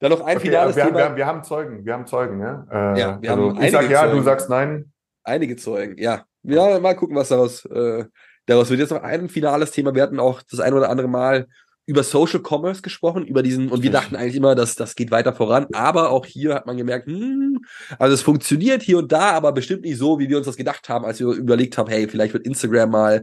Dann 0.00 0.10
noch 0.10 0.20
ein 0.20 0.36
Okay, 0.36 0.46
finales 0.48 0.76
wir, 0.76 0.82
haben, 0.84 0.88
Thema. 0.90 0.98
wir, 0.98 1.04
haben, 1.06 1.16
wir 1.16 1.26
haben 1.26 1.44
Zeugen, 1.44 1.84
wir 1.84 1.92
haben 1.94 2.06
Zeugen, 2.06 2.40
ja. 2.40 2.66
Äh, 2.70 3.00
Ja, 3.00 3.22
wir 3.22 3.30
also 3.30 3.50
haben 3.50 3.62
ich 3.62 3.70
sag 3.70 3.90
ja, 3.90 4.04
du 4.04 4.10
Zeugen. 4.12 4.24
sagst 4.24 4.50
nein. 4.50 4.92
Einige 5.22 5.56
Zeugen, 5.56 5.96
ja. 5.98 6.24
Ja, 6.42 6.78
mal 6.80 6.94
gucken, 6.94 7.16
was 7.16 7.28
daraus, 7.28 7.64
äh, 7.66 8.04
daraus 8.46 8.68
wird. 8.68 8.80
Jetzt 8.80 8.90
noch 8.90 9.02
ein 9.02 9.28
finales 9.28 9.70
Thema. 9.70 9.94
Wir 9.94 10.02
hatten 10.02 10.20
auch 10.20 10.42
das 10.42 10.60
ein 10.60 10.74
oder 10.74 10.90
andere 10.90 11.08
Mal 11.08 11.46
über 11.86 12.02
Social 12.02 12.40
Commerce 12.46 12.80
gesprochen, 12.82 13.26
über 13.26 13.42
diesen, 13.42 13.68
und 13.70 13.82
wir 13.82 13.90
dachten 13.90 14.16
eigentlich 14.16 14.36
immer, 14.36 14.54
dass 14.54 14.74
das 14.74 14.94
geht 14.94 15.10
weiter 15.10 15.34
voran. 15.34 15.66
Aber 15.72 16.10
auch 16.10 16.24
hier 16.26 16.54
hat 16.54 16.66
man 16.66 16.76
gemerkt, 16.78 17.06
hm, 17.06 17.60
also 17.98 18.14
es 18.14 18.22
funktioniert 18.22 18.82
hier 18.82 18.98
und 18.98 19.12
da, 19.12 19.32
aber 19.32 19.52
bestimmt 19.52 19.82
nicht 19.82 19.98
so, 19.98 20.18
wie 20.18 20.28
wir 20.28 20.38
uns 20.38 20.46
das 20.46 20.56
gedacht 20.56 20.88
haben, 20.88 21.04
als 21.04 21.18
wir 21.20 21.26
überlegt 21.28 21.76
haben, 21.78 21.90
hey, 21.90 22.08
vielleicht 22.08 22.32
wird 22.32 22.46
Instagram 22.46 22.90
mal 22.90 23.22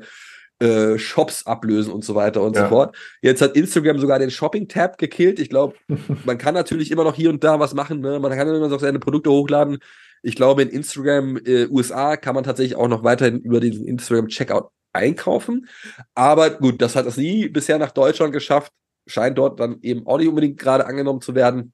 äh, 0.62 0.98
Shops 1.00 1.46
ablösen 1.46 1.92
und 1.92 2.06
so 2.06 2.16
weiter 2.16 2.42
und 2.42 2.56
so 2.56 2.62
Ja. 2.64 2.70
fort. 2.70 2.96
Jetzt 3.22 3.42
hat 3.42 3.56
Instagram 3.56 4.00
sogar 4.00 4.20
den 4.20 4.32
Shopping-Tab 4.32 4.98
gekillt. 4.98 5.40
Ich 5.40 5.50
glaube, 5.50 5.76
man 6.26 6.38
kann 6.38 6.54
natürlich 6.54 6.92
immer 6.92 7.04
noch 7.04 7.16
hier 7.16 7.30
und 7.30 7.44
da 7.44 7.60
was 7.60 7.74
machen. 7.74 8.00
Ne? 8.02 8.20
Man 8.20 8.32
kann 8.32 8.48
immer 8.48 8.68
noch 8.68 8.80
seine 8.80 9.00
Produkte 9.00 9.32
hochladen. 9.32 9.80
Ich 10.24 10.36
glaube, 10.36 10.62
in 10.62 10.70
Instagram 10.70 11.38
äh, 11.46 11.68
USA 11.68 12.16
kann 12.16 12.36
man 12.36 12.44
tatsächlich 12.44 12.76
auch 12.76 12.88
noch 12.88 13.04
weiterhin 13.04 13.40
über 13.42 13.60
den 13.60 13.86
Instagram 13.86 14.28
Checkout 14.28 14.70
einkaufen. 14.94 15.68
Aber 16.14 16.50
gut, 16.52 16.82
das 16.82 16.96
hat 16.96 17.06
es 17.08 17.18
nie 17.18 17.50
bisher 17.50 17.80
nach 17.80 17.92
Deutschland 17.92 18.32
geschafft. 18.34 18.72
Scheint 19.08 19.38
dort 19.38 19.60
dann 19.60 19.80
eben 19.82 20.06
auch 20.06 20.18
nicht 20.20 20.28
unbedingt 20.28 20.60
gerade 20.60 20.86
angenommen 20.86 21.22
zu 21.22 21.34
werden. 21.34 21.74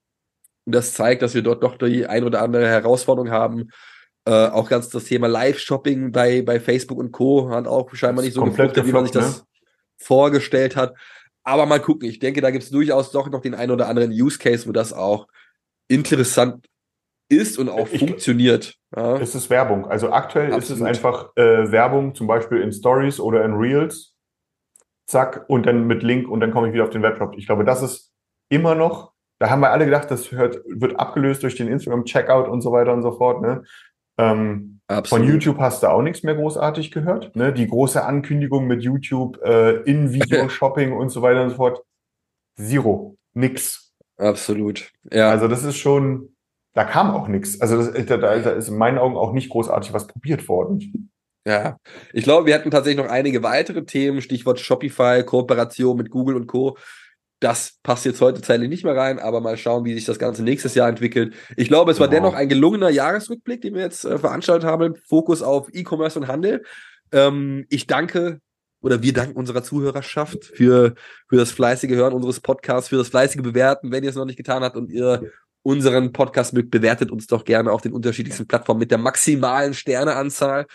Und 0.66 0.76
das 0.76 0.94
zeigt, 0.94 1.22
dass 1.22 1.34
wir 1.34 1.42
dort 1.42 1.62
doch 1.64 1.78
die 1.78 2.06
ein 2.06 2.24
oder 2.24 2.42
andere 2.42 2.68
Herausforderung 2.68 3.32
haben. 3.32 3.70
Äh, 4.28 4.50
auch 4.50 4.68
ganz 4.68 4.90
das 4.90 5.06
Thema 5.06 5.28
Live-Shopping 5.28 6.12
bei, 6.12 6.42
bei 6.42 6.60
Facebook 6.60 6.98
und 6.98 7.12
Co. 7.14 7.50
hat 7.50 7.66
auch 7.66 7.90
scheinbar 7.94 8.26
nicht 8.26 8.34
so 8.34 8.44
ist 8.46 8.56
gefruchtet, 8.58 8.86
wie 8.86 8.92
man 8.92 9.06
sich 9.06 9.14
das 9.14 9.46
vorgestellt 9.98 10.76
hat. 10.76 10.94
Aber 11.44 11.66
mal 11.66 11.80
gucken. 11.80 12.10
Ich 12.10 12.20
denke, 12.20 12.42
da 12.42 12.52
gibt 12.52 12.64
es 12.66 12.70
durchaus 12.70 13.12
doch 13.12 13.30
noch 13.30 13.40
den 13.42 13.56
einen 13.56 13.72
oder 13.72 13.88
anderen 13.88 14.12
Use 14.12 14.38
Case, 14.38 14.68
wo 14.68 14.74
das 14.74 14.92
auch 14.92 15.28
interessant 15.88 16.68
ist 17.30 17.58
und 17.58 17.70
auch 17.70 17.88
Ich- 17.90 18.00
funktioniert. 18.00 18.76
Ja. 18.96 19.18
Es 19.18 19.34
ist 19.34 19.50
Werbung. 19.50 19.86
Also 19.86 20.12
aktuell 20.12 20.50
ist 20.50 20.56
Absolut. 20.56 20.82
es 20.82 20.88
einfach 20.88 21.32
äh, 21.36 21.72
Werbung, 21.72 22.14
zum 22.16 22.28
Beispiel 22.28 22.60
in 22.62 22.72
Stories 22.74 23.20
oder 23.22 23.46
in 23.46 23.54
Reels. 23.54 24.14
Zack, 25.10 25.46
und 25.48 25.66
dann 25.66 25.88
mit 25.88 26.04
Link 26.04 26.28
und 26.28 26.42
dann 26.42 26.52
komme 26.52 26.68
ich 26.68 26.74
wieder 26.74 26.84
auf 26.84 26.90
den 26.90 27.02
Webshop. 27.02 27.36
Ich 27.38 27.46
glaube, 27.46 27.64
das 27.64 27.82
ist 27.82 28.12
immer 28.50 28.76
noch, 28.76 29.14
da 29.40 29.50
haben 29.50 29.62
wir 29.62 29.72
alle 29.72 29.86
gedacht, 29.86 30.12
das 30.12 30.32
hört, 30.32 30.58
wird 30.68 31.00
abgelöst 31.00 31.44
durch 31.44 31.56
den 31.56 31.70
Instagram-Checkout 31.70 32.50
und 32.50 32.60
so 32.62 32.72
weiter 32.74 32.92
und 32.92 33.04
so 33.04 33.14
fort. 33.14 33.42
Ne? 33.42 33.64
Ähm, 34.18 34.80
von 34.88 34.98
Absolut. 34.98 35.28
YouTube 35.28 35.58
hast 35.60 35.84
du 35.84 35.88
auch 35.88 36.02
nichts 36.02 36.24
mehr 36.24 36.36
großartig 36.36 36.92
gehört. 36.92 37.36
Ne? 37.36 37.52
Die 37.52 37.68
große 37.68 38.04
Ankündigung 38.04 38.68
mit 38.68 38.82
YouTube, 38.82 39.38
äh, 39.44 39.82
In-Video-Shopping 39.82 40.94
und 40.98 41.10
so 41.10 41.22
weiter 41.22 41.44
und 41.44 41.50
so 41.50 41.56
fort. 41.58 41.84
Zero. 42.56 43.18
Nix. 43.34 43.94
Absolut. 44.18 44.92
Ja. 45.12 45.30
Also 45.30 45.48
das 45.48 45.64
ist 45.64 45.78
schon, 45.78 46.36
da 46.74 46.86
kam 46.86 47.12
auch 47.12 47.28
nichts. 47.28 47.60
Also 47.60 47.78
das, 47.78 48.06
da, 48.06 48.18
da 48.18 48.40
da 48.40 48.50
ist 48.52 48.70
in 48.70 48.78
meinen 48.78 48.98
Augen 48.98 49.18
auch 49.18 49.34
nicht 49.34 49.50
großartig 49.50 49.94
was 49.94 50.08
probiert 50.08 50.48
worden. 50.48 51.12
Ja, 51.46 51.78
ich 52.12 52.24
glaube, 52.24 52.46
wir 52.46 52.56
hatten 52.56 52.72
tatsächlich 52.72 53.04
noch 53.04 53.12
einige 53.12 53.42
weitere 53.42 53.86
Themen, 53.86 54.22
Stichwort 54.22 54.60
Shopify, 54.60 55.24
Kooperation 55.26 55.96
mit 55.96 56.10
Google 56.10 56.36
und 56.36 56.48
Co. 56.48 56.78
Das 57.40 57.78
passt 57.84 58.06
jetzt 58.06 58.20
heute 58.22 58.42
zeitlich 58.42 58.70
nicht 58.70 58.84
mehr 58.84 58.96
rein, 58.96 59.20
aber 59.20 59.42
mal 59.42 59.58
schauen, 59.58 59.86
wie 59.86 59.94
sich 59.94 60.06
das 60.06 60.18
Ganze 60.18 60.44
nächstes 60.44 60.74
Jahr 60.74 60.90
entwickelt. 60.90 61.36
Ich 61.56 61.68
glaube, 61.68 61.92
es 61.92 62.00
war 62.00 62.08
Genau. 62.08 62.24
dennoch 62.24 62.34
ein 62.34 62.50
gelungener 62.50 62.90
Jahresrückblick, 62.90 63.62
den 63.62 63.76
wir 63.76 63.82
jetzt 63.82 64.06
äh, 64.06 64.18
veranstaltet 64.18 64.68
haben, 64.68 64.96
Fokus 65.08 65.42
auf 65.44 65.68
E-Commerce 65.72 66.20
und 66.20 66.28
Handel. 66.28 66.64
Ähm, 67.12 67.66
ich 67.70 67.86
danke 67.86 68.40
oder 68.82 69.02
wir 69.04 69.14
danken 69.14 69.36
unserer 69.36 69.64
Zuhörerschaft 69.64 70.46
für, 70.46 70.96
für 71.30 71.36
das 71.36 71.52
fleißige 71.52 71.92
Hören 71.92 72.14
unseres 72.14 72.40
Podcasts, 72.40 72.90
für 72.90 72.98
das 72.98 73.10
fleißige 73.10 73.42
Bewerten. 73.42 73.92
Wenn 73.92 74.04
ihr 74.04 74.10
es 74.10 74.16
noch 74.16 74.26
nicht 74.26 74.38
getan 74.38 74.64
habt 74.64 74.76
und 74.76 74.90
ihr 74.92 75.32
unseren 75.62 76.14
Podcast 76.14 76.54
mögt, 76.54 76.72
bewertet 76.72 77.12
uns 77.12 77.28
doch 77.28 77.44
gerne 77.44 77.72
auf 77.72 77.82
den 77.82 77.94
unterschiedlichsten 77.94 78.48
Plattformen 78.48 78.80
mit 78.80 78.90
der 78.92 78.98
maximalen 78.98 79.74
Sterneanzahl. 79.74 80.66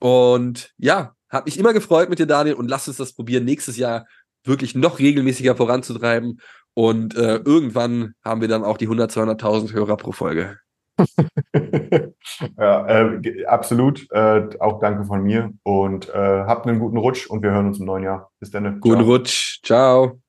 Und 0.00 0.72
ja, 0.78 1.14
hat 1.28 1.46
mich 1.46 1.58
immer 1.58 1.72
gefreut 1.72 2.08
mit 2.08 2.18
dir, 2.18 2.26
Daniel, 2.26 2.54
und 2.54 2.68
lass 2.68 2.88
uns 2.88 2.96
das 2.96 3.12
probieren, 3.12 3.44
nächstes 3.44 3.76
Jahr 3.76 4.06
wirklich 4.46 4.74
noch 4.74 4.98
regelmäßiger 4.98 5.56
voranzutreiben. 5.56 6.40
Und 6.74 7.16
äh, 7.16 7.36
irgendwann 7.36 8.14
haben 8.22 8.40
wir 8.40 8.48
dann 8.48 8.64
auch 8.64 8.76
die 8.76 8.84
100, 8.84 9.10
200.000 9.10 9.72
Hörer 9.72 9.96
pro 9.96 10.12
Folge. 10.12 10.58
ja, 12.58 12.86
äh, 12.86 13.44
absolut. 13.46 14.06
Äh, 14.10 14.48
auch 14.60 14.80
danke 14.80 15.04
von 15.04 15.22
mir 15.22 15.52
und 15.62 16.08
äh, 16.08 16.12
habt 16.12 16.66
einen 16.66 16.78
guten 16.78 16.96
Rutsch 16.96 17.26
und 17.26 17.42
wir 17.42 17.50
hören 17.50 17.66
uns 17.66 17.78
im 17.78 17.86
neuen 17.86 18.04
Jahr. 18.04 18.30
Bis 18.40 18.50
dann. 18.50 18.80
Guten 18.80 18.96
Ciao. 18.96 19.06
Rutsch. 19.06 19.60
Ciao. 19.62 20.20